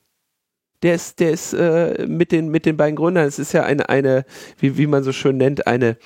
Der 0.82 0.96
ist, 0.96 1.20
der 1.20 1.32
ist 1.32 1.54
äh, 1.54 2.06
mit, 2.08 2.32
den, 2.32 2.50
mit 2.50 2.66
den 2.66 2.76
beiden 2.76 2.96
Gründern, 2.96 3.26
es 3.26 3.40
ist 3.40 3.54
ja 3.54 3.64
eine, 3.64 3.88
eine 3.88 4.26
wie, 4.60 4.78
wie 4.78 4.88
man 4.88 5.04
so 5.04 5.14
schön 5.14 5.38
nennt, 5.38 5.66
eine 5.66 5.98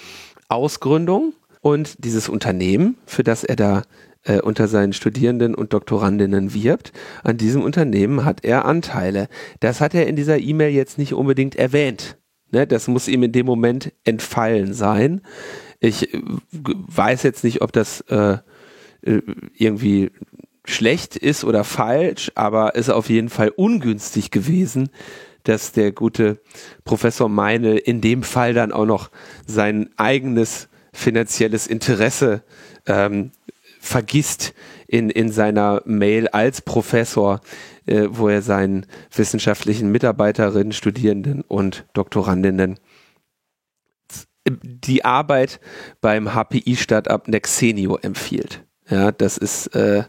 Ausgründung. 0.50 1.34
Und 1.62 2.04
dieses 2.04 2.30
Unternehmen, 2.30 2.98
für 3.06 3.24
das 3.24 3.44
er 3.44 3.56
da 3.56 3.82
äh, 4.24 4.40
unter 4.40 4.68
seinen 4.68 4.94
Studierenden 4.94 5.56
und 5.56 5.74
Doktorandinnen 5.74 6.54
wirbt, 6.54 6.94
an 7.24 7.38
diesem 7.38 7.64
Unternehmen 7.64 8.24
hat 8.24 8.46
er 8.46 8.66
Anteile. 8.66 9.28
Das 9.60 9.82
hat 9.82 9.96
er 9.96 10.08
in 10.08 10.16
dieser 10.16 10.38
E-Mail 10.38 10.72
jetzt 10.72 10.98
nicht 10.98 11.14
unbedingt 11.14 11.56
erwähnt. 11.56 12.18
Ne, 12.52 12.66
das 12.66 12.88
muss 12.88 13.10
ihm 13.10 13.24
in 13.24 13.32
dem 13.34 13.46
Moment 13.46 13.92
entfallen 14.06 14.74
sein. 14.74 15.22
Ich 15.80 16.14
äh, 16.14 16.22
weiß 16.52 17.24
jetzt 17.24 17.44
nicht, 17.44 17.62
ob 17.62 17.74
das 17.74 18.02
äh, 18.02 18.38
äh, 19.02 19.22
irgendwie 19.54 20.12
schlecht 20.68 21.16
ist 21.16 21.44
oder 21.44 21.64
falsch, 21.64 22.32
aber 22.36 22.76
ist 22.76 22.90
auf 22.90 23.10
jeden 23.10 23.30
Fall 23.30 23.50
ungünstig 23.50 24.32
gewesen, 24.32 24.90
dass 25.44 25.72
der 25.72 25.92
gute 25.92 26.40
Professor 26.84 27.30
Meine 27.30 27.78
in 27.78 28.02
dem 28.02 28.24
Fall 28.24 28.54
dann 28.54 28.74
auch 28.74 28.86
noch 28.86 29.10
sein 29.46 29.90
eigenes 29.96 30.68
finanzielles 30.92 31.68
Interesse 31.68 32.44
ähm, 32.86 33.32
vergisst 33.80 34.54
in, 34.88 35.10
in 35.10 35.32
seiner 35.32 35.82
Mail 35.86 36.28
als 36.28 36.62
Professor, 36.62 37.40
äh, 37.86 38.08
wo 38.10 38.28
er 38.28 38.42
seinen 38.42 38.86
wissenschaftlichen 39.16 39.92
Mitarbeiterinnen, 39.92 40.74
Studierenden 40.74 41.42
und 41.42 41.86
Doktorandinnen 41.94 42.80
die 44.50 45.04
Arbeit 45.06 45.60
beim 46.02 46.34
HPI-Startup 46.34 47.28
Nexenio 47.28 47.98
empfiehlt. 47.98 48.64
Ja, 48.90 49.12
das 49.12 49.38
ist 49.38 49.68
äh, 49.76 50.04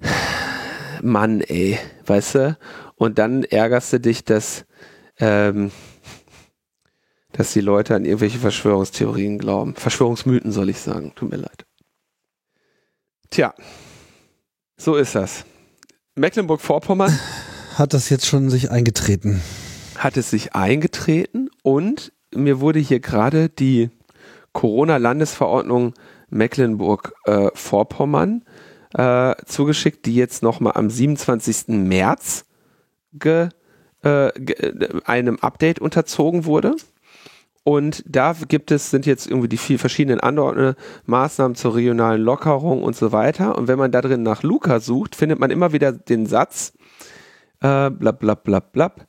Mann, 1.02 1.40
ey, 1.40 1.78
weißt 2.06 2.34
du? 2.34 2.58
Und 2.96 3.18
dann 3.18 3.44
ärgerst 3.44 3.92
du 3.92 4.00
dich, 4.00 4.24
dass, 4.24 4.64
ähm, 5.18 5.70
dass 7.32 7.52
die 7.52 7.60
Leute 7.60 7.94
an 7.94 8.04
irgendwelche 8.04 8.38
Verschwörungstheorien 8.38 9.38
glauben. 9.38 9.74
Verschwörungsmythen 9.74 10.52
soll 10.52 10.70
ich 10.70 10.80
sagen. 10.80 11.12
Tut 11.14 11.30
mir 11.30 11.36
leid. 11.36 11.66
Tja, 13.30 13.54
so 14.76 14.96
ist 14.96 15.14
das. 15.14 15.44
Mecklenburg-Vorpommern 16.14 17.18
hat 17.74 17.92
das 17.92 18.08
jetzt 18.08 18.26
schon 18.26 18.50
sich 18.50 18.70
eingetreten. 18.70 19.42
Hat 19.96 20.16
es 20.16 20.30
sich 20.30 20.54
eingetreten 20.54 21.50
und 21.62 22.12
mir 22.34 22.60
wurde 22.60 22.78
hier 22.78 23.00
gerade 23.00 23.48
die 23.48 23.90
Corona-Landesverordnung 24.52 25.94
Mecklenburg-Vorpommern 26.30 28.42
äh, 28.42 28.44
zugeschickt, 29.44 30.06
die 30.06 30.14
jetzt 30.14 30.42
nochmal 30.42 30.72
am 30.74 30.88
27. 30.88 31.68
März 31.68 32.46
ge, 33.12 33.48
äh, 34.02 34.30
ge, 34.36 35.00
einem 35.04 35.38
Update 35.40 35.80
unterzogen 35.80 36.44
wurde. 36.44 36.76
Und 37.64 38.04
da 38.06 38.34
gibt 38.46 38.70
es, 38.70 38.90
sind 38.90 39.06
jetzt 39.06 39.26
irgendwie 39.26 39.48
die 39.48 39.56
vier 39.56 39.80
verschiedenen 39.80 40.20
andere 40.20 40.76
Maßnahmen 41.06 41.56
zur 41.56 41.74
regionalen 41.74 42.22
Lockerung 42.22 42.82
und 42.84 42.94
so 42.94 43.10
weiter. 43.10 43.58
Und 43.58 43.66
wenn 43.66 43.78
man 43.78 43.90
da 43.90 44.00
drin 44.02 44.22
nach 44.22 44.44
Luca 44.44 44.78
sucht, 44.78 45.16
findet 45.16 45.40
man 45.40 45.50
immer 45.50 45.72
wieder 45.72 45.90
den 45.90 46.26
Satz, 46.26 46.74
äh, 47.60 47.90
blab, 47.90 48.20
blab, 48.20 48.44
blab, 48.44 48.72
blab. 48.72 49.08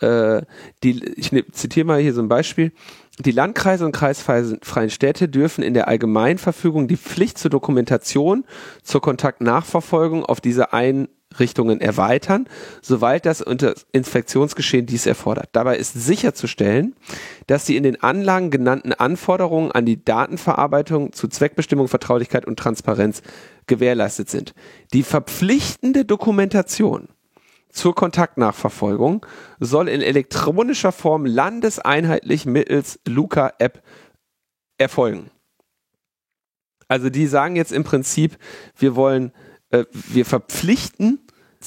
Äh, 0.00 0.42
die, 0.82 1.02
ich 1.14 1.32
ne, 1.32 1.46
zitiere 1.50 1.86
mal 1.86 2.00
hier 2.00 2.12
so 2.12 2.20
ein 2.20 2.28
Beispiel. 2.28 2.72
Die 3.20 3.32
Landkreise 3.32 3.84
und 3.84 3.90
kreisfreien 3.90 4.90
Städte 4.90 5.28
dürfen 5.28 5.64
in 5.64 5.74
der 5.74 5.88
Allgemeinverfügung 5.88 6.86
die 6.86 6.96
Pflicht 6.96 7.36
zur 7.36 7.50
Dokumentation, 7.50 8.44
zur 8.84 9.00
Kontaktnachverfolgung 9.00 10.24
auf 10.24 10.40
diese 10.40 10.72
Einrichtungen 10.72 11.80
erweitern, 11.80 12.48
soweit 12.80 13.26
das 13.26 13.40
Infektionsgeschehen 13.40 14.86
dies 14.86 15.06
erfordert. 15.06 15.48
Dabei 15.50 15.78
ist 15.78 15.94
sicherzustellen, 15.94 16.94
dass 17.48 17.64
die 17.64 17.76
in 17.76 17.82
den 17.82 18.00
Anlagen 18.00 18.50
genannten 18.50 18.92
Anforderungen 18.92 19.72
an 19.72 19.84
die 19.84 20.04
Datenverarbeitung 20.04 21.12
zu 21.12 21.26
Zweckbestimmung, 21.26 21.88
Vertraulichkeit 21.88 22.44
und 22.44 22.56
Transparenz 22.56 23.22
gewährleistet 23.66 24.30
sind. 24.30 24.54
Die 24.92 25.02
verpflichtende 25.02 26.04
Dokumentation 26.04 27.08
zur 27.78 27.94
Kontaktnachverfolgung 27.94 29.24
soll 29.60 29.88
in 29.88 30.02
elektronischer 30.02 30.90
Form 30.90 31.24
landeseinheitlich 31.24 32.44
mittels 32.44 32.98
Luca-App 33.06 33.82
erfolgen. 34.78 35.30
Also 36.88 37.08
die 37.08 37.28
sagen 37.28 37.54
jetzt 37.54 37.70
im 37.70 37.84
Prinzip, 37.84 38.36
wir 38.76 38.96
wollen, 38.96 39.32
äh, 39.70 39.84
wir 39.92 40.24
verpflichten 40.24 41.20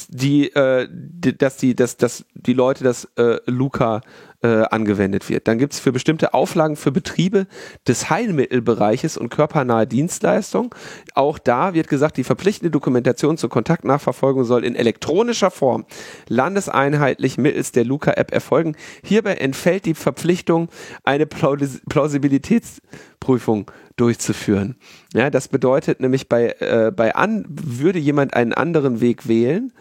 die, 0.10 0.50
äh, 0.54 0.90
die, 0.92 1.38
dass 1.38 1.56
die, 1.56 1.76
dass, 1.76 1.96
dass 1.96 2.26
die 2.34 2.54
Leute 2.54 2.84
das 2.84 3.06
äh, 3.16 3.40
Luca 3.46 4.02
äh, 4.44 4.64
angewendet 4.64 5.30
wird. 5.30 5.48
Dann 5.48 5.60
gibt 5.60 5.74
es 5.74 5.80
für 5.80 5.92
bestimmte 5.92 6.34
Auflagen 6.34 6.76
für 6.76 6.92
Betriebe 6.92 7.46
des 7.88 8.10
Heilmittelbereiches 8.10 9.18
und 9.18 9.30
körpernahe 9.30 9.86
Dienstleistungen. 9.86 10.72
Auch 11.14 11.38
da 11.38 11.74
wird 11.74 11.88
gesagt, 11.88 12.18
die 12.18 12.24
verpflichtende 12.24 12.72
Dokumentation 12.72 13.38
zur 13.38 13.50
Kontaktnachverfolgung 13.50 14.44
soll 14.44 14.66
in 14.66 14.76
elektronischer 14.76 15.52
Form 15.52 15.86
landeseinheitlich 16.28 17.38
mittels 17.38 17.72
der 17.72 17.86
Luca-App 17.86 18.32
erfolgen. 18.32 18.76
Hierbei 19.04 19.36
entfällt 19.36 19.86
die 19.86 19.94
Verpflichtung, 19.94 20.70
eine 21.04 21.28
Plausibilitätsprüfung 21.28 23.70
durchzuführen. 23.96 24.76
Ja, 25.14 25.30
das 25.30 25.48
bedeutet 25.48 26.00
nämlich 26.00 26.28
bei, 26.28 26.56
äh, 26.60 26.92
bei 26.96 27.14
an, 27.14 27.46
würde 27.48 28.00
jemand 28.00 28.34
einen 28.34 28.54
anderen 28.54 29.02
Weg 29.02 29.28
wählen, 29.28 29.72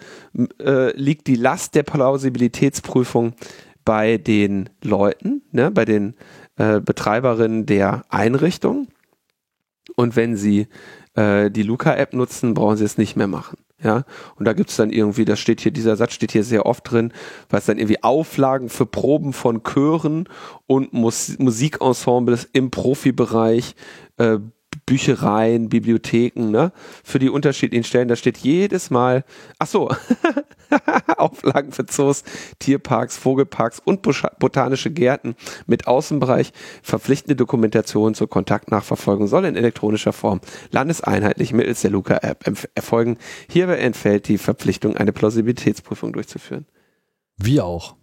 äh, 0.58 0.94
liegt 0.94 1.26
die 1.26 1.36
Last 1.36 1.74
der 1.74 1.84
Plausibilitätsprüfung 1.84 3.32
bei 3.84 4.18
den 4.18 4.68
Leuten, 4.82 5.42
ne, 5.52 5.70
bei 5.70 5.84
den 5.84 6.14
äh, 6.56 6.80
Betreiberinnen 6.80 7.66
der 7.66 8.02
Einrichtung. 8.08 8.88
Und 9.96 10.16
wenn 10.16 10.36
sie 10.36 10.68
äh, 11.14 11.50
die 11.50 11.62
Luca-App 11.62 12.12
nutzen, 12.12 12.54
brauchen 12.54 12.76
sie 12.76 12.84
es 12.84 12.98
nicht 12.98 13.16
mehr 13.16 13.26
machen. 13.26 13.58
Ja, 13.82 14.04
und 14.36 14.44
da 14.44 14.52
gibt 14.52 14.68
es 14.68 14.76
dann 14.76 14.90
irgendwie, 14.90 15.24
das 15.24 15.40
steht 15.40 15.62
hier, 15.62 15.72
dieser 15.72 15.96
Satz 15.96 16.12
steht 16.12 16.32
hier 16.32 16.44
sehr 16.44 16.66
oft 16.66 16.90
drin, 16.90 17.14
was 17.48 17.64
dann 17.64 17.78
irgendwie 17.78 18.02
Auflagen 18.02 18.68
für 18.68 18.84
Proben 18.84 19.32
von 19.32 19.62
Chören 19.62 20.28
und 20.66 20.92
Mus 20.92 21.38
Musikensembles 21.38 22.46
im 22.52 22.70
Profibereich, 22.70 23.74
äh, 24.18 24.38
Büchereien, 24.84 25.70
Bibliotheken, 25.70 26.50
ne? 26.50 26.72
Für 27.02 27.18
die 27.18 27.30
unterschiedlichen 27.30 27.84
Stellen. 27.84 28.08
Da 28.08 28.16
steht 28.16 28.38
jedes 28.38 28.90
Mal, 28.90 29.24
ach 29.58 29.66
so, 29.66 29.88
Auflagen 31.16 31.72
für 31.72 31.86
Zoos, 31.86 32.24
Tierparks, 32.58 33.16
Vogelparks 33.16 33.80
und 33.84 34.02
botanische 34.38 34.90
Gärten 34.90 35.34
mit 35.66 35.86
Außenbereich. 35.86 36.52
Verpflichtende 36.82 37.36
Dokumentation 37.36 38.14
zur 38.14 38.28
Kontaktnachverfolgung 38.28 39.26
soll 39.26 39.44
in 39.44 39.56
elektronischer 39.56 40.12
Form 40.12 40.40
landeseinheitlich 40.70 41.52
mittels 41.52 41.82
der 41.82 41.90
Luca-App 41.90 42.68
erfolgen. 42.74 43.18
Hierbei 43.48 43.78
entfällt 43.78 44.28
die 44.28 44.38
Verpflichtung, 44.38 44.96
eine 44.96 45.12
Plausibilitätsprüfung 45.12 46.12
durchzuführen. 46.12 46.66
Wie 47.36 47.60
auch. 47.60 47.96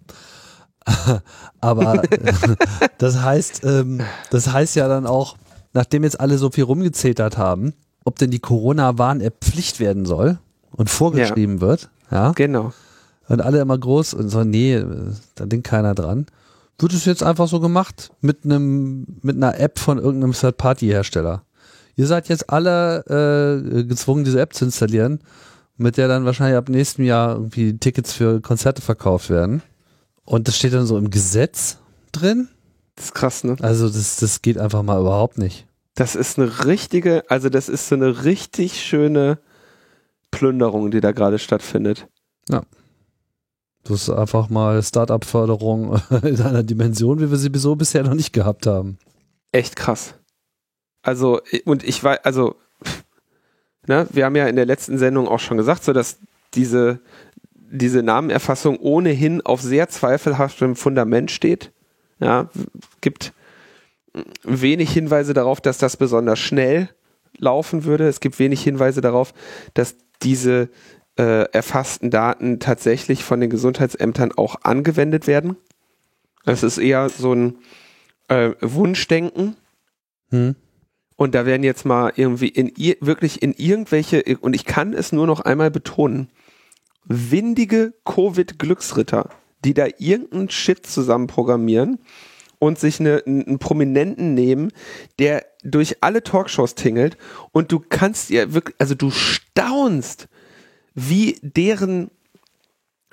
Aber 1.61 2.03
das 2.97 3.21
heißt, 3.21 3.63
ähm, 3.65 4.01
das 4.31 4.51
heißt 4.51 4.75
ja 4.75 4.87
dann 4.87 5.05
auch, 5.05 5.37
nachdem 5.73 6.03
jetzt 6.03 6.19
alle 6.19 6.37
so 6.37 6.49
viel 6.49 6.63
rumgezetert 6.63 7.37
haben, 7.37 7.73
ob 8.03 8.17
denn 8.17 8.31
die 8.31 8.39
Corona-Warn-App 8.39 9.43
Pflicht 9.43 9.79
werden 9.79 10.05
soll 10.05 10.39
und 10.71 10.89
vorgeschrieben 10.89 11.55
ja. 11.55 11.61
wird. 11.61 11.89
Ja. 12.11 12.31
Genau. 12.31 12.73
Und 13.27 13.41
alle 13.41 13.59
immer 13.59 13.77
groß 13.77 14.13
und 14.13 14.29
so, 14.29 14.43
nee, 14.43 14.83
da 15.35 15.45
denkt 15.45 15.67
keiner 15.67 15.93
dran. 15.93 16.27
Wird 16.79 16.93
es 16.93 17.05
jetzt 17.05 17.23
einfach 17.23 17.47
so 17.47 17.59
gemacht 17.59 18.11
mit 18.21 18.45
einem, 18.45 19.19
mit 19.21 19.35
einer 19.35 19.59
App 19.59 19.79
von 19.79 19.97
irgendeinem 19.97 20.33
Third-Party-Hersteller. 20.33 21.43
Ihr 21.95 22.07
seid 22.07 22.29
jetzt 22.29 22.49
alle 22.49 23.03
äh, 23.07 23.83
gezwungen, 23.83 24.23
diese 24.23 24.39
App 24.39 24.53
zu 24.53 24.65
installieren, 24.65 25.19
mit 25.77 25.97
der 25.97 26.07
dann 26.07 26.25
wahrscheinlich 26.25 26.57
ab 26.57 26.69
nächstem 26.69 27.05
Jahr 27.05 27.33
irgendwie 27.33 27.77
Tickets 27.77 28.13
für 28.13 28.39
Konzerte 28.41 28.81
verkauft 28.81 29.29
werden. 29.29 29.63
Und 30.23 30.47
das 30.47 30.57
steht 30.57 30.73
dann 30.73 30.85
so 30.85 30.97
im 30.97 31.09
Gesetz 31.09 31.77
drin. 32.11 32.49
Das 32.95 33.05
ist 33.05 33.15
krass, 33.15 33.43
ne? 33.43 33.55
Also 33.61 33.87
das, 33.87 34.17
das 34.17 34.41
geht 34.41 34.57
einfach 34.57 34.83
mal 34.83 34.99
überhaupt 34.99 35.37
nicht. 35.37 35.65
Das 35.95 36.15
ist 36.15 36.37
eine 36.37 36.65
richtige, 36.65 37.23
also 37.29 37.49
das 37.49 37.69
ist 37.69 37.87
so 37.89 37.95
eine 37.95 38.23
richtig 38.23 38.79
schöne 38.79 39.39
Plünderung, 40.37 40.91
die 40.91 41.01
da 41.01 41.11
gerade 41.11 41.39
stattfindet. 41.39 42.07
Ja. 42.49 42.61
Das 43.83 44.03
ist 44.03 44.09
einfach 44.09 44.49
mal 44.49 44.83
Startup-Förderung 44.83 46.01
in 46.23 46.41
einer 46.41 46.63
Dimension, 46.63 47.19
wie 47.19 47.31
wir 47.31 47.37
sie 47.37 47.51
so 47.53 47.75
bisher 47.75 48.03
noch 48.03 48.13
nicht 48.13 48.33
gehabt 48.33 48.67
haben. 48.67 48.97
Echt 49.51 49.75
krass. 49.75 50.13
Also, 51.01 51.39
und 51.65 51.83
ich 51.83 52.03
weiß, 52.03 52.19
also, 52.23 52.55
ne, 53.87 54.07
wir 54.11 54.25
haben 54.25 54.35
ja 54.35 54.47
in 54.47 54.57
der 54.57 54.65
letzten 54.65 54.97
Sendung 54.97 55.27
auch 55.27 55.39
schon 55.39 55.57
gesagt, 55.57 55.83
so 55.83 55.93
dass 55.93 56.17
diese 56.53 56.99
diese 57.69 58.03
Namenerfassung 58.03 58.77
ohnehin 58.77 59.41
auf 59.41 59.61
sehr 59.61 59.89
zweifelhaftem 59.89 60.75
Fundament 60.75 61.31
steht. 61.31 61.71
Ja, 62.19 62.49
gibt 63.01 63.33
wenig 64.43 64.91
Hinweise 64.91 65.33
darauf, 65.33 65.61
dass 65.61 65.77
das 65.77 65.97
besonders 65.97 66.39
schnell 66.39 66.89
laufen 67.37 67.83
würde. 67.83 68.07
Es 68.07 68.19
gibt 68.19 68.39
wenig 68.39 68.63
Hinweise 68.63 69.01
darauf, 69.01 69.33
dass 69.73 69.95
diese 70.23 70.69
äh, 71.17 71.49
erfassten 71.51 72.09
Daten 72.11 72.59
tatsächlich 72.59 73.23
von 73.23 73.39
den 73.39 73.49
Gesundheitsämtern 73.49 74.31
auch 74.33 74.57
angewendet 74.63 75.27
werden. 75.27 75.57
Es 76.45 76.63
ist 76.63 76.77
eher 76.77 77.09
so 77.09 77.33
ein 77.33 77.57
äh, 78.27 78.51
Wunschdenken. 78.61 79.55
Hm. 80.29 80.55
Und 81.15 81.33
da 81.33 81.45
werden 81.45 81.63
jetzt 81.63 81.85
mal 81.85 82.13
irgendwie 82.15 82.49
in 82.49 82.71
wirklich 83.01 83.41
in 83.41 83.53
irgendwelche, 83.53 84.23
und 84.39 84.55
ich 84.55 84.65
kann 84.65 84.93
es 84.93 85.11
nur 85.11 85.25
noch 85.25 85.39
einmal 85.39 85.71
betonen, 85.71 86.29
windige 87.05 87.93
Covid-Glücksritter, 88.05 89.29
die 89.65 89.73
da 89.73 89.87
irgendeinen 89.97 90.49
Shit 90.49 90.85
zusammen 90.85 91.25
programmieren 91.25 91.99
und 92.59 92.79
sich 92.79 92.99
eine, 92.99 93.23
einen 93.25 93.59
Prominenten 93.59 94.33
nehmen, 94.33 94.71
der 95.19 95.45
durch 95.63 95.97
alle 96.01 96.23
Talkshows 96.23 96.75
tingelt 96.75 97.17
und 97.51 97.71
du 97.71 97.79
kannst 97.79 98.29
ja 98.29 98.53
wirklich, 98.53 98.75
also 98.79 98.95
du 98.95 99.11
staunst, 99.11 100.27
wie 100.93 101.37
deren 101.41 102.09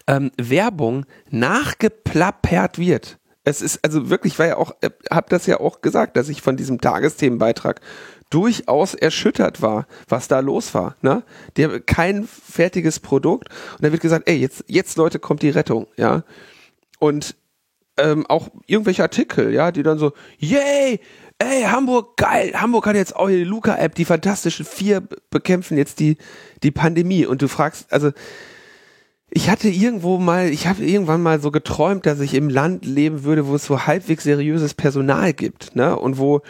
ähm, 0.06 0.30
Werbung 0.36 1.06
nachgeplappert 1.30 2.78
wird. 2.78 3.18
Es 3.46 3.60
ist 3.60 3.84
also 3.84 4.08
wirklich, 4.08 4.38
war 4.38 4.46
ja 4.46 4.56
auch, 4.56 4.72
äh, 4.80 4.90
hab 5.10 5.28
das 5.28 5.46
ja 5.46 5.60
auch 5.60 5.82
gesagt, 5.82 6.16
dass 6.16 6.28
ich 6.28 6.40
von 6.40 6.56
diesem 6.56 6.80
Tagesthemenbeitrag 6.80 7.80
durchaus 8.30 8.94
erschüttert 8.94 9.60
war, 9.60 9.86
was 10.08 10.28
da 10.28 10.40
los 10.40 10.74
war. 10.74 10.96
Ne? 11.02 11.22
Die 11.56 11.68
kein 11.80 12.26
fertiges 12.26 13.00
Produkt 13.00 13.48
und 13.72 13.84
da 13.84 13.92
wird 13.92 14.00
gesagt, 14.00 14.28
ey, 14.28 14.36
jetzt, 14.36 14.64
jetzt 14.66 14.96
Leute, 14.96 15.18
kommt 15.18 15.42
die 15.42 15.50
Rettung, 15.50 15.86
ja. 15.96 16.24
Und 16.98 17.36
ähm, 17.96 18.26
auch 18.26 18.48
irgendwelche 18.66 19.02
Artikel, 19.02 19.52
ja, 19.52 19.70
die 19.72 19.82
dann 19.82 19.98
so, 19.98 20.12
yay, 20.38 21.00
ey, 21.38 21.62
Hamburg, 21.62 22.16
geil, 22.16 22.52
Hamburg 22.54 22.86
hat 22.86 22.96
jetzt 22.96 23.16
auch 23.16 23.28
die 23.28 23.44
Luca-App, 23.44 23.94
die 23.94 24.04
fantastischen 24.04 24.64
vier 24.64 25.02
bekämpfen 25.30 25.76
jetzt 25.76 26.00
die, 26.00 26.16
die 26.62 26.70
Pandemie. 26.70 27.26
Und 27.26 27.42
du 27.42 27.48
fragst, 27.48 27.92
also 27.92 28.12
ich 29.30 29.50
hatte 29.50 29.68
irgendwo 29.68 30.18
mal, 30.18 30.48
ich 30.48 30.66
habe 30.66 30.84
irgendwann 30.84 31.22
mal 31.22 31.40
so 31.40 31.50
geträumt, 31.50 32.06
dass 32.06 32.20
ich 32.20 32.34
im 32.34 32.48
Land 32.48 32.84
leben 32.84 33.24
würde, 33.24 33.46
wo 33.46 33.56
es 33.56 33.64
so 33.64 33.86
halbwegs 33.86 34.24
seriöses 34.24 34.74
Personal 34.74 35.32
gibt, 35.32 35.74
ne? 35.74 35.98
Und 35.98 36.18
wo 36.18 36.42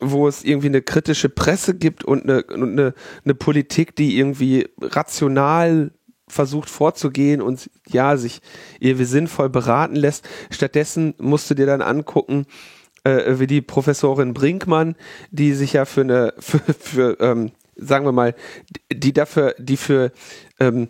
wo 0.00 0.28
es 0.28 0.44
irgendwie 0.44 0.66
eine 0.66 0.82
kritische 0.82 1.30
Presse 1.30 1.74
gibt 1.74 2.04
und 2.04 2.24
eine, 2.24 2.42
und 2.42 2.72
eine, 2.72 2.94
eine 3.24 3.34
Politik, 3.34 3.96
die 3.96 4.18
irgendwie 4.18 4.68
rational 4.78 5.90
versucht 6.28 6.70
vorzugehen 6.70 7.40
und 7.40 7.70
ja, 7.86 8.16
sich 8.16 8.40
irgendwie 8.80 9.04
sinnvoll 9.04 9.48
beraten 9.48 9.96
lässt. 9.96 10.28
Stattdessen 10.50 11.14
musst 11.18 11.50
du 11.50 11.54
dir 11.54 11.66
dann 11.66 11.82
angucken, 11.82 12.46
äh, 13.04 13.38
wie 13.38 13.46
die 13.46 13.62
Professorin 13.62 14.34
Brinkmann, 14.34 14.96
die 15.30 15.52
sich 15.52 15.74
ja 15.74 15.84
für 15.84 16.00
eine, 16.00 16.34
für, 16.38 16.60
für 16.78 17.20
ähm, 17.20 17.52
sagen 17.76 18.04
wir 18.04 18.12
mal, 18.12 18.34
die 18.92 19.12
dafür, 19.12 19.54
die 19.58 19.76
für 19.76 20.12
ähm, 20.58 20.88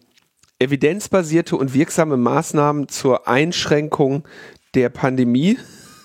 evidenzbasierte 0.58 1.56
und 1.56 1.74
wirksame 1.74 2.16
Maßnahmen 2.16 2.88
zur 2.88 3.28
Einschränkung 3.28 4.26
der 4.74 4.88
Pandemie 4.88 5.58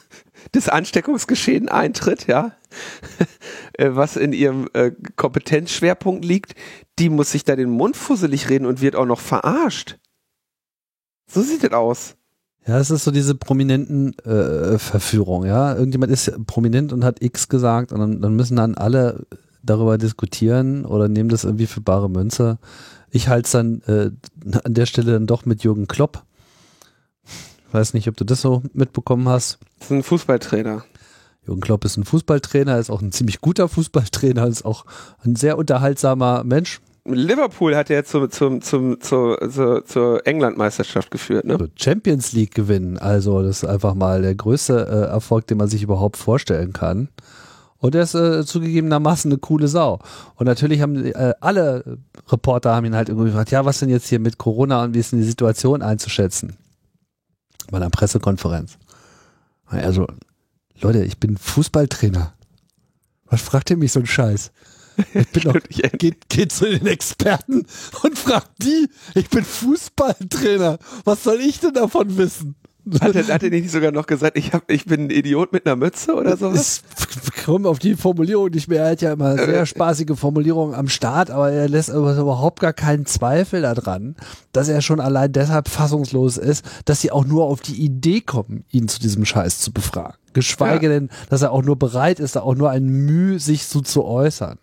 des 0.54 0.68
Ansteckungsgeschehen 0.68 1.70
eintritt, 1.70 2.28
ja, 2.28 2.56
äh, 3.74 3.90
was 3.92 4.16
in 4.16 4.34
ihrem 4.34 4.70
äh, 4.74 4.92
Kompetenzschwerpunkt 5.16 6.26
liegt, 6.26 6.56
die 7.00 7.10
muss 7.10 7.32
sich 7.32 7.44
da 7.44 7.56
den 7.56 7.70
Mund 7.70 7.98
fusselig 7.98 8.50
reden 8.50 8.66
und 8.66 8.82
wird 8.82 8.96
auch 8.96 9.06
noch 9.06 9.20
verarscht. 9.20 9.98
So 11.28 11.42
sieht 11.42 11.64
es 11.64 11.72
aus. 11.72 12.16
Ja, 12.68 12.78
es 12.78 12.92
ist 12.92 13.04
so 13.04 13.12
diese 13.12 13.34
prominenten 13.34 14.18
äh, 14.20 14.78
Verführung, 14.78 15.46
ja. 15.46 15.76
Irgendjemand 15.76 16.12
ist 16.12 16.46
prominent 16.46 16.94
und 16.94 17.04
hat 17.04 17.22
X 17.22 17.50
gesagt 17.50 17.92
und 17.92 18.00
dann, 18.00 18.22
dann 18.22 18.36
müssen 18.36 18.56
dann 18.56 18.76
alle 18.76 19.26
darüber 19.64 19.98
diskutieren 19.98 20.86
oder 20.86 21.08
nehmen 21.08 21.30
das 21.30 21.44
irgendwie 21.44 21.68
für 21.68 21.82
bare 21.82 22.10
Münze. 22.10 22.60
Ich 23.10 23.28
halte 23.28 23.46
es 23.46 23.52
dann 23.52 23.82
äh, 23.88 24.12
an 24.64 24.74
der 24.74 24.86
Stelle 24.86 25.14
dann 25.14 25.28
doch 25.28 25.46
mit 25.46 25.64
Jürgen 25.64 25.88
Klopp. 25.88 26.24
Weiß 27.72 27.94
nicht, 27.94 28.08
ob 28.08 28.18
du 28.18 28.26
das 28.26 28.42
so 28.42 28.64
mitbekommen 28.74 29.28
hast. 29.30 29.60
Das 29.80 29.88
ist 29.88 29.92
ein 29.92 30.04
Fußballtrainer. 30.04 30.84
Jürgen 31.46 31.62
Klopp 31.62 31.86
ist 31.86 31.98
ein 31.98 32.04
Fußballtrainer, 32.04 32.78
ist 32.78 32.90
auch 32.90 33.02
ein 33.02 33.12
ziemlich 33.12 33.42
guter 33.42 33.68
Fußballtrainer, 33.68 34.48
ist 34.48 34.64
auch 34.64 34.86
ein 35.24 35.36
sehr 35.36 35.58
unterhaltsamer 35.58 36.44
Mensch. 36.44 36.82
Liverpool 37.06 37.76
hat 37.76 37.90
ja 37.90 38.04
zum, 38.04 38.30
zum, 38.30 38.62
zum, 38.62 39.02
zur, 39.02 39.50
zur, 39.50 39.86
zur 39.86 40.28
Englandmeisterschaft 40.28 41.10
geführt, 41.10 41.46
ne? 41.46 41.58
Champions 41.76 42.32
League 42.32 42.54
gewinnen, 42.54 43.00
also 43.00 43.42
das 43.42 43.64
ist 43.64 43.70
einfach 43.70 43.96
mal 43.96 44.22
der 44.22 44.36
größte 44.36 44.88
äh, 44.88 45.12
Erfolg, 45.12 45.48
den 45.48 45.58
man 45.58 45.68
sich 45.68 45.82
überhaupt 45.82 46.18
vorstellen 46.18 46.74
kann. 46.74 47.10
Und 47.80 47.96
er 47.96 48.04
ist 48.04 48.14
äh, 48.14 48.46
zugegebenermaßen 48.46 49.32
eine 49.32 49.40
coole 49.40 49.68
Sau. 49.68 49.98
Und 50.36 50.46
natürlich 50.46 50.82
haben 50.82 51.04
äh, 51.04 51.34
alle 51.42 51.98
Reporter 52.28 52.76
haben 52.76 52.86
ihn 52.86 52.96
halt 52.96 53.10
irgendwie 53.10 53.30
gefragt, 53.30 53.50
ja, 53.50 53.66
was 53.66 53.80
denn 53.80 53.90
jetzt 53.90 54.08
hier 54.08 54.20
mit 54.20 54.38
Corona 54.38 54.84
und 54.84 54.94
wie 54.94 55.00
ist 55.00 55.12
denn 55.12 55.20
die 55.20 55.26
Situation 55.26 55.82
einzuschätzen? 55.82 56.58
Bei 57.72 57.78
einer 57.78 57.90
Pressekonferenz. 57.90 58.78
Also, 59.66 60.06
Leute, 60.82 61.04
ich 61.04 61.20
bin 61.20 61.38
Fußballtrainer. 61.38 62.34
Was 63.26 63.42
fragt 63.42 63.70
ihr 63.70 63.78
mich 63.78 63.92
so 63.92 64.00
einen 64.00 64.08
Scheiß? 64.08 64.52
Ich 65.14 65.30
bin 65.30 65.44
doch, 65.44 65.56
geht, 65.70 66.28
geht 66.28 66.52
zu 66.52 66.66
den 66.66 66.88
Experten 66.88 67.66
und 68.04 68.18
fragt 68.18 68.52
die, 68.64 68.88
ich 69.16 69.30
bin 69.30 69.46
Fußballtrainer. 69.46 70.80
Was 71.06 71.24
soll 71.24 71.40
ich 71.40 71.60
denn 71.60 71.74
davon 71.74 72.18
wissen? 72.18 72.56
Hat 73.00 73.16
er, 73.16 73.28
hat 73.28 73.44
er 73.44 73.50
nicht 73.52 73.70
sogar 73.70 73.92
noch 73.92 74.08
gesagt, 74.08 74.38
ich, 74.38 74.54
hab, 74.54 74.70
ich 74.72 74.86
bin 74.86 75.06
ein 75.06 75.10
Idiot 75.12 75.54
mit 75.54 75.68
einer 75.68 75.76
Mütze 75.76 76.16
oder 76.16 76.36
sowas? 76.36 76.82
Ich 77.24 77.44
komme 77.44 77.70
auf 77.70 77.78
die 77.78 77.96
Formulierung 77.96 78.50
nicht 78.50 78.68
mehr. 78.68 78.84
Er 78.84 78.92
hat 78.92 79.02
ja 79.02 79.14
immer 79.14 79.36
sehr 79.36 79.62
äh. 79.62 79.66
spaßige 79.68 80.18
Formulierungen 80.18 80.74
am 80.74 80.88
Start, 80.88 81.30
aber 81.30 81.52
er 81.52 81.70
lässt 81.70 81.90
überhaupt 81.90 82.60
gar 82.60 82.74
keinen 82.74 83.06
Zweifel 83.06 83.62
daran, 83.62 84.16
dass 84.52 84.68
er 84.68 84.82
schon 84.82 85.00
allein 85.00 85.32
deshalb 85.32 85.68
fassungslos 85.70 86.38
ist, 86.38 86.66
dass 86.86 87.02
sie 87.02 87.12
auch 87.12 87.26
nur 87.26 87.46
auf 87.46 87.62
die 87.62 87.84
Idee 87.84 88.22
kommen, 88.22 88.64
ihn 88.72 88.88
zu 88.88 89.00
diesem 89.00 89.26
Scheiß 89.26 89.60
zu 89.60 89.72
befragen. 89.72 90.16
Geschweige 90.34 90.88
ja. 90.88 90.94
denn, 90.94 91.10
dass 91.30 91.44
er 91.44 91.52
auch 91.52 91.64
nur 91.64 91.78
bereit 91.78 92.20
ist, 92.20 92.36
da 92.36 92.42
auch 92.42 92.56
nur 92.56 92.72
ein 92.72 92.86
Mühe, 92.86 93.40
sich 93.40 93.66
so 93.66 93.82
zu 93.82 94.06
äußern. 94.06 94.58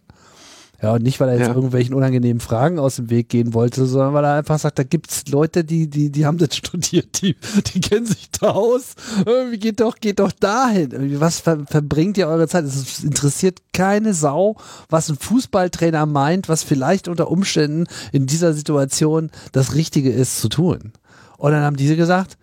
Ja, 0.81 0.93
und 0.93 1.03
nicht, 1.03 1.19
weil 1.19 1.29
er 1.29 1.39
jetzt 1.39 1.49
Ja. 1.49 1.55
irgendwelchen 1.55 1.93
unangenehmen 1.93 2.41
Fragen 2.41 2.79
aus 2.79 2.97
dem 2.97 3.11
Weg 3.11 3.29
gehen 3.29 3.53
wollte, 3.53 3.85
sondern 3.87 4.15
weil 4.15 4.25
er 4.25 4.35
einfach 4.35 4.61
sagt, 4.61 4.79
da 4.79 4.85
gibt's 4.85 5.27
Leute, 5.27 5.65
die, 5.65 5.91
die, 5.91 6.11
die 6.13 6.25
haben 6.25 6.39
das 6.39 6.55
studiert, 6.57 7.21
die, 7.21 7.35
die 7.75 7.81
kennen 7.81 8.07
sich 8.07 8.31
da 8.31 8.51
aus. 8.51 8.95
Irgendwie 9.27 9.59
geht 9.59 9.81
doch, 9.81 9.97
geht 9.97 10.21
doch 10.21 10.31
dahin. 10.31 10.93
Irgendwie, 10.93 11.21
Was 11.21 11.41
ver, 11.41 11.65
verbringt 11.67 12.17
ihr 12.17 12.29
eure 12.29 12.47
Zeit? 12.47 12.65
Es 12.65 13.03
interessiert 13.03 13.59
keine 13.73 14.15
Sau, 14.15 14.57
was 14.89 15.09
ein 15.09 15.17
Fußballtrainer 15.17 16.07
meint, 16.07 16.49
was 16.49 16.63
vielleicht 16.63 17.09
unter 17.09 17.29
Umständen 17.29 17.87
in 18.13 18.27
dieser 18.27 18.53
Situation 18.53 19.31
das 19.51 19.75
Richtige 19.75 20.11
ist 20.13 20.41
zu 20.41 20.49
tun. 20.49 20.93
Und 21.39 21.51
dann 21.51 21.63
haben 21.65 21.77
diese 21.77 21.97
gesagt, 21.97 22.39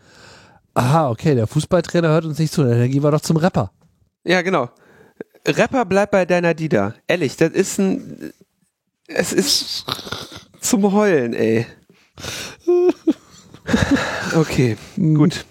aha, 0.74 1.10
okay, 1.10 1.36
der 1.36 1.48
Fußballtrainer 1.48 2.10
hört 2.10 2.26
uns 2.26 2.38
nicht 2.38 2.52
zu, 2.54 2.64
dann 2.64 2.90
gehen 2.92 3.02
wir 3.04 3.12
doch 3.12 3.22
zum 3.22 3.38
Rapper. 3.38 3.72
Ja, 4.26 4.42
genau. 4.42 4.70
Rapper, 5.48 5.86
bleib 5.86 6.12
bei 6.12 6.26
deiner 6.26 6.54
Dida. 6.54 6.96
Ehrlich, 7.08 7.38
das 7.38 7.52
ist 7.52 7.80
ein. 7.80 8.34
Es 9.08 9.32
ist 9.32 9.86
zum 10.60 10.92
Heulen, 10.92 11.34
ey. 11.34 11.66
Okay, 14.36 14.78
gut. 14.96 15.46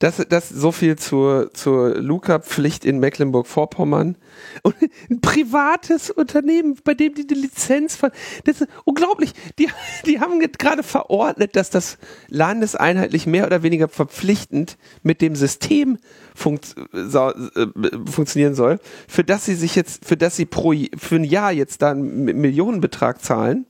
Das, 0.00 0.16
das 0.30 0.48
so 0.48 0.72
viel 0.72 0.96
zur, 0.96 1.52
zur 1.52 1.94
Luca-Pflicht 1.94 2.86
in 2.86 3.00
Mecklenburg-Vorpommern. 3.00 4.16
Und 4.62 4.74
ein 5.10 5.20
privates 5.20 6.10
Unternehmen, 6.10 6.78
bei 6.82 6.94
dem 6.94 7.14
die 7.14 7.26
die 7.26 7.34
Lizenz 7.34 7.96
ver 7.96 8.10
Das 8.44 8.62
ist 8.62 8.70
unglaublich. 8.86 9.34
Die, 9.58 9.68
die 10.06 10.18
haben 10.18 10.40
gerade 10.40 10.82
verordnet, 10.82 11.54
dass 11.54 11.68
das 11.68 11.98
landeseinheitlich 12.28 13.26
mehr 13.26 13.44
oder 13.44 13.62
weniger 13.62 13.88
verpflichtend 13.88 14.78
mit 15.02 15.20
dem 15.20 15.36
System 15.36 15.98
funkt, 16.34 16.74
so, 16.92 17.28
äh, 17.28 17.66
funktionieren 18.10 18.54
soll, 18.54 18.80
für 19.06 19.22
das 19.22 19.44
sie 19.44 19.54
sich 19.54 19.76
jetzt, 19.76 20.06
für 20.06 20.16
das 20.16 20.34
sie 20.34 20.46
pro 20.46 20.72
für 20.96 21.16
ein 21.16 21.24
Jahr 21.24 21.52
jetzt 21.52 21.82
da 21.82 21.90
einen 21.90 22.24
Mi- 22.24 22.32
Millionenbetrag 22.32 23.22
zahlen. 23.22 23.66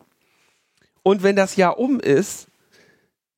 Und 1.03 1.25
wenn 1.25 1.35
das 1.35 1.57
Jahr 1.57 1.81
um 1.81 1.99
ist, 1.99 2.47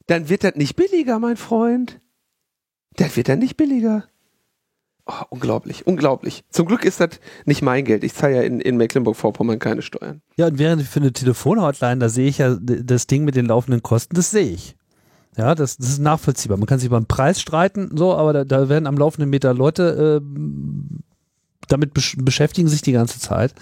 dann 0.09 0.29
wird 0.29 0.45
das 0.45 0.57
nicht 0.57 0.77
billiger, 0.77 1.19
mein 1.19 1.39
Freund. 1.39 2.02
Das 2.97 3.17
wird 3.17 3.29
dann 3.29 3.39
nicht 3.39 3.57
billiger. 3.57 4.05
Oh, 5.05 5.25
unglaublich, 5.31 5.87
unglaublich. 5.87 6.45
Zum 6.51 6.67
Glück 6.67 6.85
ist 6.85 7.01
das 7.01 7.21
nicht 7.45 7.61
mein 7.61 7.85
Geld. 7.85 8.05
Ich 8.05 8.15
zahle 8.15 8.37
ja 8.37 8.43
in, 8.43 8.61
in 8.61 8.77
Mecklenburg-Vorpommern 8.77 9.59
keine 9.59 9.83
Steuern. 9.83 10.23
Ja, 10.37 10.47
und 10.47 10.59
während 10.59 10.83
für 10.83 11.01
eine 11.01 11.13
Telefonhotline, 11.13 11.99
da 11.99 12.09
sehe 12.09 12.29
ich 12.29 12.39
ja 12.39 12.57
das 12.61 13.09
Ding 13.09 13.25
mit 13.25 13.35
den 13.35 13.47
laufenden 13.47 13.83
Kosten, 13.83 14.15
das 14.15 14.31
sehe 14.31 14.51
ich. 14.51 14.77
Ja, 15.37 15.55
das, 15.55 15.77
das 15.77 15.89
ist 15.89 15.99
nachvollziehbar. 15.99 16.59
Man 16.59 16.67
kann 16.67 16.79
sich 16.79 16.87
über 16.87 17.01
den 17.01 17.07
Preis 17.07 17.41
streiten, 17.41 17.97
so, 17.97 18.15
aber 18.15 18.33
da, 18.33 18.45
da 18.45 18.69
werden 18.69 18.87
am 18.87 18.97
laufenden 18.97 19.31
Meter 19.31 19.55
Leute 19.55 20.21
äh, 20.23 20.27
damit 21.69 21.95
besch 21.95 22.17
beschäftigen 22.19 22.69
sich 22.69 22.83
die 22.83 22.93
ganze 22.93 23.19
Zeit. 23.19 23.55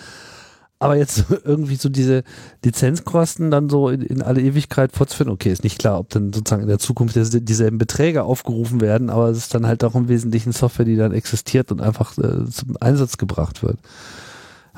Aber 0.80 0.96
jetzt 0.96 1.26
irgendwie 1.44 1.76
so 1.76 1.88
diese 1.88 2.24
Lizenzkosten 2.64 3.50
dann 3.50 3.68
so 3.68 3.88
in, 3.90 4.00
in 4.02 4.22
alle 4.22 4.40
Ewigkeit 4.40 4.92
fortzuführen, 4.92 5.30
okay, 5.30 5.52
ist 5.52 5.62
nicht 5.62 5.78
klar, 5.78 5.98
ob 6.00 6.08
dann 6.08 6.32
sozusagen 6.32 6.62
in 6.62 6.68
der 6.68 6.78
Zukunft 6.78 7.14
diese- 7.14 7.40
dieselben 7.42 7.78
Beträge 7.78 8.24
aufgerufen 8.24 8.80
werden, 8.80 9.10
aber 9.10 9.28
es 9.28 9.36
ist 9.38 9.54
dann 9.54 9.66
halt 9.66 9.84
auch 9.84 9.94
im 9.94 10.08
Wesentlichen 10.08 10.52
Software, 10.52 10.86
die 10.86 10.96
dann 10.96 11.12
existiert 11.12 11.70
und 11.70 11.80
einfach 11.80 12.16
äh, 12.18 12.46
zum 12.50 12.76
Einsatz 12.80 13.18
gebracht 13.18 13.62
wird. 13.62 13.78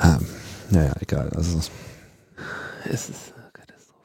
Ähm, 0.03 0.27
naja, 0.71 0.93
egal. 1.01 1.31
Also 1.37 1.59
Es 2.91 3.09
ist 3.09 3.33
eine 3.37 3.51
Katastrophe. 3.53 4.01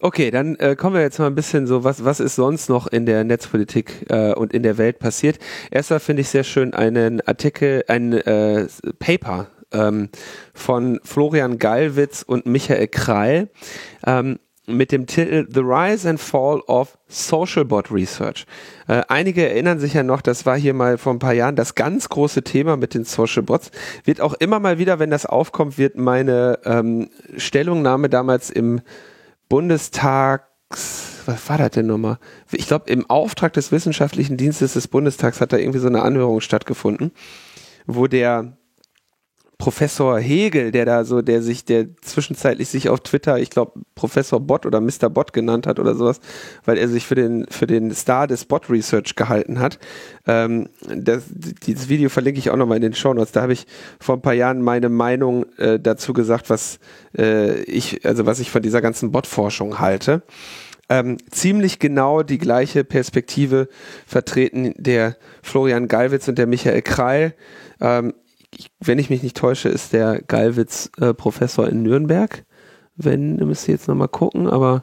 Okay, 0.00 0.30
dann 0.30 0.56
äh, 0.56 0.76
kommen 0.76 0.94
wir 0.94 1.00
jetzt 1.02 1.18
mal 1.18 1.26
ein 1.26 1.34
bisschen 1.34 1.66
so, 1.66 1.84
was, 1.84 2.04
was 2.04 2.20
ist 2.20 2.34
sonst 2.34 2.68
noch 2.68 2.86
in 2.86 3.06
der 3.06 3.24
Netzpolitik 3.24 4.04
äh, 4.10 4.34
und 4.34 4.52
in 4.52 4.62
der 4.62 4.76
Welt 4.76 4.98
passiert. 4.98 5.38
Erstmal 5.70 6.00
finde 6.00 6.20
ich 6.20 6.28
sehr 6.28 6.44
schön 6.44 6.74
einen 6.74 7.22
Artikel, 7.26 7.84
ein 7.88 8.12
äh, 8.12 8.66
Paper 8.98 9.46
ähm, 9.72 10.08
von 10.54 11.00
Florian 11.04 11.58
Gallwitz 11.58 12.22
und 12.22 12.46
Michael 12.46 12.88
Kreil 12.88 13.50
ähm, 14.06 14.38
mit 14.68 14.92
dem 14.92 15.06
Titel 15.06 15.46
The 15.50 15.60
Rise 15.60 16.08
and 16.08 16.20
Fall 16.20 16.60
of 16.66 16.98
Social 17.08 17.64
Bot 17.64 17.90
Research. 17.90 18.44
Äh, 18.86 19.02
einige 19.08 19.48
erinnern 19.48 19.80
sich 19.80 19.94
ja 19.94 20.02
noch, 20.02 20.20
das 20.20 20.44
war 20.46 20.58
hier 20.58 20.74
mal 20.74 20.98
vor 20.98 21.14
ein 21.14 21.18
paar 21.18 21.32
Jahren 21.32 21.56
das 21.56 21.74
ganz 21.74 22.08
große 22.08 22.42
Thema 22.42 22.76
mit 22.76 22.94
den 22.94 23.04
Social 23.04 23.42
Bots. 23.42 23.70
Wird 24.04 24.20
auch 24.20 24.34
immer 24.34 24.60
mal 24.60 24.78
wieder, 24.78 24.98
wenn 24.98 25.10
das 25.10 25.24
aufkommt, 25.26 25.78
wird 25.78 25.96
meine 25.96 26.58
ähm, 26.64 27.08
Stellungnahme 27.36 28.10
damals 28.10 28.50
im 28.50 28.82
Bundestags, 29.48 30.44
was 31.24 31.48
war 31.48 31.56
das 31.56 31.70
denn 31.70 31.86
nochmal? 31.86 32.18
Ich 32.52 32.66
glaube, 32.66 32.90
im 32.90 33.08
Auftrag 33.08 33.54
des 33.54 33.72
Wissenschaftlichen 33.72 34.36
Dienstes 34.36 34.74
des 34.74 34.88
Bundestags 34.88 35.40
hat 35.40 35.52
da 35.52 35.56
irgendwie 35.56 35.78
so 35.78 35.88
eine 35.88 36.02
Anhörung 36.02 36.42
stattgefunden, 36.42 37.12
wo 37.86 38.06
der 38.06 38.57
Professor 39.58 40.20
Hegel, 40.20 40.70
der 40.70 40.84
da 40.84 41.04
so, 41.04 41.20
der 41.20 41.42
sich, 41.42 41.64
der 41.64 41.86
zwischenzeitlich 42.00 42.68
sich 42.68 42.88
auf 42.88 43.00
Twitter, 43.00 43.40
ich 43.40 43.50
glaube, 43.50 43.72
Professor 43.96 44.38
Bot 44.38 44.64
oder 44.64 44.80
Mr. 44.80 45.10
Bot 45.10 45.32
genannt 45.32 45.66
hat 45.66 45.80
oder 45.80 45.96
sowas, 45.96 46.20
weil 46.64 46.78
er 46.78 46.88
sich 46.88 47.04
für 47.04 47.16
den, 47.16 47.44
für 47.50 47.66
den 47.66 47.92
Star 47.92 48.28
des 48.28 48.44
Bot 48.44 48.70
Research 48.70 49.16
gehalten 49.16 49.58
hat. 49.58 49.80
Ähm, 50.28 50.68
das, 50.86 51.24
dieses 51.66 51.88
Video 51.88 52.08
verlinke 52.08 52.38
ich 52.38 52.50
auch 52.50 52.56
nochmal 52.56 52.76
in 52.76 52.82
den 52.82 52.94
Show 52.94 53.12
Notes. 53.12 53.32
Da 53.32 53.42
habe 53.42 53.52
ich 53.52 53.66
vor 53.98 54.14
ein 54.14 54.22
paar 54.22 54.32
Jahren 54.32 54.62
meine 54.62 54.88
Meinung 54.88 55.44
äh, 55.56 55.80
dazu 55.80 56.12
gesagt, 56.12 56.50
was 56.50 56.78
äh, 57.16 57.60
ich, 57.62 58.06
also 58.06 58.26
was 58.26 58.38
ich 58.38 58.52
von 58.52 58.62
dieser 58.62 58.80
ganzen 58.80 59.10
Bot-Forschung 59.10 59.80
halte. 59.80 60.22
Ähm, 60.88 61.18
ziemlich 61.30 61.80
genau 61.80 62.22
die 62.22 62.38
gleiche 62.38 62.84
Perspektive 62.84 63.68
vertreten 64.06 64.72
der 64.76 65.16
Florian 65.42 65.88
Gallwitz 65.88 66.28
und 66.28 66.38
der 66.38 66.46
Michael 66.46 66.82
Kreil. 66.82 67.34
Ähm, 67.80 68.14
wenn 68.80 68.98
ich 68.98 69.10
mich 69.10 69.22
nicht 69.22 69.36
täusche, 69.36 69.68
ist 69.68 69.92
der 69.92 70.22
Gallwitz 70.22 70.90
äh, 71.00 71.14
Professor 71.14 71.68
in 71.68 71.82
Nürnberg. 71.82 72.44
Wenn, 72.96 73.36
müsst 73.36 73.68
ihr 73.68 73.74
jetzt 73.74 73.88
nochmal 73.88 74.08
gucken, 74.08 74.48
aber 74.48 74.82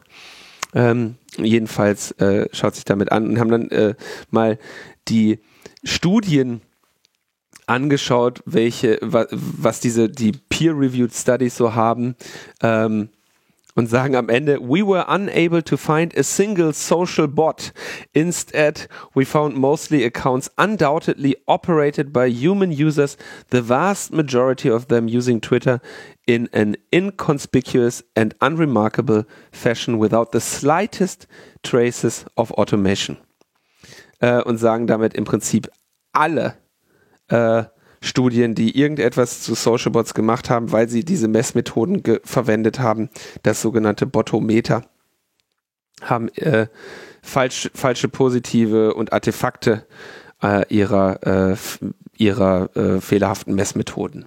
ähm, 0.74 1.16
jedenfalls 1.38 2.12
äh, 2.14 2.48
schaut 2.54 2.76
sich 2.76 2.86
damit 2.86 3.12
an 3.12 3.28
und 3.28 3.40
haben 3.40 3.52
dann 3.52 3.70
äh, 3.72 3.96
mal 4.30 4.58
die 5.08 5.40
Studien 5.84 6.62
angeschaut, 7.68 8.42
welche, 8.46 9.00
wa, 9.02 9.26
was 9.32 9.80
diese, 9.80 10.10
die 10.10 10.32
Peer-Reviewed 10.32 11.14
Studies 11.14 11.58
so 11.58 11.76
haben, 11.76 12.16
ähm, 12.62 13.10
und 13.76 13.88
sagen 13.88 14.16
am 14.16 14.30
Ende, 14.30 14.60
we 14.62 14.82
were 14.82 15.06
unable 15.08 15.62
to 15.62 15.76
find 15.78 16.18
a 16.18 16.24
single 16.24 16.74
social 16.74 17.28
bot. 17.28 17.74
Instead, 18.14 18.88
we 19.14 19.26
found 19.26 19.56
mostly 19.56 20.04
accounts 20.06 20.50
undoubtedly 20.58 21.36
operated 21.46 22.12
by 22.14 22.28
human 22.28 22.72
users, 22.72 23.18
the 23.52 23.62
vast 23.62 24.14
majority 24.14 24.70
of 24.72 24.88
them 24.88 25.08
using 25.08 25.42
Twitter 25.42 25.82
in 26.26 26.48
an 26.54 26.78
inconspicuous 26.92 28.02
and 28.16 28.34
unremarkable 28.42 29.26
fashion 29.52 30.00
without 30.00 30.32
the 30.32 30.40
slightest 30.40 31.28
traces 31.62 32.26
of 32.38 32.52
automation. 32.54 33.18
Äh, 34.22 34.42
und 34.42 34.58
sagen 34.58 34.88
damit 34.88 35.14
im 35.14 35.26
Prinzip 35.26 35.70
alle 36.14 36.56
äh, 37.28 37.66
Studien, 38.06 38.56
die 38.56 38.78
irgendetwas 38.80 39.42
zu 39.42 39.56
Social 39.56 39.92
Bots 39.92 40.14
gemacht 40.14 40.50
haben, 40.50 40.72
weil 40.72 40.90
sie 40.90 41.04
diese 41.04 41.28
Messmethoden 41.28 42.04
verwendet 42.24 42.80
haben, 42.80 43.10
das 43.44 43.62
sogenannte 43.62 44.06
Botometer, 44.06 44.84
haben 46.02 46.30
äh, 46.36 46.68
falsch, 47.22 47.70
falsche 47.74 48.10
positive 48.10 48.94
und 48.94 49.14
Artefakte 49.14 49.86
äh, 50.44 50.66
ihrer, 50.74 51.54
äh, 51.54 51.56
ihrer 52.18 52.76
äh, 52.76 53.02
fehlerhaften 53.02 53.56
Messmethoden 53.56 54.26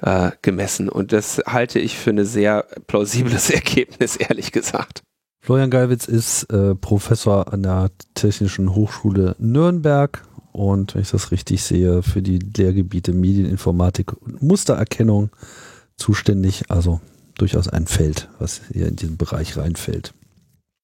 äh, 0.00 0.32
gemessen. 0.42 0.88
Und 0.88 1.12
das 1.12 1.40
halte 1.46 1.78
ich 1.78 1.96
für 1.96 2.10
ein 2.10 2.24
sehr 2.24 2.66
plausibles 2.86 3.50
Ergebnis, 3.50 4.16
ehrlich 4.16 4.52
gesagt. 4.52 5.02
Florian 5.40 5.70
Gallwitz 5.70 6.06
ist 6.06 6.44
äh, 6.52 6.74
Professor 6.74 7.52
an 7.52 7.62
der 7.62 7.90
Technischen 8.14 8.74
Hochschule 8.74 9.34
Nürnberg 9.38 10.22
und 10.58 10.96
wenn 10.96 11.02
ich 11.02 11.10
das 11.10 11.30
richtig 11.30 11.62
sehe, 11.62 12.02
für 12.02 12.20
die 12.20 12.40
Lehrgebiete 12.40 13.12
Medieninformatik 13.12 14.12
und 14.20 14.42
Mustererkennung 14.42 15.30
zuständig. 15.96 16.64
Also 16.68 17.00
durchaus 17.36 17.68
ein 17.68 17.86
Feld, 17.86 18.28
was 18.40 18.62
hier 18.72 18.88
in 18.88 18.96
diesen 18.96 19.16
Bereich 19.16 19.56
reinfällt. 19.56 20.12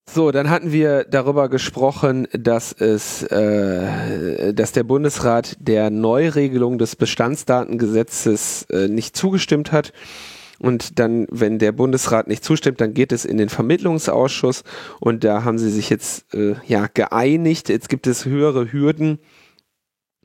So, 0.08 0.30
dann 0.30 0.48
hatten 0.48 0.70
wir 0.70 1.04
darüber 1.04 1.48
gesprochen, 1.48 2.28
dass 2.32 2.72
es, 2.72 3.24
äh, 3.24 4.54
dass 4.54 4.70
der 4.70 4.84
Bundesrat 4.84 5.56
der 5.58 5.90
Neuregelung 5.90 6.78
des 6.78 6.94
Bestandsdatengesetzes 6.94 8.66
äh, 8.70 8.86
nicht 8.86 9.16
zugestimmt 9.16 9.72
hat. 9.72 9.92
Und 10.60 11.00
dann, 11.00 11.26
wenn 11.32 11.58
der 11.58 11.72
Bundesrat 11.72 12.28
nicht 12.28 12.44
zustimmt, 12.44 12.80
dann 12.80 12.94
geht 12.94 13.10
es 13.10 13.24
in 13.24 13.38
den 13.38 13.48
Vermittlungsausschuss 13.48 14.62
und 15.00 15.24
da 15.24 15.42
haben 15.42 15.58
sie 15.58 15.70
sich 15.70 15.90
jetzt 15.90 16.32
äh, 16.32 16.54
ja 16.68 16.86
geeinigt. 16.92 17.70
Jetzt 17.70 17.88
gibt 17.88 18.06
es 18.06 18.24
höhere 18.24 18.70
Hürden 18.70 19.18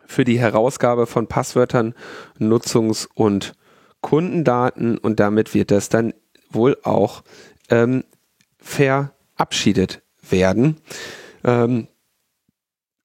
für 0.09 0.25
die 0.25 0.39
Herausgabe 0.39 1.05
von 1.05 1.27
Passwörtern, 1.27 1.93
Nutzungs- 2.39 3.07
und 3.13 3.53
Kundendaten 4.01 4.97
und 4.97 5.19
damit 5.19 5.53
wird 5.53 5.69
das 5.69 5.89
dann 5.89 6.13
wohl 6.49 6.77
auch 6.83 7.23
ähm, 7.69 8.03
verabschiedet 8.57 10.01
werden. 10.27 10.77
Ähm, 11.43 11.87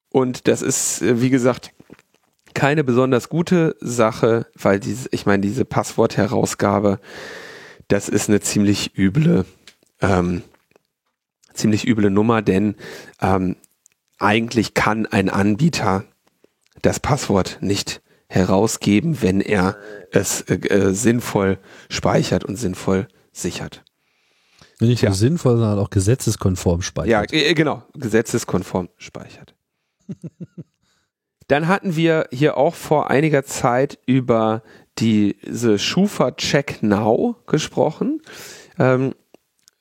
und 0.09 0.49
das 0.49 0.63
ist, 0.63 1.03
äh, 1.03 1.21
wie 1.21 1.29
gesagt, 1.29 1.73
keine 2.55 2.85
besonders 2.85 3.29
gute 3.29 3.77
Sache, 3.81 4.47
weil 4.55 4.81
diese, 4.81 5.09
ich 5.13 5.27
meine, 5.27 5.43
diese 5.43 5.67
Passwortherausgabe, 5.67 7.01
das 7.89 8.09
ist 8.09 8.31
eine 8.31 8.41
ziemlich 8.41 8.97
üble, 8.97 9.45
ähm, 10.01 10.43
ziemlich 11.53 11.87
üble 11.87 12.11
Nummer, 12.11 12.41
denn 12.41 12.77
ähm, 13.21 13.57
eigentlich 14.19 14.73
kann 14.73 15.05
ein 15.05 15.29
Anbieter 15.29 16.05
das 16.85 17.01
Passwort 17.01 17.59
nicht 17.61 18.03
herausgeben, 18.29 19.23
wenn 19.23 19.41
er 19.41 19.77
es 20.11 20.43
äh, 20.43 20.55
äh, 20.55 20.93
sinnvoll 20.93 21.59
speichert 21.89 22.45
und 22.45 22.57
sinnvoll 22.57 23.09
sichert. 23.33 23.85
Nicht 24.81 25.03
nur 25.03 25.13
ja. 25.13 25.17
sinnvoll, 25.17 25.57
sondern 25.57 25.79
auch 25.79 25.91
gesetzeskonform 25.91 26.83
speichert. 26.83 27.33
Ja, 27.33 27.39
äh, 27.39 27.55
genau, 27.55 27.83
gesetzeskonform 27.95 28.89
speichert. 28.99 29.55
Dann 31.47 31.69
hatten 31.69 31.97
wir 31.97 32.29
hier 32.33 32.57
auch 32.57 32.75
vor 32.75 33.11
einiger 33.11 33.45
Zeit 33.45 33.99
über 34.07 34.63
diese 34.99 35.79
Schufa 35.79 36.33
Check 36.33 36.83
Now 36.83 37.37
gesprochen, 37.47 38.23
ähm, 38.79 39.15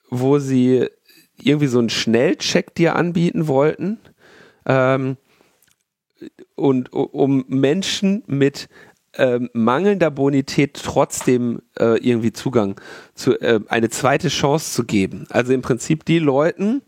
wo 0.09 0.39
sie 0.39 0.87
irgendwie 1.41 1.67
so 1.67 1.79
einen 1.79 1.89
Schnellcheck 1.89 2.75
dir 2.75 2.95
anbieten 2.95 3.47
wollten. 3.47 3.99
Ähm, 4.65 5.17
und 6.55 6.93
um 6.93 7.45
Menschen 7.47 8.23
mit 8.27 8.69
ähm, 9.15 9.49
mangelnder 9.53 10.11
Bonität 10.11 10.79
trotzdem 10.83 11.61
äh, 11.79 11.97
irgendwie 11.97 12.33
Zugang 12.33 12.79
zu 13.13 13.39
äh, 13.39 13.59
eine 13.67 13.89
zweite 13.89 14.29
Chance 14.29 14.73
zu 14.73 14.85
geben. 14.85 15.27
Also 15.29 15.53
im 15.53 15.61
Prinzip 15.61 16.03
die 16.05 16.19
Leuten, 16.19 16.81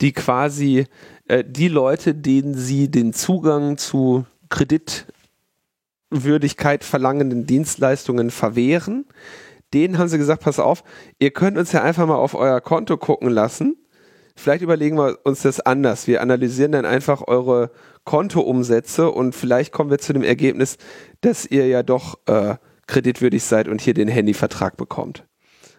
die 0.00 0.12
quasi 0.12 0.86
äh, 1.26 1.44
die 1.44 1.68
Leute, 1.68 2.14
denen 2.14 2.54
sie 2.54 2.90
den 2.90 3.12
Zugang 3.12 3.76
zu 3.78 4.26
Kreditwürdigkeit 4.50 6.84
verlangenden 6.84 7.46
Dienstleistungen 7.46 8.30
verwehren, 8.30 9.06
denen 9.74 9.98
haben 9.98 10.08
sie 10.08 10.18
gesagt, 10.18 10.42
pass 10.42 10.58
auf, 10.58 10.84
ihr 11.18 11.30
könnt 11.30 11.58
uns 11.58 11.72
ja 11.72 11.82
einfach 11.82 12.06
mal 12.06 12.16
auf 12.16 12.34
euer 12.34 12.60
Konto 12.60 12.96
gucken 12.96 13.30
lassen. 13.30 13.76
Vielleicht 14.38 14.62
überlegen 14.62 14.96
wir 14.96 15.18
uns 15.24 15.42
das 15.42 15.60
anders. 15.60 16.06
Wir 16.06 16.22
analysieren 16.22 16.72
dann 16.72 16.84
einfach 16.84 17.26
eure 17.26 17.70
Kontoumsätze 18.04 19.10
und 19.10 19.34
vielleicht 19.34 19.72
kommen 19.72 19.90
wir 19.90 19.98
zu 19.98 20.12
dem 20.12 20.22
Ergebnis, 20.22 20.78
dass 21.20 21.44
ihr 21.44 21.66
ja 21.66 21.82
doch 21.82 22.18
äh, 22.26 22.56
kreditwürdig 22.86 23.42
seid 23.42 23.68
und 23.68 23.80
hier 23.80 23.94
den 23.94 24.08
Handyvertrag 24.08 24.76
bekommt. 24.76 25.24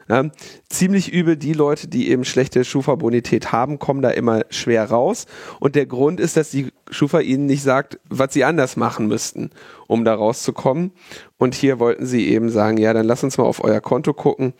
Ja, 0.09 0.25
ziemlich 0.69 1.13
übel, 1.13 1.37
die 1.37 1.53
Leute, 1.53 1.87
die 1.87 2.09
eben 2.09 2.25
schlechte 2.25 2.65
Schufa-Bonität 2.65 3.51
haben, 3.51 3.77
kommen 3.77 4.01
da 4.01 4.09
immer 4.09 4.41
schwer 4.49 4.89
raus. 4.89 5.27
Und 5.59 5.75
der 5.75 5.85
Grund 5.85 6.19
ist, 6.19 6.35
dass 6.35 6.49
die 6.49 6.73
Schufa 6.89 7.19
ihnen 7.19 7.45
nicht 7.45 7.61
sagt, 7.61 7.99
was 8.09 8.33
sie 8.33 8.43
anders 8.43 8.75
machen 8.75 9.07
müssten, 9.07 9.51
um 9.85 10.03
da 10.03 10.15
rauszukommen. 10.15 10.93
Und 11.37 11.53
hier 11.53 11.79
wollten 11.79 12.07
sie 12.07 12.27
eben 12.27 12.49
sagen, 12.49 12.77
ja, 12.77 12.91
dann 12.91 13.05
lass 13.05 13.23
uns 13.23 13.37
mal 13.37 13.43
auf 13.43 13.63
euer 13.63 13.81
Konto 13.81 14.13
gucken. 14.13 14.53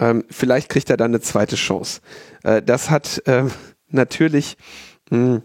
Ähm, 0.00 0.24
vielleicht 0.30 0.70
kriegt 0.70 0.90
er 0.90 0.96
dann 0.96 1.12
eine 1.12 1.20
zweite 1.20 1.54
Chance. 1.54 2.00
Äh, 2.42 2.62
das 2.62 2.90
hat 2.90 3.22
äh, 3.26 3.44
natürlich 3.88 4.56
mh, 5.10 5.18
hm, 5.18 5.42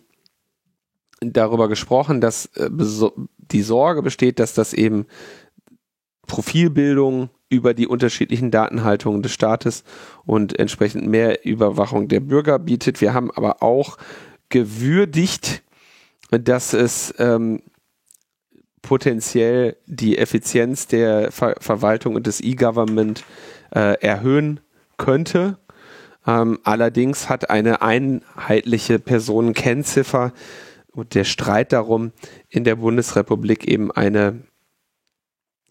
darüber 1.20 1.68
gesprochen, 1.68 2.20
dass 2.20 2.46
äh, 2.56 2.68
die 3.38 3.62
Sorge 3.62 4.02
besteht, 4.02 4.38
dass 4.38 4.54
das 4.54 4.74
eben 4.74 5.06
Profilbildung 6.26 7.30
über 7.48 7.74
die 7.74 7.86
unterschiedlichen 7.86 8.50
Datenhaltungen 8.50 9.22
des 9.22 9.32
Staates 9.32 9.84
und 10.24 10.58
entsprechend 10.58 11.06
mehr 11.06 11.44
Überwachung 11.44 12.08
der 12.08 12.20
Bürger 12.20 12.58
bietet. 12.58 13.00
Wir 13.00 13.14
haben 13.14 13.30
aber 13.30 13.62
auch 13.62 13.96
gewürdigt, 14.48 15.62
dass 16.30 16.72
es 16.72 17.14
ähm, 17.18 17.62
potenziell 18.84 19.76
die 19.86 20.18
Effizienz 20.18 20.86
der 20.86 21.32
Ver 21.32 21.56
Verwaltung 21.58 22.14
und 22.14 22.26
des 22.26 22.40
E-Government 22.40 23.24
äh, 23.74 24.00
erhöhen 24.00 24.60
könnte. 24.96 25.58
Ähm, 26.26 26.58
allerdings 26.62 27.28
hat 27.28 27.50
eine 27.50 27.82
einheitliche 27.82 28.98
Personenkennziffer 28.98 30.32
und 30.92 31.14
der 31.14 31.24
Streit 31.24 31.72
darum 31.72 32.12
in 32.48 32.64
der 32.64 32.76
Bundesrepublik 32.76 33.66
eben 33.66 33.90
eine 33.90 34.44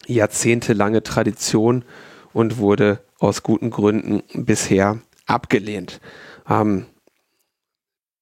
jahrzehntelange 0.06 1.02
Tradition 1.02 1.84
und 2.32 2.58
wurde 2.58 3.00
aus 3.18 3.42
guten 3.42 3.70
Gründen 3.70 4.22
bisher 4.34 4.98
abgelehnt. 5.26 6.00
Ähm, 6.48 6.86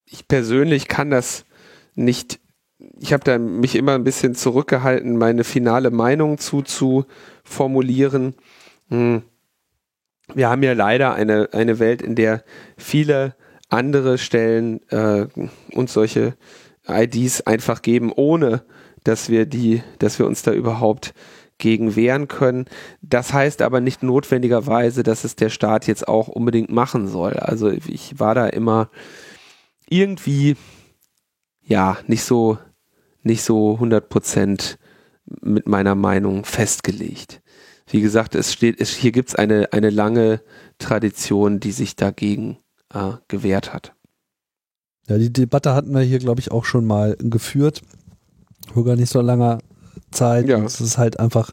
ich 0.05 0.29
persönlich 0.29 0.89
kann 0.89 1.11
das 1.11 1.45
nicht, 1.95 2.39
ich 3.03 3.13
habe 3.13 3.25
da 3.25 3.37
mich 3.37 3.75
immer 3.75 3.97
ein 3.97 4.05
bisschen 4.05 4.37
zurückgehalten, 4.37 5.19
meine 5.19 5.43
finale 5.43 5.91
Meinung 5.91 6.39
zu, 6.39 6.63
zu 6.63 7.05
formulieren. 7.43 8.35
Hm. 8.91 9.23
Wir 10.33 10.49
haben 10.49 10.63
ja 10.63 10.73
leider 10.73 11.13
eine, 11.13 11.49
eine 11.53 11.81
Welt, 11.81 12.01
in 12.01 12.15
der 12.15 12.45
viele 12.77 13.35
andere 13.69 14.19
Stellen 14.19 14.89
äh, 14.91 15.27
uns 15.73 15.93
solche 15.93 16.37
IDs 16.87 17.41
einfach 17.41 17.83
geben, 17.83 18.13
ohne 18.15 18.63
dass 19.03 19.29
wir 19.29 19.47
die, 19.47 19.83
dass 19.99 20.21
wir 20.21 20.27
uns 20.27 20.43
da 20.43 20.53
überhaupt 20.53 21.13
gegen 21.59 21.97
wehren 21.97 22.29
können. 22.29 22.67
Das 23.01 23.33
heißt 23.33 23.63
aber 23.63 23.81
nicht 23.81 24.05
notwendigerweise, 24.05 25.03
dass 25.03 25.25
es 25.25 25.35
der 25.35 25.51
Staat 25.51 25.89
jetzt 25.89 26.07
auch 26.07 26.29
unbedingt 26.29 26.71
machen 26.71 27.09
soll. 27.09 27.33
Also 27.33 27.69
ich 27.69 28.21
war 28.21 28.37
da 28.37 28.47
immer 28.47 28.91
irgendwie, 29.89 30.57
ja, 31.65 31.97
nicht 32.07 32.23
so, 32.23 32.59
nicht 33.23 33.43
so 33.43 33.75
100 33.75 34.09
Prozent 34.09 34.79
mit 35.41 35.69
meiner 35.69 35.95
Meinung 35.95 36.45
festgelegt. 36.45 37.43
Wie 37.87 38.01
gesagt, 38.01 38.35
es 38.35 38.53
steht, 38.53 38.81
es, 38.81 38.91
hier 38.91 39.13
gibt 39.13 39.31
es 39.31 39.35
eine, 39.35 39.73
eine 39.73 39.91
lange 39.91 40.41
Tradition, 40.79 41.61
die 41.61 41.73
sich 41.73 41.97
dagegen 41.97 42.59
äh, 42.93 43.13
gewehrt 43.29 43.73
hat. 43.75 43.95
Ja, 45.09 45.19
die 45.19 45.33
Debatte 45.33 45.75
hatten 45.75 45.93
wir 45.93 46.01
hier, 46.01 46.19
glaube 46.19 46.41
ich, 46.41 46.53
auch 46.53 46.65
schon 46.65 46.87
mal 46.87 47.17
geführt. 47.19 47.83
Vor 48.73 48.85
gar 48.85 48.97
nicht 48.97 49.11
so 49.11 49.21
langer 49.21 49.59
Zeit. 50.11 50.49
Ja. 50.49 50.65
Es 50.65 50.81
ist 50.81 50.97
halt 50.97 51.19
einfach, 51.19 51.51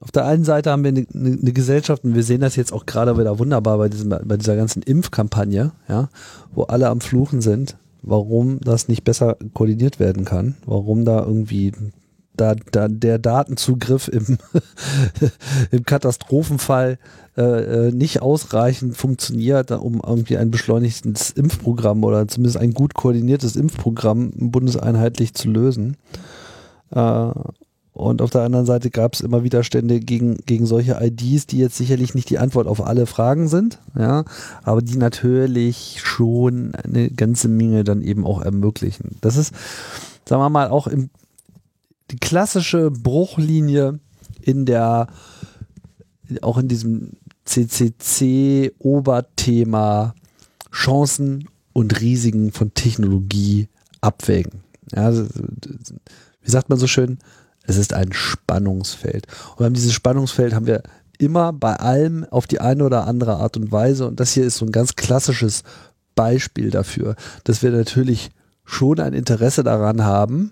auf 0.00 0.12
der 0.12 0.24
einen 0.24 0.44
Seite 0.44 0.70
haben 0.70 0.84
wir 0.84 0.90
eine, 0.90 1.06
eine, 1.12 1.52
Gesellschaft 1.52 2.04
und 2.04 2.14
wir 2.14 2.22
sehen 2.22 2.40
das 2.40 2.56
jetzt 2.56 2.72
auch 2.72 2.86
gerade 2.86 3.18
wieder 3.18 3.38
wunderbar 3.38 3.78
bei, 3.78 3.88
diesem, 3.88 4.08
bei 4.08 4.36
dieser 4.36 4.56
ganzen 4.56 4.82
Impfkampagne, 4.82 5.72
ja, 5.88 6.08
wo 6.52 6.62
alle 6.62 6.88
am 6.88 7.00
Fluchen 7.00 7.40
sind, 7.40 7.76
warum 8.02 8.60
das 8.60 8.88
nicht 8.88 9.04
besser 9.04 9.36
koordiniert 9.54 10.00
werden 10.00 10.24
kann, 10.24 10.56
warum 10.64 11.04
da 11.04 11.20
irgendwie 11.24 11.72
da, 12.40 12.54
da 12.72 12.88
der 12.88 13.18
Datenzugriff 13.18 14.08
im, 14.08 14.38
im 15.70 15.84
Katastrophenfall 15.84 16.98
äh, 17.36 17.42
äh, 17.88 17.92
nicht 17.92 18.22
ausreichend 18.22 18.96
funktioniert, 18.96 19.70
um 19.70 20.00
irgendwie 20.04 20.38
ein 20.38 20.50
beschleunigtes 20.50 21.30
Impfprogramm 21.32 22.02
oder 22.04 22.26
zumindest 22.28 22.56
ein 22.56 22.72
gut 22.72 22.94
koordiniertes 22.94 23.56
Impfprogramm 23.56 24.30
bundeseinheitlich 24.34 25.34
zu 25.34 25.50
lösen. 25.50 25.96
Äh, 26.90 27.30
Und 28.00 28.22
auf 28.22 28.30
der 28.30 28.42
anderen 28.42 28.64
Seite 28.64 28.88
gab 28.88 29.12
es 29.12 29.20
immer 29.20 29.44
Widerstände 29.44 30.00
gegen, 30.00 30.38
gegen 30.46 30.64
solche 30.64 30.98
IDs, 31.02 31.46
die 31.46 31.58
jetzt 31.58 31.76
sicherlich 31.76 32.14
nicht 32.14 32.30
die 32.30 32.38
Antwort 32.38 32.66
auf 32.66 32.86
alle 32.86 33.04
Fragen 33.04 33.46
sind, 33.46 33.78
ja, 33.94 34.24
aber 34.62 34.80
die 34.80 34.96
natürlich 34.96 36.00
schon 36.02 36.74
eine 36.76 37.10
ganze 37.10 37.48
Menge 37.48 37.84
dann 37.84 38.00
eben 38.00 38.24
auch 38.24 38.40
ermöglichen. 38.40 39.18
Das 39.20 39.36
ist, 39.36 39.54
sagen 40.26 40.40
wir 40.40 40.48
mal, 40.48 40.70
auch 40.70 40.86
im, 40.86 41.10
die 42.10 42.16
klassische 42.16 42.90
Bruchlinie 42.90 43.98
in 44.40 44.64
der, 44.64 45.08
auch 46.40 46.56
in 46.56 46.68
diesem 46.68 47.10
CCC-Oberthema 47.44 50.14
Chancen 50.72 51.50
und 51.74 52.00
Risiken 52.00 52.52
von 52.52 52.72
Technologie 52.72 53.68
abwägen. 54.00 54.62
Ja, 54.94 55.12
wie 55.12 56.50
sagt 56.50 56.70
man 56.70 56.78
so 56.78 56.86
schön? 56.86 57.18
Es 57.70 57.76
ist 57.76 57.94
ein 57.94 58.12
Spannungsfeld. 58.12 59.28
Und 59.56 59.76
dieses 59.76 59.92
Spannungsfeld 59.92 60.54
haben 60.54 60.66
wir 60.66 60.82
immer 61.18 61.52
bei 61.52 61.76
allem 61.76 62.24
auf 62.24 62.48
die 62.48 62.60
eine 62.60 62.84
oder 62.84 63.06
andere 63.06 63.36
Art 63.36 63.56
und 63.56 63.70
Weise. 63.70 64.08
Und 64.08 64.18
das 64.18 64.32
hier 64.32 64.44
ist 64.44 64.56
so 64.56 64.66
ein 64.66 64.72
ganz 64.72 64.96
klassisches 64.96 65.62
Beispiel 66.16 66.70
dafür, 66.70 67.14
dass 67.44 67.62
wir 67.62 67.70
natürlich 67.70 68.30
schon 68.64 68.98
ein 68.98 69.12
Interesse 69.12 69.62
daran 69.62 70.02
haben, 70.02 70.50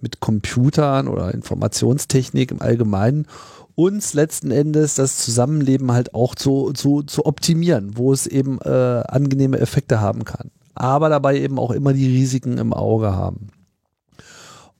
mit 0.00 0.20
Computern 0.20 1.06
oder 1.06 1.34
Informationstechnik 1.34 2.50
im 2.50 2.62
Allgemeinen 2.62 3.26
uns 3.74 4.14
letzten 4.14 4.50
Endes 4.50 4.94
das 4.94 5.18
Zusammenleben 5.18 5.92
halt 5.92 6.14
auch 6.14 6.34
zu, 6.34 6.72
zu, 6.72 7.02
zu 7.02 7.26
optimieren, 7.26 7.96
wo 7.96 8.12
es 8.12 8.26
eben 8.26 8.58
äh, 8.60 8.70
angenehme 9.06 9.58
Effekte 9.58 10.00
haben 10.00 10.24
kann. 10.24 10.50
Aber 10.74 11.10
dabei 11.10 11.38
eben 11.38 11.58
auch 11.58 11.72
immer 11.72 11.92
die 11.92 12.06
Risiken 12.06 12.56
im 12.56 12.72
Auge 12.72 13.12
haben. 13.12 13.48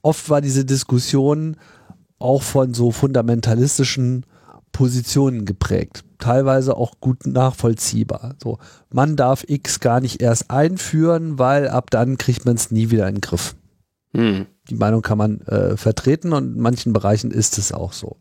Oft 0.01 0.29
war 0.29 0.39
diese 0.39 0.65
Diskussion 0.65 1.57
auch 2.19 2.41
von 2.41 2.73
so 2.73 2.91
fundamentalistischen 2.91 4.25
Positionen 4.71 5.45
geprägt. 5.45 6.03
Teilweise 6.19 6.75
auch 6.75 6.99
gut 6.99 7.25
nachvollziehbar. 7.25 8.35
So, 8.43 8.57
man 8.91 9.15
darf 9.15 9.45
X 9.47 9.79
gar 9.79 10.01
nicht 10.01 10.21
erst 10.21 10.51
einführen, 10.51 11.39
weil 11.39 11.69
ab 11.69 11.89
dann 11.91 12.17
kriegt 12.17 12.45
man 12.45 12.55
es 12.55 12.71
nie 12.71 12.89
wieder 12.89 13.07
in 13.07 13.15
den 13.15 13.21
Griff. 13.21 13.55
Hm. 14.13 14.47
Die 14.69 14.75
Meinung 14.75 15.01
kann 15.01 15.17
man 15.17 15.41
äh, 15.41 15.77
vertreten 15.77 16.33
und 16.33 16.55
in 16.55 16.61
manchen 16.61 16.93
Bereichen 16.93 17.31
ist 17.31 17.57
es 17.57 17.71
auch 17.71 17.93
so. 17.93 18.17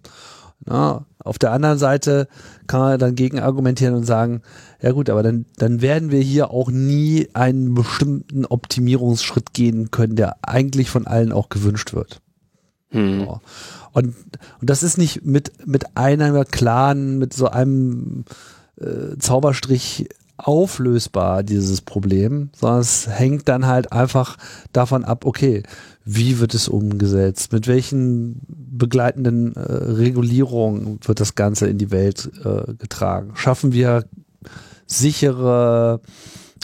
Na, 0.67 1.07
auf 1.19 1.39
der 1.39 1.53
anderen 1.53 1.79
Seite 1.79 2.29
kann 2.67 2.81
man 2.81 2.99
dann 2.99 3.15
gegen 3.17 3.39
argumentieren 3.39 3.95
und 3.95 4.05
sagen, 4.05 4.43
ja 4.81 4.93
gut, 4.93 5.11
aber 5.11 5.23
dann, 5.23 5.47
dann 5.57 5.83
werden 5.83 6.11
wir 6.11 6.21
hier 6.21 6.51
auch 6.51 6.71
nie 6.71 7.29
einen 7.35 7.75
bestimmten 7.75 8.47
Optimierungsschritt 8.47 9.53
gehen 9.53 9.91
können, 9.91 10.17
der 10.17 10.37
eigentlich 10.43 10.89
von 10.89 11.07
allen 11.07 11.33
auch 11.33 11.49
gewünscht 11.49 11.95
wird. 11.95 12.21
Hm. 12.91 13.25
So. 13.25 13.41
Und, 13.95 14.15
und 14.61 14.71
das 14.71 14.83
ist 14.83 14.99
nicht 14.99 15.25
mit, 15.25 15.67
mit 15.67 15.97
einer 15.97 16.45
klaren, 16.45 17.17
mit 17.19 17.33
so 17.33 17.49
einem 17.49 18.25
äh, 18.77 19.17
Zauberstrich 19.19 20.09
auflösbar, 20.37 21.45
dieses 21.45 21.81
Problem, 21.81 22.51
sondern 22.57 22.81
es 22.81 23.07
hängt 23.09 23.49
dann 23.49 23.67
halt 23.67 23.93
einfach 23.93 24.37
davon 24.73 25.05
ab, 25.05 25.25
okay, 25.25 25.63
wie 26.05 26.41
wird 26.41 26.55
es 26.55 26.69
umgesetzt, 26.69 27.53
mit 27.53 27.69
welchen 27.69 28.41
begleitenden 28.49 29.55
äh, 29.55 29.61
Regulierungen 29.61 30.99
wird 31.05 31.21
das 31.21 31.37
Ganze 31.37 31.69
in 31.69 31.79
die 31.79 31.93
Welt 31.93 32.31
äh, 32.45 32.75
getragen. 32.75 33.31
Schaffen 33.37 33.73
wir 33.73 34.05
sichere 34.87 36.01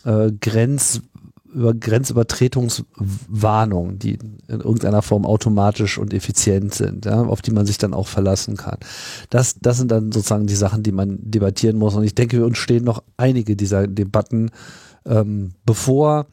äh, 0.05 0.33
Grenz 0.41 1.01
über 1.53 1.75
Grenzübertretungswarnungen, 1.75 3.99
die 3.99 4.19
in 4.49 4.61
irgendeiner 4.61 5.03
Form 5.03 5.27
automatisch 5.27 5.99
und 5.99 6.15
effizient 6.15 6.75
sind, 6.75 7.07
ja, 7.07 7.23
auf 7.23 7.43
die 7.43 7.51
man 7.51 7.67
sich 7.67 7.79
dann 7.79 7.95
auch 7.95 8.07
verlassen 8.07 8.57
kann. 8.57 8.79
Das, 9.31 9.57
das 9.61 9.79
sind 9.79 9.91
dann 9.91 10.13
sozusagen 10.13 10.47
die 10.47 10.55
Sachen, 10.55 10.83
die 10.83 10.93
man 10.93 11.19
debattieren 11.21 11.79
muss. 11.79 11.95
Und 11.95 12.05
ich 12.05 12.15
denke, 12.15 12.39
wir 12.39 12.47
uns 12.47 12.59
stehen 12.59 12.85
noch 12.85 13.03
einige 13.17 13.57
dieser 13.57 13.87
Debatten 13.87 14.51
ähm, 15.07 15.53
bevor, 15.65 16.27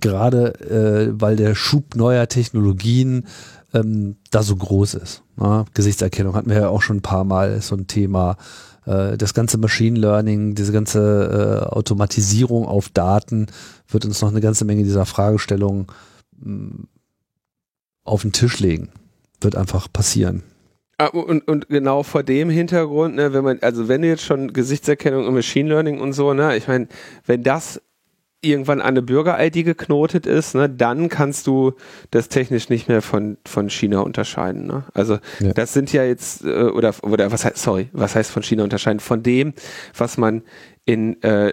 gerade 0.00 0.60
äh, 0.60 1.12
weil 1.20 1.36
der 1.36 1.54
Schub 1.54 1.96
neuer 1.96 2.28
Technologien 2.28 3.26
ähm, 3.74 4.16
da 4.30 4.42
so 4.42 4.56
groß 4.56 4.94
ist. 4.94 5.22
Ja, 5.40 5.64
Gesichtserkennung 5.74 6.34
hatten 6.34 6.50
wir 6.50 6.60
ja 6.60 6.68
auch 6.68 6.82
schon 6.82 6.98
ein 6.98 7.02
paar 7.02 7.24
Mal, 7.24 7.52
ist 7.52 7.68
so 7.68 7.76
ein 7.76 7.86
Thema 7.86 8.36
äh, 8.86 9.16
das 9.16 9.34
ganze 9.34 9.58
Machine 9.58 9.98
Learning, 9.98 10.54
diese 10.54 10.72
ganze 10.72 11.62
äh, 11.68 11.74
Automatisierung 11.74 12.66
auf 12.66 12.88
Daten 12.88 13.46
wird 13.88 14.04
uns 14.04 14.22
noch 14.22 14.30
eine 14.30 14.40
ganze 14.40 14.64
Menge 14.64 14.84
dieser 14.84 15.06
Fragestellungen 15.06 15.86
mm, 16.38 16.84
auf 18.04 18.22
den 18.22 18.32
Tisch 18.32 18.60
legen. 18.60 18.88
Wird 19.40 19.56
einfach 19.56 19.92
passieren. 19.92 20.42
Ah, 20.98 21.08
und, 21.08 21.46
und 21.46 21.68
genau 21.68 22.02
vor 22.02 22.22
dem 22.22 22.48
Hintergrund, 22.48 23.16
ne, 23.16 23.34
wenn 23.34 23.44
man, 23.44 23.58
also 23.60 23.86
wenn 23.86 24.00
du 24.00 24.08
jetzt 24.08 24.24
schon 24.24 24.54
Gesichtserkennung 24.54 25.26
und 25.26 25.34
Machine 25.34 25.68
Learning 25.68 26.00
und 26.00 26.14
so, 26.14 26.32
ne, 26.32 26.56
ich 26.56 26.68
meine, 26.68 26.88
wenn 27.26 27.42
das 27.42 27.82
irgendwann 28.42 28.80
an 28.80 28.88
eine 28.88 29.02
Bürger-ID 29.02 29.64
geknotet 29.64 30.26
ist, 30.26 30.54
ne, 30.54 30.68
dann 30.68 31.08
kannst 31.08 31.46
du 31.46 31.72
das 32.10 32.28
technisch 32.28 32.68
nicht 32.68 32.88
mehr 32.88 33.02
von, 33.02 33.38
von 33.46 33.70
China 33.70 34.00
unterscheiden. 34.00 34.66
Ne? 34.66 34.84
Also 34.94 35.18
ja. 35.40 35.52
das 35.52 35.72
sind 35.72 35.92
ja 35.92 36.04
jetzt, 36.04 36.44
äh, 36.44 36.64
oder, 36.64 36.94
oder 37.02 37.32
was 37.32 37.44
heißt, 37.44 37.58
sorry, 37.58 37.88
was 37.92 38.14
heißt 38.14 38.30
von 38.30 38.42
China 38.42 38.64
unterscheiden? 38.64 39.00
Von 39.00 39.22
dem, 39.22 39.54
was 39.96 40.18
man 40.18 40.42
in, 40.84 41.22
äh, 41.22 41.52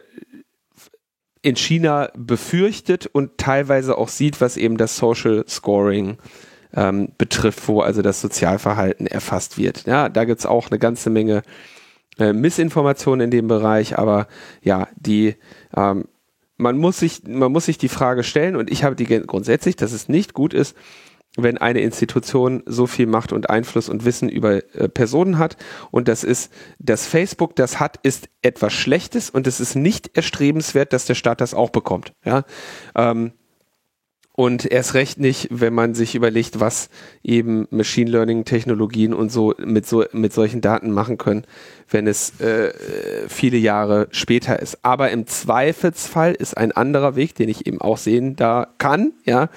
in 1.42 1.56
China 1.56 2.10
befürchtet 2.16 3.08
und 3.08 3.38
teilweise 3.38 3.98
auch 3.98 4.10
sieht, 4.10 4.40
was 4.40 4.58
eben 4.58 4.78
das 4.78 4.98
Social 4.98 5.46
Scoring 5.48 6.18
ähm, 6.74 7.10
betrifft, 7.18 7.68
wo 7.68 7.82
also 7.82 8.02
das 8.02 8.22
Sozialverhalten 8.22 9.08
erfasst 9.08 9.58
wird. 9.58 9.86
Ja, 9.86 10.10
da 10.10 10.26
gibt's 10.26 10.46
auch 10.46 10.70
eine 10.70 10.80
ganze 10.80 11.10
Menge 11.10 11.44
äh, 12.18 12.34
Missinformationen 12.34 13.26
in 13.26 13.32
dem 13.32 13.48
Bereich, 13.48 13.98
aber 13.98 14.28
ja, 14.62 14.88
die 14.96 15.36
ähm, 15.76 16.06
man 16.58 16.78
muss 16.78 17.00
sich, 17.00 17.24
man 17.28 17.52
muss 17.52 17.66
sich 17.66 17.78
die 17.78 17.90
Frage 17.90 18.24
stellen 18.24 18.56
und 18.56 18.72
ich 18.72 18.84
habe 18.84 18.96
die 18.96 19.06
grundsätzlich, 19.06 19.76
dass 19.76 19.92
es 19.92 20.10
nicht 20.10 20.34
gut 20.34 20.54
ist, 20.54 20.76
wenn 21.36 21.58
eine 21.58 21.82
Institution 21.82 22.62
so 22.66 22.86
viel 22.86 23.08
Macht 23.08 23.34
und 23.34 23.50
Einfluss 23.50 23.90
und 23.90 24.06
Wissen 24.06 24.30
über 24.30 24.58
äh, 24.76 24.88
Personen 24.88 25.40
hat 25.40 25.58
und 25.90 26.08
das 26.08 26.24
ist, 26.24 26.52
dass 26.78 27.08
Facebook 27.08 27.56
das 27.56 27.80
hat, 27.80 27.98
ist 28.04 28.30
etwas 28.42 28.74
Schlechtes 28.74 29.30
und 29.30 29.48
es 29.48 29.60
ist 29.60 29.76
nicht 29.76 30.16
erstrebenswert, 30.16 30.94
dass 30.94 31.06
der 31.06 31.16
Staat 31.16 31.42
das 31.42 31.54
auch 31.54 31.72
bekommt. 31.72 32.14
Ja, 32.24 32.44
ähm, 32.96 33.34
und 34.36 34.66
erst 34.66 34.96
recht 34.96 35.20
nicht, 35.20 35.48
wenn 35.52 35.74
man 35.74 35.94
sich 35.94 36.16
überlegt, 36.16 36.60
was 36.60 36.90
eben 37.24 37.68
Machine 37.70 38.10
Learning 38.10 38.46
Technologien 38.46 39.14
und 39.14 39.32
so 39.32 39.54
mit 39.60 39.86
so 39.86 40.06
mit 40.12 40.34
solchen 40.34 40.60
Daten 40.60 40.92
machen 40.92 41.20
können, 41.20 41.46
wenn 41.88 42.08
es 42.08 42.40
äh, 42.42 42.74
viele 43.28 43.58
Jahre 43.58 44.08
später 44.10 44.60
ist. 44.60 44.80
Aber 44.82 45.12
im 45.12 45.28
Zweifelsfall 45.28 46.34
ist 46.34 46.58
ein 46.58 46.72
anderer 46.72 47.16
Weg, 47.16 47.36
den 47.36 47.48
ich 47.48 47.68
eben 47.68 47.80
auch 47.80 47.98
sehen 47.98 48.36
da 48.36 48.68
kann, 48.80 49.14
ja, 49.24 49.50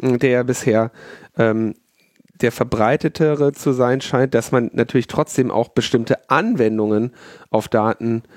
der 0.00 0.30
ja 0.30 0.42
bisher 0.42 0.92
ähm, 1.36 1.74
der 2.40 2.52
verbreitetere 2.52 3.52
zu 3.52 3.72
sein 3.72 4.00
scheint, 4.00 4.34
dass 4.34 4.50
man 4.50 4.70
natürlich 4.72 5.08
trotzdem 5.08 5.50
auch 5.50 5.68
bestimmte 5.68 6.30
Anwendungen 6.30 7.12
auf 7.50 7.68
Daten 7.68 8.22
äh, 8.24 8.28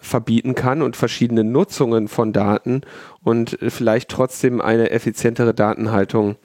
verbieten 0.00 0.54
kann 0.54 0.80
und 0.80 0.96
verschiedene 0.96 1.44
Nutzungen 1.44 2.08
von 2.08 2.32
Daten 2.32 2.80
und 3.22 3.58
vielleicht 3.68 4.08
trotzdem 4.08 4.62
eine 4.62 4.90
effizientere 4.90 5.52
Datenhaltung 5.52 6.36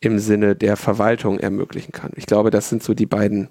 im 0.00 0.18
Sinne 0.18 0.56
der 0.56 0.76
Verwaltung 0.76 1.38
ermöglichen 1.38 1.92
kann. 1.92 2.10
Ich 2.16 2.26
glaube, 2.26 2.50
das 2.50 2.68
sind 2.68 2.82
so 2.82 2.92
die 2.92 3.06
beiden 3.06 3.50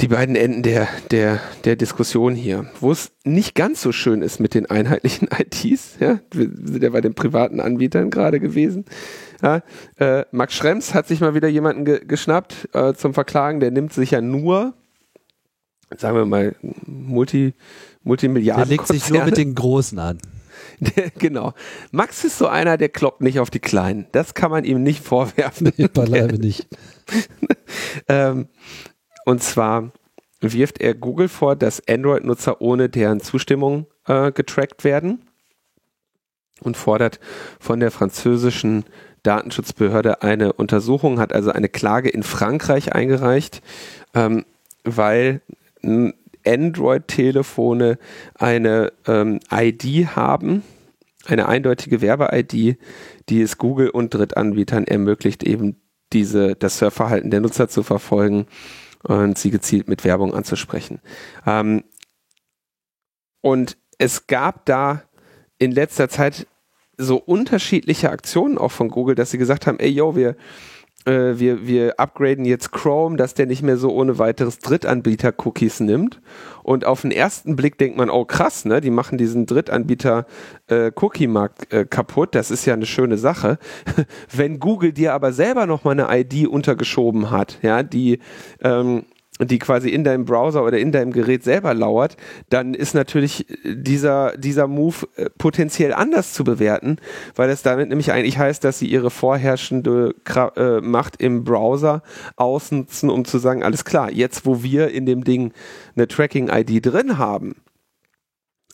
die 0.00 0.08
beiden 0.08 0.36
Enden 0.36 0.62
der, 0.62 0.88
der, 1.10 1.40
der 1.64 1.76
Diskussion 1.76 2.34
hier. 2.34 2.66
Wo 2.80 2.92
es 2.92 3.12
nicht 3.24 3.54
ganz 3.54 3.80
so 3.80 3.92
schön 3.92 4.20
ist 4.20 4.40
mit 4.40 4.54
den 4.54 4.68
einheitlichen 4.68 5.28
ITs, 5.38 5.96
ja, 6.00 6.20
wir 6.32 6.50
sind 6.52 6.82
ja 6.82 6.90
bei 6.90 7.00
den 7.00 7.14
privaten 7.14 7.60
Anbietern 7.60 8.10
gerade 8.10 8.40
gewesen. 8.40 8.84
Ja, 9.42 9.62
äh, 9.98 10.24
Max 10.32 10.54
Schrems 10.54 10.94
hat 10.94 11.06
sich 11.08 11.20
mal 11.20 11.34
wieder 11.34 11.48
jemanden 11.48 11.84
ge 11.84 12.04
geschnappt 12.06 12.68
äh, 12.74 12.94
zum 12.94 13.14
Verklagen, 13.14 13.60
der 13.60 13.70
nimmt 13.70 13.92
sich 13.92 14.10
ja 14.10 14.20
nur, 14.20 14.74
sagen 15.96 16.16
wir 16.16 16.26
mal, 16.26 16.56
Multi, 16.86 17.54
Multimilliarden. 18.02 18.68
Der 18.68 18.76
legt 18.76 18.88
sich 18.88 19.08
nur 19.10 19.24
mit 19.24 19.36
den 19.36 19.54
Großen 19.54 19.98
an. 19.98 20.18
Der, 20.80 21.10
genau. 21.18 21.54
Max 21.90 22.24
ist 22.24 22.38
so 22.38 22.46
einer, 22.46 22.76
der 22.76 22.88
kloppt 22.88 23.20
nicht 23.20 23.40
auf 23.40 23.50
die 23.50 23.60
Kleinen. 23.60 24.06
Das 24.12 24.34
kann 24.34 24.50
man 24.50 24.64
ihm 24.64 24.82
nicht 24.82 25.02
vorwerfen. 25.04 25.72
Nee, 25.76 25.88
beileibe 25.88 26.38
nicht. 26.38 26.66
ähm, 28.08 28.48
und 29.24 29.42
zwar 29.42 29.92
wirft 30.40 30.80
er 30.80 30.94
Google 30.94 31.28
vor, 31.28 31.56
dass 31.56 31.82
Android-Nutzer 31.88 32.60
ohne 32.60 32.88
deren 32.88 33.20
Zustimmung 33.20 33.86
äh, 34.06 34.32
getrackt 34.32 34.84
werden 34.84 35.22
und 36.60 36.76
fordert 36.76 37.20
von 37.58 37.80
der 37.80 37.90
französischen 37.90 38.84
Datenschutzbehörde 39.22 40.22
eine 40.22 40.52
Untersuchung, 40.52 41.18
hat 41.18 41.32
also 41.32 41.50
eine 41.50 41.68
Klage 41.68 42.08
in 42.08 42.22
Frankreich 42.22 42.94
eingereicht, 42.94 43.60
ähm, 44.14 44.44
weil 44.84 45.40
Android-Telefone 46.46 47.98
eine 48.34 48.92
ähm, 49.06 49.40
ID 49.50 50.08
haben, 50.16 50.62
eine 51.26 51.48
eindeutige 51.48 52.00
Werbe-ID, 52.00 52.78
die 53.28 53.42
es 53.42 53.58
Google 53.58 53.90
und 53.90 54.14
Drittanbietern 54.14 54.84
ermöglicht, 54.84 55.42
eben 55.42 55.80
diese, 56.12 56.54
das 56.54 56.78
Surfverhalten 56.78 57.30
der 57.30 57.40
Nutzer 57.40 57.68
zu 57.68 57.82
verfolgen 57.82 58.46
und 59.02 59.38
sie 59.38 59.50
gezielt 59.50 59.88
mit 59.88 60.04
Werbung 60.04 60.34
anzusprechen. 60.34 61.00
Ähm, 61.46 61.84
und 63.40 63.76
es 63.98 64.26
gab 64.26 64.64
da 64.66 65.02
in 65.58 65.72
letzter 65.72 66.08
Zeit 66.08 66.46
so 66.98 67.16
unterschiedliche 67.16 68.10
Aktionen 68.10 68.58
auch 68.58 68.72
von 68.72 68.88
Google, 68.88 69.14
dass 69.14 69.30
sie 69.30 69.38
gesagt 69.38 69.66
haben, 69.66 69.78
ey 69.78 69.90
yo, 69.90 70.16
wir 70.16 70.36
äh, 71.06 71.38
wir, 71.38 71.66
wir 71.66 71.98
upgraden 71.98 72.44
jetzt 72.44 72.70
Chrome, 72.72 73.16
dass 73.16 73.32
der 73.34 73.46
nicht 73.46 73.62
mehr 73.62 73.76
so 73.76 73.92
ohne 73.92 74.18
weiteres 74.18 74.58
Drittanbieter-Cookies 74.58 75.78
nimmt. 75.80 76.20
Und 76.62 76.84
auf 76.84 77.02
den 77.02 77.12
ersten 77.12 77.56
Blick 77.56 77.78
denkt 77.78 77.96
man, 77.96 78.10
oh 78.10 78.24
krass, 78.24 78.64
ne, 78.64 78.80
die 78.80 78.90
machen 78.90 79.18
diesen 79.18 79.46
Drittanbieter-Cookie-Markt 79.46 81.72
äh, 81.72 81.82
äh, 81.82 81.84
kaputt. 81.84 82.34
Das 82.34 82.50
ist 82.50 82.66
ja 82.66 82.74
eine 82.74 82.86
schöne 82.86 83.18
Sache. 83.18 83.58
Wenn 84.34 84.58
Google 84.58 84.92
dir 84.92 85.14
aber 85.14 85.32
selber 85.32 85.66
noch 85.66 85.84
mal 85.84 85.98
eine 85.98 86.08
ID 86.10 86.48
untergeschoben 86.48 87.30
hat, 87.30 87.60
ja, 87.62 87.84
die 87.84 88.18
ähm, 88.62 89.04
die 89.38 89.58
quasi 89.58 89.90
in 89.90 90.04
deinem 90.04 90.24
Browser 90.24 90.64
oder 90.64 90.78
in 90.78 90.92
deinem 90.92 91.12
Gerät 91.12 91.44
selber 91.44 91.74
lauert, 91.74 92.16
dann 92.48 92.74
ist 92.74 92.94
natürlich 92.94 93.46
dieser, 93.64 94.36
dieser 94.36 94.66
Move 94.66 95.06
äh, 95.16 95.28
potenziell 95.36 95.92
anders 95.92 96.32
zu 96.32 96.44
bewerten, 96.44 96.96
weil 97.34 97.50
es 97.50 97.62
damit 97.62 97.88
nämlich 97.88 98.12
eigentlich 98.12 98.38
heißt, 98.38 98.64
dass 98.64 98.78
sie 98.78 98.86
ihre 98.86 99.10
vorherrschende 99.10 100.14
äh, 100.56 100.80
Macht 100.80 101.20
im 101.20 101.44
Browser 101.44 102.02
ausnutzen, 102.36 103.10
um 103.10 103.24
zu 103.24 103.38
sagen, 103.38 103.62
alles 103.62 103.84
klar, 103.84 104.10
jetzt 104.10 104.46
wo 104.46 104.62
wir 104.62 104.88
in 104.88 105.04
dem 105.06 105.24
Ding 105.24 105.52
eine 105.94 106.08
Tracking-ID 106.08 106.86
drin 106.86 107.18
haben, 107.18 107.56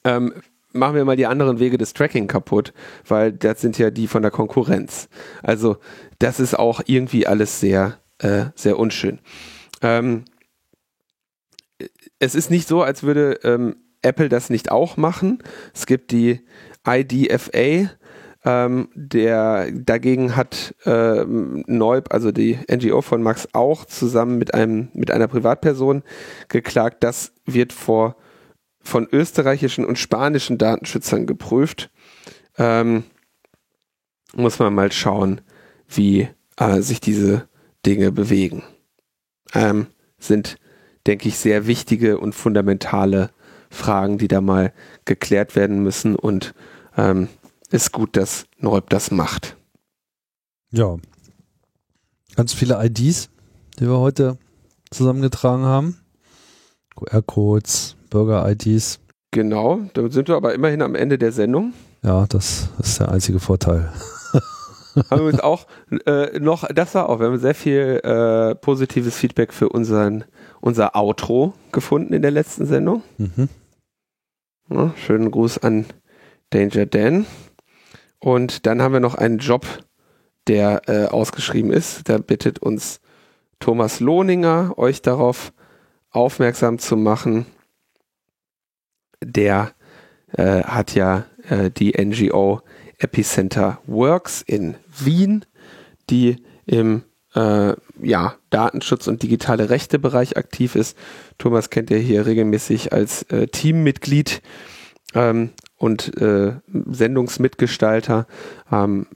ähm, 0.05 0.33
machen 0.73 0.95
wir 0.95 1.05
mal 1.05 1.17
die 1.17 1.27
anderen 1.27 1.59
Wege 1.59 1.79
des 1.79 1.93
Tracking 1.93 2.29
kaputt, 2.29 2.73
weil 3.07 3.33
das 3.33 3.61
sind 3.61 3.79
ja 3.79 3.91
die 3.91 4.07
von 4.07 4.23
der 4.23 4.31
Konkurrenz. 4.31 5.09
Also 5.43 5.77
das 6.19 6.41
ist 6.41 6.59
auch 6.59 6.81
irgendwie 6.87 7.27
alles 7.27 7.61
sehr, 7.61 7.99
äh, 8.19 8.47
sehr 8.55 8.79
unschön. 8.79 9.19
Ähm, 9.83 10.25
es 12.23 12.37
ist 12.37 12.51
nicht 12.51 12.68
so, 12.68 12.83
als 12.83 13.03
würde 13.03 13.41
ähm, 13.43 13.75
Apple 14.01 14.29
das 14.29 14.49
nicht 14.49 14.70
auch 14.70 14.97
machen. 14.97 15.43
Es 15.75 15.87
gibt 15.87 16.12
die 16.12 16.41
IDFA, 16.87 17.91
ähm, 18.45 18.89
der 18.95 19.73
dagegen 19.73 20.37
hat 20.37 20.77
ähm, 20.85 21.64
Neub, 21.66 22.12
also 22.14 22.31
die 22.31 22.61
NGO 22.70 23.03
von 23.03 23.25
Max, 23.25 23.49
auch 23.55 23.87
zusammen 23.87 24.39
mit 24.39 24.55
einem 24.55 24.89
mit 24.95 25.11
einer 25.11 25.27
Privatperson 25.27 26.05
geklagt. 26.49 26.99
Das 27.03 27.33
wird 27.45 27.73
vor 27.73 28.14
von 28.81 29.09
österreichischen 29.11 29.85
und 29.85 29.99
spanischen 29.99 30.59
Datenschützern 30.59 31.27
geprüft. 31.27 31.91
Ähm, 32.57 33.03
muss 34.33 34.61
man 34.61 34.73
mal 34.75 34.93
schauen, 34.93 35.41
wie 35.89 36.29
äh, 36.57 36.83
sich 36.83 37.01
diese 37.01 37.49
Dinge 37.85 38.12
bewegen. 38.12 38.62
Ähm, 39.55 39.89
sind 40.18 40.57
denke 41.07 41.29
ich, 41.29 41.39
sehr 41.39 41.67
wichtige 41.67 42.19
und 42.19 42.35
fundamentale 42.35 43.31
Fragen, 43.71 44.19
die 44.19 44.29
da 44.29 44.41
mal 44.41 44.73
geklärt 45.05 45.57
werden 45.57 45.83
müssen 45.83 46.15
und 46.15 46.55
ähm, 46.97 47.29
ist 47.71 47.93
gut, 47.93 48.17
dass 48.17 48.47
Neub 48.59 48.91
das 48.91 49.11
macht. 49.11 49.57
Ja. 50.71 50.97
Ganz 52.37 52.53
viele 52.53 52.85
IDs, 52.85 53.31
die 53.79 53.87
wir 53.87 53.99
heute 53.99 54.39
zusammengetragen 54.91 55.65
haben. 55.65 55.99
QR-Codes, 56.97 57.97
Bürger-IDs. 58.11 59.01
Genau, 59.31 59.81
da 59.95 60.11
sind 60.11 60.29
wir 60.29 60.37
aber 60.37 60.55
immerhin 60.55 60.83
am 60.83 60.95
Ende 60.95 61.19
der 61.19 61.33
Sendung. 61.33 61.73
Ja, 62.03 62.27
das 62.27 62.69
ist 62.79 63.01
der 63.01 63.11
einzige 63.11 63.41
Vorteil. 63.41 63.91
haben 65.11 65.21
wir 65.21 65.33
uns 65.33 65.41
auch 65.41 65.67
äh, 66.07 66.39
noch, 66.39 66.69
das 66.69 66.95
war 66.95 67.09
auch, 67.09 67.21
wir 67.21 67.27
haben 67.29 67.39
sehr 67.39 67.55
viel 67.55 68.01
äh, 68.03 68.55
positives 68.57 69.17
Feedback 69.17 69.53
für 69.53 69.71
unseren 69.71 70.25
unser 70.63 70.97
Outro 70.97 71.53
gefunden 71.73 72.15
in 72.15 72.23
der 72.23 72.31
letzten 72.31 72.65
Sendung. 72.67 73.03
Mhm. 73.19 73.49
Ja, 74.71 74.95
schönen 74.97 75.31
Gruß 75.31 75.59
an 75.59 75.85
Danger 76.51 76.87
Dan. 76.87 77.27
Und 78.21 78.65
dann 78.65 78.81
haben 78.81 78.93
wir 78.93 79.01
noch 79.01 79.17
einen 79.17 79.39
Job, 79.39 79.67
der 80.47 80.83
äh, 80.89 81.07
ausgeschrieben 81.07 81.73
ist. 81.73 82.09
Da 82.09 82.19
bittet 82.19 82.61
uns 82.61 83.01
Thomas 83.59 84.01
Lohninger, 84.01 84.79
euch 84.79 85.03
darauf 85.03 85.53
aufmerksam 86.11 86.79
zu 86.79 86.97
machen. 86.97 87.47
Der 89.21 89.73
äh, 90.33 90.63
hat 90.63 90.95
ja 90.95 91.27
äh, 91.49 91.71
die 91.71 91.93
NGO 91.93 92.61
Epicenter 92.99 93.81
Works 93.87 94.43
in 94.43 94.77
Wien, 94.97 95.45
die 96.09 96.37
im 96.67 97.03
äh, 97.35 97.74
ja, 98.03 98.35
Datenschutz 98.51 99.07
und 99.07 99.22
digitale 99.22 99.70
Rechte 99.70 99.99
Bereich 99.99 100.37
aktiv 100.37 100.74
ist. 100.74 100.97
Thomas 101.39 101.70
kennt 101.70 101.91
ihr 101.91 101.99
hier 101.99 102.26
regelmäßig 102.26 102.93
als 102.93 103.22
äh, 103.24 103.47
Teammitglied 103.47 104.43
ähm, 105.14 105.51
und 105.76 106.20
äh, 106.20 106.55
Sendungsmitgestalter. 106.68 108.26
Ähm, 108.70 109.07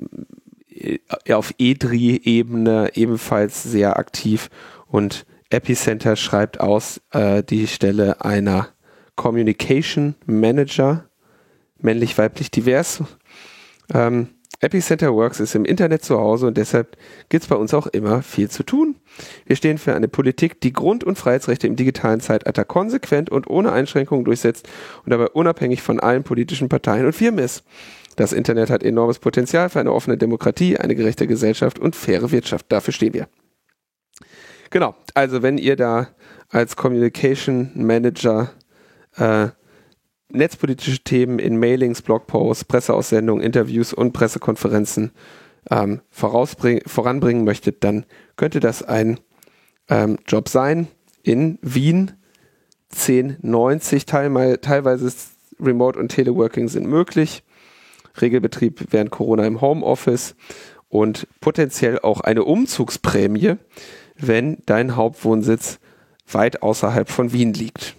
auf 1.31 1.55
EDRI-Ebene 1.59 2.91
ebenfalls 2.95 3.63
sehr 3.63 3.99
aktiv 3.99 4.51
und 4.89 5.25
Epicenter 5.49 6.17
schreibt 6.17 6.61
aus 6.61 7.01
äh, 7.13 7.43
die 7.43 7.67
Stelle 7.67 8.25
einer 8.25 8.69
Communication 9.15 10.15
Manager, 10.27 11.09
männlich, 11.79 12.19
weiblich, 12.19 12.51
divers. 12.51 13.03
Ähm, 13.93 14.29
Epicenter 14.67 15.15
Works 15.15 15.39
ist 15.39 15.55
im 15.55 15.65
Internet 15.65 16.05
zu 16.05 16.19
Hause 16.19 16.49
und 16.49 16.57
deshalb 16.57 16.97
gibt 17.29 17.45
es 17.45 17.49
bei 17.49 17.55
uns 17.55 17.73
auch 17.73 17.87
immer 17.87 18.21
viel 18.23 18.51
zu 18.51 18.65
tun. 18.65 18.97
Wir 19.47 19.55
stehen 19.55 19.79
für 19.79 19.95
eine 19.95 20.09
Politik, 20.09 20.61
die 20.61 20.73
Grund- 20.73 21.05
und 21.05 21.17
Freiheitsrechte 21.17 21.69
im 21.69 21.77
digitalen 21.77 22.19
Zeitalter 22.21 22.65
konsequent 22.65 23.31
und 23.31 23.49
ohne 23.49 23.71
Einschränkungen 23.71 24.25
durchsetzt 24.25 24.69
und 25.05 25.11
dabei 25.11 25.29
unabhängig 25.29 25.83
von 25.83 26.01
allen 26.01 26.25
politischen 26.25 26.69
Parteien 26.69 27.07
und 27.07 27.13
Firmen 27.13 27.45
ist. 27.45 27.63
Das 28.17 28.33
Internet 28.33 28.69
hat 28.69 28.83
enormes 28.83 29.21
Potenzial 29.21 29.69
für 29.69 29.79
eine 29.79 29.93
offene 29.93 30.19
Demokratie, 30.19 30.77
eine 30.77 30.97
gerechte 30.97 31.29
Gesellschaft 31.29 31.79
und 31.79 31.95
faire 31.95 32.33
Wirtschaft. 32.33 32.67
Dafür 32.71 32.93
stehen 32.93 33.15
wir. 33.15 33.29
Genau, 34.71 34.97
also 35.15 35.43
wenn 35.43 35.59
ihr 35.59 35.77
da 35.77 36.09
als 36.49 36.75
Communication 36.75 37.71
Manager 37.75 38.51
äh, 39.17 39.49
netzpolitische 40.29 41.01
Themen 41.01 41.39
in 41.39 41.57
Mailings, 41.57 42.03
Blogposts, 42.03 42.65
Presseaussendungen, 42.65 43.45
Interviews 43.45 43.93
und 43.93 44.13
Pressekonferenzen 44.13 45.13
ähm, 45.71 46.01
voranbringen 46.11 47.45
möchtet, 47.45 47.83
dann 47.85 48.07
könnte 48.37 48.61
das 48.61 48.83
ein 48.83 49.19
ähm, 49.89 50.19
Job 50.27 50.49
sein. 50.49 50.89
In 51.23 51.59
Wien 51.63 52.13
1090, 52.93 54.07
teilweise 54.07 55.13
Remote 55.61 55.99
und 55.99 56.09
Teleworking 56.09 56.69
sind 56.69 56.87
möglich. 56.87 57.43
Regelbetrieb 58.21 58.87
während 58.91 59.11
Corona 59.11 59.47
im 59.47 59.61
Homeoffice 59.61 60.37
und 60.89 61.27
potenziell 61.41 61.99
auch 61.99 62.21
eine 62.21 62.45
Umzugsprämie, 62.45 63.57
wenn 64.17 64.59
dein 64.67 64.97
Hauptwohnsitz 64.97 65.79
weit 66.31 66.63
außerhalb 66.63 67.11
von 67.11 67.33
Wien 67.33 67.53
liegt. 67.53 67.97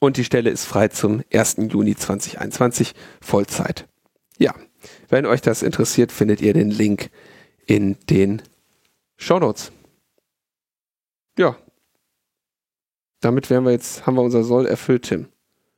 Und 0.00 0.16
die 0.16 0.24
Stelle 0.24 0.50
ist 0.50 0.64
frei 0.64 0.88
zum 0.88 1.22
1. 1.32 1.56
Juni 1.70 1.96
2021 1.96 2.94
Vollzeit. 3.20 3.88
Ja, 4.38 4.54
wenn 5.08 5.26
euch 5.26 5.40
das 5.40 5.62
interessiert, 5.62 6.12
findet 6.12 6.40
ihr 6.40 6.52
den 6.52 6.70
Link 6.70 7.10
in 7.66 7.96
den 8.10 8.42
Show 9.16 9.38
Notes. 9.38 9.72
Ja. 11.38 11.56
Damit 13.20 13.50
wären 13.50 13.64
wir 13.64 13.72
jetzt, 13.72 14.06
haben 14.06 14.16
wir 14.16 14.22
unser 14.22 14.44
Soll 14.44 14.66
erfüllt, 14.66 15.04
Tim. 15.04 15.28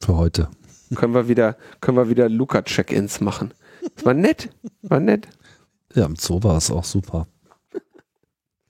Für 0.00 0.16
heute. 0.16 0.48
Können 0.94 1.14
wir 1.14 1.28
wieder, 1.28 1.56
können 1.80 1.96
wir 1.96 2.08
wieder 2.08 2.28
Luca-Check-Ins 2.28 3.20
machen. 3.20 3.52
Das 3.94 4.04
war 4.04 4.14
nett. 4.14 4.50
War 4.82 5.00
nett. 5.00 5.28
Ja, 5.94 6.06
im 6.06 6.16
Zoo 6.16 6.42
war 6.42 6.56
es 6.56 6.70
auch 6.70 6.84
super. 6.84 7.26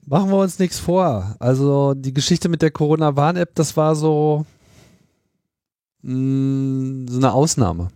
Machen 0.05 0.31
wir 0.31 0.37
uns 0.37 0.59
nichts 0.59 0.79
vor. 0.79 1.35
Also 1.39 1.93
die 1.93 2.13
Geschichte 2.13 2.49
mit 2.49 2.61
der 2.61 2.71
Corona-Warn-App, 2.71 3.53
das 3.55 3.77
war 3.77 3.95
so, 3.95 4.45
mh, 6.03 6.13
mm, 6.13 7.07
so 7.09 7.17
eine 7.17 7.33
Ausnahme. 7.33 7.89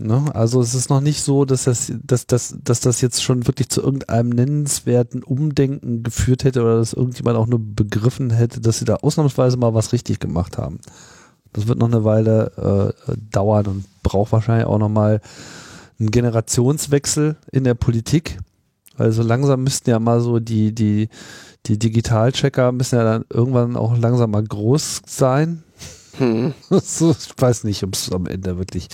Ne? 0.00 0.24
Also 0.34 0.60
es 0.60 0.74
ist 0.74 0.90
noch 0.90 1.00
nicht 1.00 1.22
so, 1.22 1.44
dass 1.44 1.64
das, 1.64 1.92
dass, 2.02 2.26
dass, 2.26 2.56
dass 2.62 2.80
das 2.80 3.00
jetzt 3.00 3.22
schon 3.22 3.46
wirklich 3.46 3.68
zu 3.68 3.82
irgendeinem 3.82 4.30
nennenswerten 4.30 5.22
Umdenken 5.22 6.02
geführt 6.02 6.44
hätte 6.44 6.62
oder 6.62 6.78
dass 6.78 6.92
irgendjemand 6.94 7.36
auch 7.36 7.46
nur 7.46 7.60
begriffen 7.60 8.30
hätte, 8.30 8.60
dass 8.60 8.78
sie 8.78 8.84
da 8.84 8.96
ausnahmsweise 8.96 9.56
mal 9.56 9.74
was 9.74 9.92
richtig 9.92 10.18
gemacht 10.18 10.58
haben. 10.58 10.80
Das 11.52 11.68
wird 11.68 11.78
noch 11.78 11.88
eine 11.88 12.04
Weile 12.04 12.94
äh, 13.06 13.12
dauern 13.30 13.66
und 13.66 13.84
braucht 14.02 14.32
wahrscheinlich 14.32 14.66
auch 14.66 14.78
nochmal 14.78 15.20
einen 16.00 16.10
Generationswechsel 16.10 17.36
in 17.52 17.64
der 17.64 17.74
Politik. 17.74 18.38
Also 18.96 19.22
langsam 19.22 19.62
müssten 19.62 19.90
ja 19.90 19.98
mal 19.98 20.20
so 20.20 20.40
die, 20.40 20.74
die, 20.74 21.08
die 21.66 21.78
Digitalchecker 21.78 22.72
müssen 22.72 22.96
ja 22.96 23.04
dann 23.04 23.24
irgendwann 23.30 23.76
auch 23.76 23.96
langsam 23.96 24.30
mal 24.30 24.42
groß 24.42 25.02
sein. 25.06 25.62
Hm. 26.18 26.52
ich 26.70 27.32
weiß 27.38 27.64
nicht, 27.64 27.82
ob 27.84 27.94
es 27.94 28.12
am 28.12 28.26
Ende 28.26 28.58
wirklich 28.58 28.88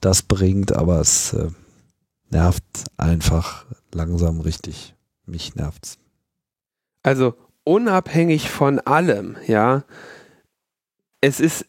das 0.00 0.22
bringt, 0.22 0.74
aber 0.74 1.00
es 1.00 1.32
äh, 1.32 1.48
nervt 2.30 2.64
einfach 2.96 3.64
langsam 3.92 4.40
richtig. 4.40 4.94
Mich 5.26 5.54
nervt's. 5.54 5.98
Also 7.02 7.34
unabhängig 7.64 8.50
von 8.50 8.80
allem, 8.80 9.36
ja, 9.46 9.84
es 11.20 11.40
ist, 11.40 11.66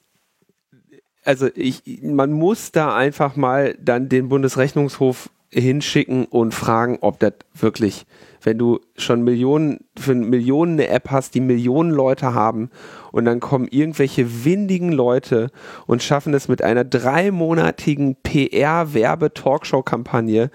also 1.24 1.48
ich, 1.56 2.02
man 2.02 2.34
muss 2.34 2.72
da 2.72 2.96
einfach 2.96 3.36
mal 3.36 3.78
dann 3.82 4.10
den 4.10 4.28
Bundesrechnungshof 4.28 5.30
hinschicken 5.52 6.26
und 6.26 6.54
fragen, 6.54 7.00
ob 7.02 7.20
das 7.20 7.34
wirklich, 7.54 8.06
wenn 8.42 8.58
du 8.58 8.80
schon 8.98 9.24
Millionen, 9.24 9.86
für 9.98 10.16
Millionen 10.16 10.74
eine 10.74 10.90
App 10.90 11.12
hast, 11.12 11.36
die 11.36 11.42
Millionen 11.42 11.92
Leute 11.92 12.34
haben 12.34 12.72
und 13.12 13.26
dann 13.26 13.40
kommen 13.40 13.68
irgendwelche 13.70 14.46
windigen 14.46 14.92
Leute 14.92 15.52
und 15.88 16.04
schaffen 16.04 16.34
es 16.34 16.48
mit 16.48 16.64
einer 16.64 16.84
dreimonatigen 16.84 18.16
PR-Werbe-Talkshow-Kampagne, 18.24 20.50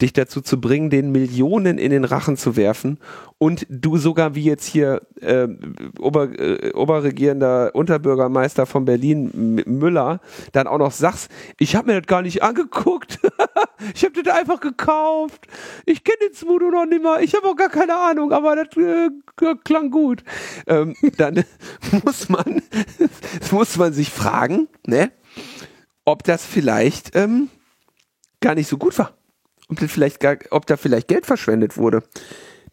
dich 0.00 0.12
dazu 0.12 0.40
zu 0.40 0.60
bringen, 0.60 0.90
den 0.90 1.10
Millionen 1.10 1.78
in 1.78 1.90
den 1.90 2.04
Rachen 2.04 2.36
zu 2.36 2.56
werfen 2.56 2.98
und 3.38 3.66
du 3.68 3.96
sogar 3.96 4.34
wie 4.34 4.44
jetzt 4.44 4.66
hier 4.66 5.02
äh, 5.20 5.48
Ober, 5.98 6.38
äh, 6.38 6.72
oberregierender 6.72 7.74
Unterbürgermeister 7.74 8.66
von 8.66 8.84
Berlin 8.84 9.30
M 9.66 9.78
Müller 9.78 10.20
dann 10.52 10.66
auch 10.66 10.78
noch 10.78 10.92
sagst, 10.92 11.30
ich 11.58 11.76
habe 11.76 11.88
mir 11.92 12.00
das 12.00 12.06
gar 12.06 12.22
nicht 12.22 12.42
angeguckt, 12.42 13.18
ich 13.94 14.04
habe 14.04 14.22
das 14.22 14.34
einfach 14.34 14.60
gekauft, 14.60 15.46
ich 15.86 16.04
kenne 16.04 16.18
den 16.28 16.34
Smudo 16.34 16.70
noch 16.70 16.86
nicht 16.86 17.02
mal, 17.02 17.22
ich 17.22 17.34
habe 17.34 17.48
auch 17.48 17.56
gar 17.56 17.70
keine 17.70 17.96
Ahnung, 17.96 18.32
aber 18.32 18.56
das 18.56 18.76
äh, 18.76 19.10
klang 19.64 19.90
gut. 19.90 20.22
Ähm, 20.66 20.94
dann 21.16 21.44
muss 22.04 22.28
man, 22.28 22.62
muss 23.50 23.76
man 23.76 23.92
sich 23.92 24.10
fragen, 24.10 24.68
ne, 24.86 25.10
ob 26.04 26.22
das 26.22 26.44
vielleicht 26.44 27.16
ähm, 27.16 27.48
gar 28.40 28.54
nicht 28.54 28.68
so 28.68 28.76
gut 28.76 28.98
war 28.98 29.15
ob, 29.68 29.78
vielleicht 29.78 30.20
gar, 30.20 30.36
ob 30.50 30.66
da 30.66 30.76
vielleicht 30.76 31.08
Geld 31.08 31.26
verschwendet 31.26 31.76
wurde. 31.76 32.02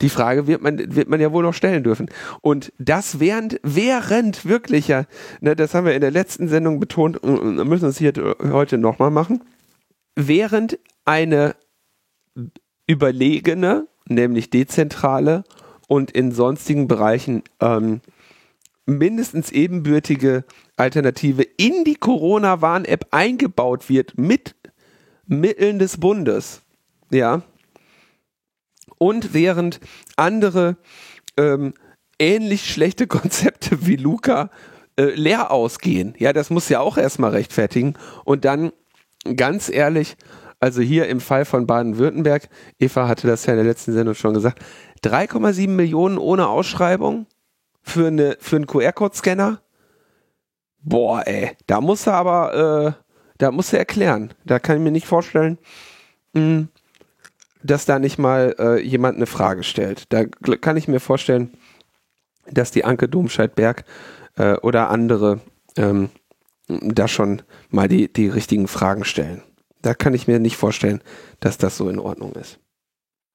Die 0.01 0.09
Frage 0.09 0.47
wird 0.47 0.61
man, 0.61 0.95
wird 0.95 1.07
man 1.07 1.21
ja 1.21 1.31
wohl 1.31 1.43
noch 1.43 1.53
stellen 1.53 1.83
dürfen. 1.83 2.09
Und 2.41 2.73
das 2.77 3.19
während, 3.19 3.59
während 3.63 4.45
wirklicher, 4.45 5.05
ne, 5.39 5.55
das 5.55 5.73
haben 5.73 5.85
wir 5.85 5.93
in 5.93 6.01
der 6.01 6.11
letzten 6.11 6.47
Sendung 6.47 6.79
betont 6.79 7.23
müssen 7.23 7.83
wir 7.83 7.89
es 7.89 7.97
hier 7.97 8.13
heute 8.41 8.77
nochmal 8.77 9.11
machen, 9.11 9.43
während 10.15 10.79
eine 11.05 11.55
überlegene, 12.87 13.87
nämlich 14.07 14.49
dezentrale 14.49 15.43
und 15.87 16.11
in 16.11 16.31
sonstigen 16.31 16.87
Bereichen 16.87 17.43
ähm, 17.59 18.01
mindestens 18.85 19.51
ebenbürtige 19.51 20.43
Alternative 20.75 21.43
in 21.43 21.83
die 21.85 21.95
Corona-Warn-App 21.95 23.07
eingebaut 23.11 23.89
wird 23.89 24.17
mit 24.17 24.55
Mitteln 25.25 25.79
des 25.79 25.99
Bundes, 25.99 26.61
ja. 27.13 27.41
Und 28.97 29.33
während 29.33 29.79
andere 30.15 30.77
ähm, 31.37 31.73
ähnlich 32.19 32.71
schlechte 32.71 33.07
Konzepte 33.07 33.85
wie 33.85 33.95
Luca 33.95 34.49
äh, 34.97 35.15
leer 35.15 35.51
ausgehen, 35.51 36.15
ja, 36.17 36.33
das 36.33 36.49
muss 36.49 36.69
ja 36.69 36.79
auch 36.79 36.97
erstmal 36.97 37.31
rechtfertigen. 37.31 37.95
Und 38.25 38.45
dann, 38.45 38.71
ganz 39.35 39.69
ehrlich, 39.69 40.15
also 40.59 40.81
hier 40.81 41.07
im 41.07 41.19
Fall 41.19 41.43
von 41.43 41.67
Baden-Württemberg, 41.67 42.47
Eva 42.79 43.07
hatte 43.07 43.27
das 43.27 43.45
ja 43.45 43.53
in 43.53 43.57
der 43.57 43.65
letzten 43.65 43.91
Sendung 43.91 44.15
schon 44.15 44.33
gesagt, 44.33 44.63
3,7 45.03 45.67
Millionen 45.67 46.17
ohne 46.17 46.47
Ausschreibung 46.47 47.27
für, 47.81 48.07
eine, 48.07 48.37
für 48.39 48.55
einen 48.55 48.67
QR-Code-Scanner. 48.67 49.61
Boah, 50.79 51.27
ey, 51.27 51.51
da 51.67 51.81
muss 51.81 52.07
er 52.07 52.13
aber, 52.13 52.95
äh, 52.97 53.03
da 53.39 53.51
muss 53.51 53.73
er 53.73 53.79
erklären. 53.79 54.33
Da 54.45 54.59
kann 54.59 54.77
ich 54.77 54.83
mir 54.83 54.91
nicht 54.91 55.05
vorstellen, 55.05 55.57
mh, 56.33 56.41
hm, 56.41 56.69
dass 57.63 57.85
da 57.85 57.99
nicht 57.99 58.17
mal 58.17 58.55
äh, 58.59 58.81
jemand 58.81 59.17
eine 59.17 59.25
Frage 59.25 59.63
stellt. 59.63 60.05
Da 60.09 60.25
kann 60.25 60.77
ich 60.77 60.87
mir 60.87 60.99
vorstellen, 60.99 61.51
dass 62.51 62.71
die 62.71 62.85
Anke 62.85 63.07
Domscheit-Berg 63.07 63.85
äh, 64.35 64.55
oder 64.57 64.89
andere 64.89 65.41
ähm, 65.77 66.09
da 66.67 67.07
schon 67.07 67.41
mal 67.69 67.87
die, 67.87 68.11
die 68.11 68.27
richtigen 68.27 68.67
Fragen 68.67 69.05
stellen. 69.05 69.41
Da 69.81 69.93
kann 69.93 70.13
ich 70.13 70.27
mir 70.27 70.39
nicht 70.39 70.57
vorstellen, 70.57 71.01
dass 71.39 71.57
das 71.57 71.77
so 71.77 71.89
in 71.89 71.99
Ordnung 71.99 72.33
ist. 72.33 72.59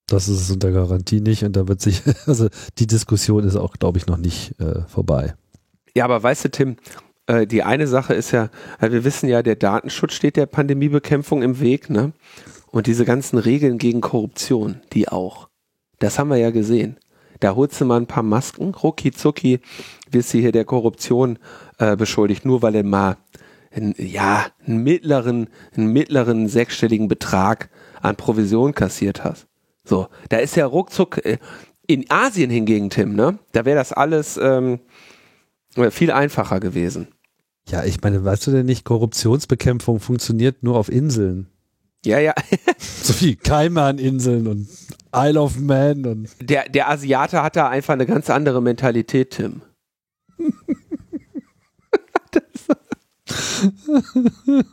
Das 0.06 0.28
ist 0.28 0.40
es 0.40 0.50
unter 0.50 0.72
Garantie 0.72 1.20
nicht 1.20 1.44
und 1.44 1.54
da 1.54 1.68
wird 1.68 1.80
sich, 1.80 2.02
also 2.26 2.48
die 2.78 2.86
Diskussion 2.86 3.44
ist 3.44 3.56
auch, 3.56 3.74
glaube 3.74 3.98
ich, 3.98 4.06
noch 4.06 4.16
nicht 4.16 4.58
äh, 4.60 4.82
vorbei. 4.86 5.34
Ja, 5.94 6.04
aber 6.04 6.22
weißt 6.22 6.46
du, 6.46 6.50
Tim, 6.50 6.76
äh, 7.26 7.46
die 7.46 7.62
eine 7.62 7.86
Sache 7.86 8.14
ist 8.14 8.30
ja, 8.30 8.48
wir 8.80 9.04
wissen 9.04 9.28
ja, 9.28 9.42
der 9.42 9.56
Datenschutz 9.56 10.14
steht 10.14 10.36
der 10.36 10.46
Pandemiebekämpfung 10.46 11.42
im 11.42 11.60
Weg, 11.60 11.90
ne? 11.90 12.12
Und 12.70 12.86
diese 12.86 13.04
ganzen 13.04 13.38
Regeln 13.38 13.78
gegen 13.78 14.00
Korruption, 14.00 14.80
die 14.92 15.08
auch. 15.08 15.48
Das 15.98 16.18
haben 16.18 16.28
wir 16.28 16.36
ja 16.36 16.50
gesehen. 16.50 16.98
Da 17.40 17.54
holst 17.54 17.80
du 17.80 17.84
mal 17.84 17.98
ein 17.98 18.06
paar 18.06 18.22
Masken, 18.22 18.74
rucki 18.74 19.12
zucki, 19.12 19.60
wirst 20.10 20.34
du 20.34 20.38
hier 20.38 20.52
der 20.52 20.64
Korruption 20.64 21.38
äh, 21.78 21.96
beschuldigt, 21.96 22.44
nur 22.44 22.62
weil 22.62 22.74
er 22.74 22.84
mal 22.84 23.16
einen, 23.70 23.94
ja, 23.96 24.46
einen 24.66 24.82
mittleren, 24.82 25.48
einen 25.76 25.92
mittleren 25.92 26.48
sechsstelligen 26.48 27.08
Betrag 27.08 27.70
an 28.00 28.16
Provision 28.16 28.74
kassiert 28.74 29.24
hast. 29.24 29.46
So, 29.84 30.08
da 30.28 30.38
ist 30.38 30.56
ja 30.56 30.66
ruckzuck, 30.66 31.24
äh, 31.24 31.38
in 31.86 32.04
Asien 32.10 32.50
hingegen, 32.50 32.90
Tim, 32.90 33.14
ne? 33.14 33.38
Da 33.52 33.64
wäre 33.64 33.76
das 33.76 33.92
alles 33.92 34.38
ähm, 34.40 34.80
viel 35.90 36.10
einfacher 36.10 36.60
gewesen. 36.60 37.08
Ja, 37.68 37.84
ich 37.84 38.00
meine, 38.02 38.24
weißt 38.24 38.46
du 38.46 38.50
denn 38.50 38.66
nicht, 38.66 38.84
Korruptionsbekämpfung 38.84 40.00
funktioniert 40.00 40.62
nur 40.62 40.76
auf 40.76 40.90
Inseln. 40.90 41.48
Ja, 42.04 42.18
ja. 42.18 42.34
so 42.78 43.20
wie 43.20 43.36
Kaiman-Inseln 43.36 44.46
und 44.46 44.68
Isle 45.14 45.40
of 45.40 45.58
Man 45.58 46.06
und. 46.06 46.28
Der, 46.40 46.68
der 46.68 46.88
Asiate 46.88 47.42
hat 47.42 47.56
da 47.56 47.68
einfach 47.68 47.94
eine 47.94 48.06
ganz 48.06 48.30
andere 48.30 48.62
Mentalität, 48.62 49.30
Tim. 49.30 49.62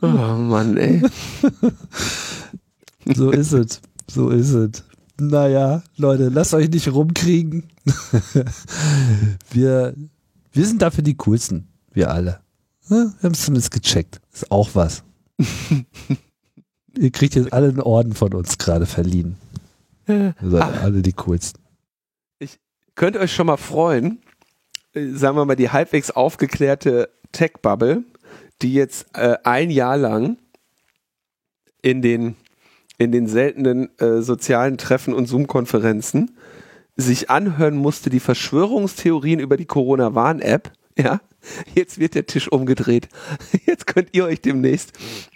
oh 0.02 0.06
Mann, 0.06 0.76
ey. 0.76 1.02
So 3.14 3.30
ist 3.30 3.52
es. 3.52 3.80
So 4.08 4.30
ist 4.30 4.52
es. 4.52 4.84
Naja, 5.18 5.82
Leute, 5.96 6.28
lasst 6.28 6.54
euch 6.54 6.68
nicht 6.68 6.92
rumkriegen. 6.92 7.64
wir, 9.50 9.94
wir 10.52 10.66
sind 10.66 10.82
dafür 10.82 11.02
die 11.02 11.16
coolsten. 11.16 11.68
Wir 11.92 12.10
alle. 12.10 12.40
Wir 12.88 13.14
haben 13.22 13.32
es 13.32 13.44
zumindest 13.44 13.72
gecheckt. 13.72 14.20
Ist 14.32 14.50
auch 14.50 14.70
was. 14.74 15.02
Ihr 16.98 17.10
kriegt 17.10 17.34
jetzt 17.34 17.52
alle 17.52 17.68
einen 17.68 17.80
Orden 17.80 18.14
von 18.14 18.32
uns 18.34 18.58
gerade 18.58 18.86
verliehen. 18.86 19.36
Ihr 20.08 20.34
seid 20.40 20.62
ah. 20.62 20.80
alle 20.82 21.02
die 21.02 21.12
coolsten. 21.12 21.60
Ich 22.38 22.58
könnte 22.94 23.20
euch 23.20 23.34
schon 23.34 23.46
mal 23.46 23.56
freuen, 23.56 24.22
äh, 24.94 25.08
sagen 25.10 25.36
wir 25.36 25.44
mal, 25.44 25.56
die 25.56 25.70
halbwegs 25.70 26.10
aufgeklärte 26.10 27.10
Tech-Bubble, 27.32 28.04
die 28.62 28.72
jetzt 28.72 29.06
äh, 29.14 29.36
ein 29.44 29.70
Jahr 29.70 29.96
lang 29.96 30.38
in 31.82 32.02
den, 32.02 32.36
in 32.98 33.12
den 33.12 33.26
seltenen 33.26 33.90
äh, 33.98 34.22
sozialen 34.22 34.78
Treffen 34.78 35.12
und 35.12 35.26
Zoom-Konferenzen 35.26 36.36
sich 36.96 37.28
anhören 37.28 37.76
musste, 37.76 38.08
die 38.08 38.20
Verschwörungstheorien 38.20 39.38
über 39.38 39.56
die 39.56 39.66
Corona-Warn-App, 39.66 40.72
ja, 40.98 41.20
jetzt 41.74 41.98
wird 41.98 42.14
der 42.14 42.26
Tisch 42.26 42.48
umgedreht. 42.50 43.08
Jetzt 43.66 43.86
könnt 43.86 44.08
ihr 44.12 44.24
euch 44.24 44.40
demnächst, 44.40 44.92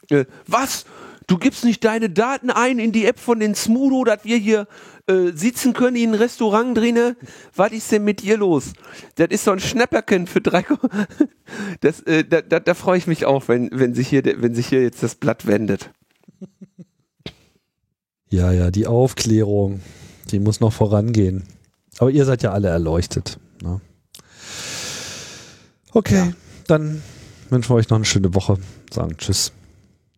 äh, 0.09 0.25
was? 0.47 0.87
Du 1.31 1.39
gibst 1.39 1.63
nicht 1.63 1.85
deine 1.85 2.11
Daten 2.11 2.51
ein 2.51 2.81
in 2.81 2.91
die 2.91 3.07
App 3.07 3.21
von 3.21 3.39
den 3.39 3.55
Smudo, 3.55 4.03
dass 4.03 4.25
wir 4.25 4.37
hier 4.37 4.67
äh, 5.07 5.31
sitzen 5.33 5.75
können 5.75 5.95
in 5.95 6.11
ein 6.11 6.15
Restaurant 6.17 6.77
drinne. 6.77 7.17
Was 7.55 7.71
ist 7.71 7.93
denn 7.93 8.03
mit 8.03 8.23
dir 8.23 8.37
los? 8.37 8.73
Das 9.15 9.29
ist 9.31 9.45
so 9.45 9.53
ein 9.53 9.61
Schnäpperken 9.61 10.27
für 10.27 10.41
drei. 10.41 10.65
Das, 11.81 12.01
äh, 12.01 12.25
da, 12.25 12.43
da, 12.43 12.59
da 12.59 12.75
freue 12.75 12.99
ich 12.99 13.07
mich 13.07 13.27
auch, 13.27 13.47
wenn, 13.47 13.71
wenn 13.73 13.95
sich 13.95 14.09
hier, 14.09 14.23
wenn 14.25 14.55
sich 14.55 14.69
hier 14.69 14.83
jetzt 14.83 15.05
das 15.05 15.15
Blatt 15.15 15.47
wendet. 15.47 15.91
Ja, 18.29 18.53
ja, 18.53 18.71
die 18.71 18.87
Aufklärung, 18.87 19.81
die 20.31 20.41
muss 20.41 20.61
noch 20.61 20.73
vorangehen. 20.73 21.45
Aber 21.99 22.11
ihr 22.11 22.25
seid 22.25 22.43
ja 22.43 22.53
alle 22.53 22.69
erleuchtet. 22.69 23.39
Ne? 23.63 23.81
Okay, 25.93 26.17
ja. 26.17 26.33
dann 26.67 27.03
wünschen 27.51 27.71
wir 27.71 27.77
euch 27.77 27.89
noch 27.89 27.97
eine 27.97 28.05
schöne 28.05 28.33
Woche. 28.35 28.59
Sagen 28.93 29.17
Tschüss. 29.17 29.53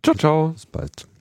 Ciao, 0.02 0.14
ciao. 0.14 0.48
Bis 0.50 0.66
bald. 0.66 1.11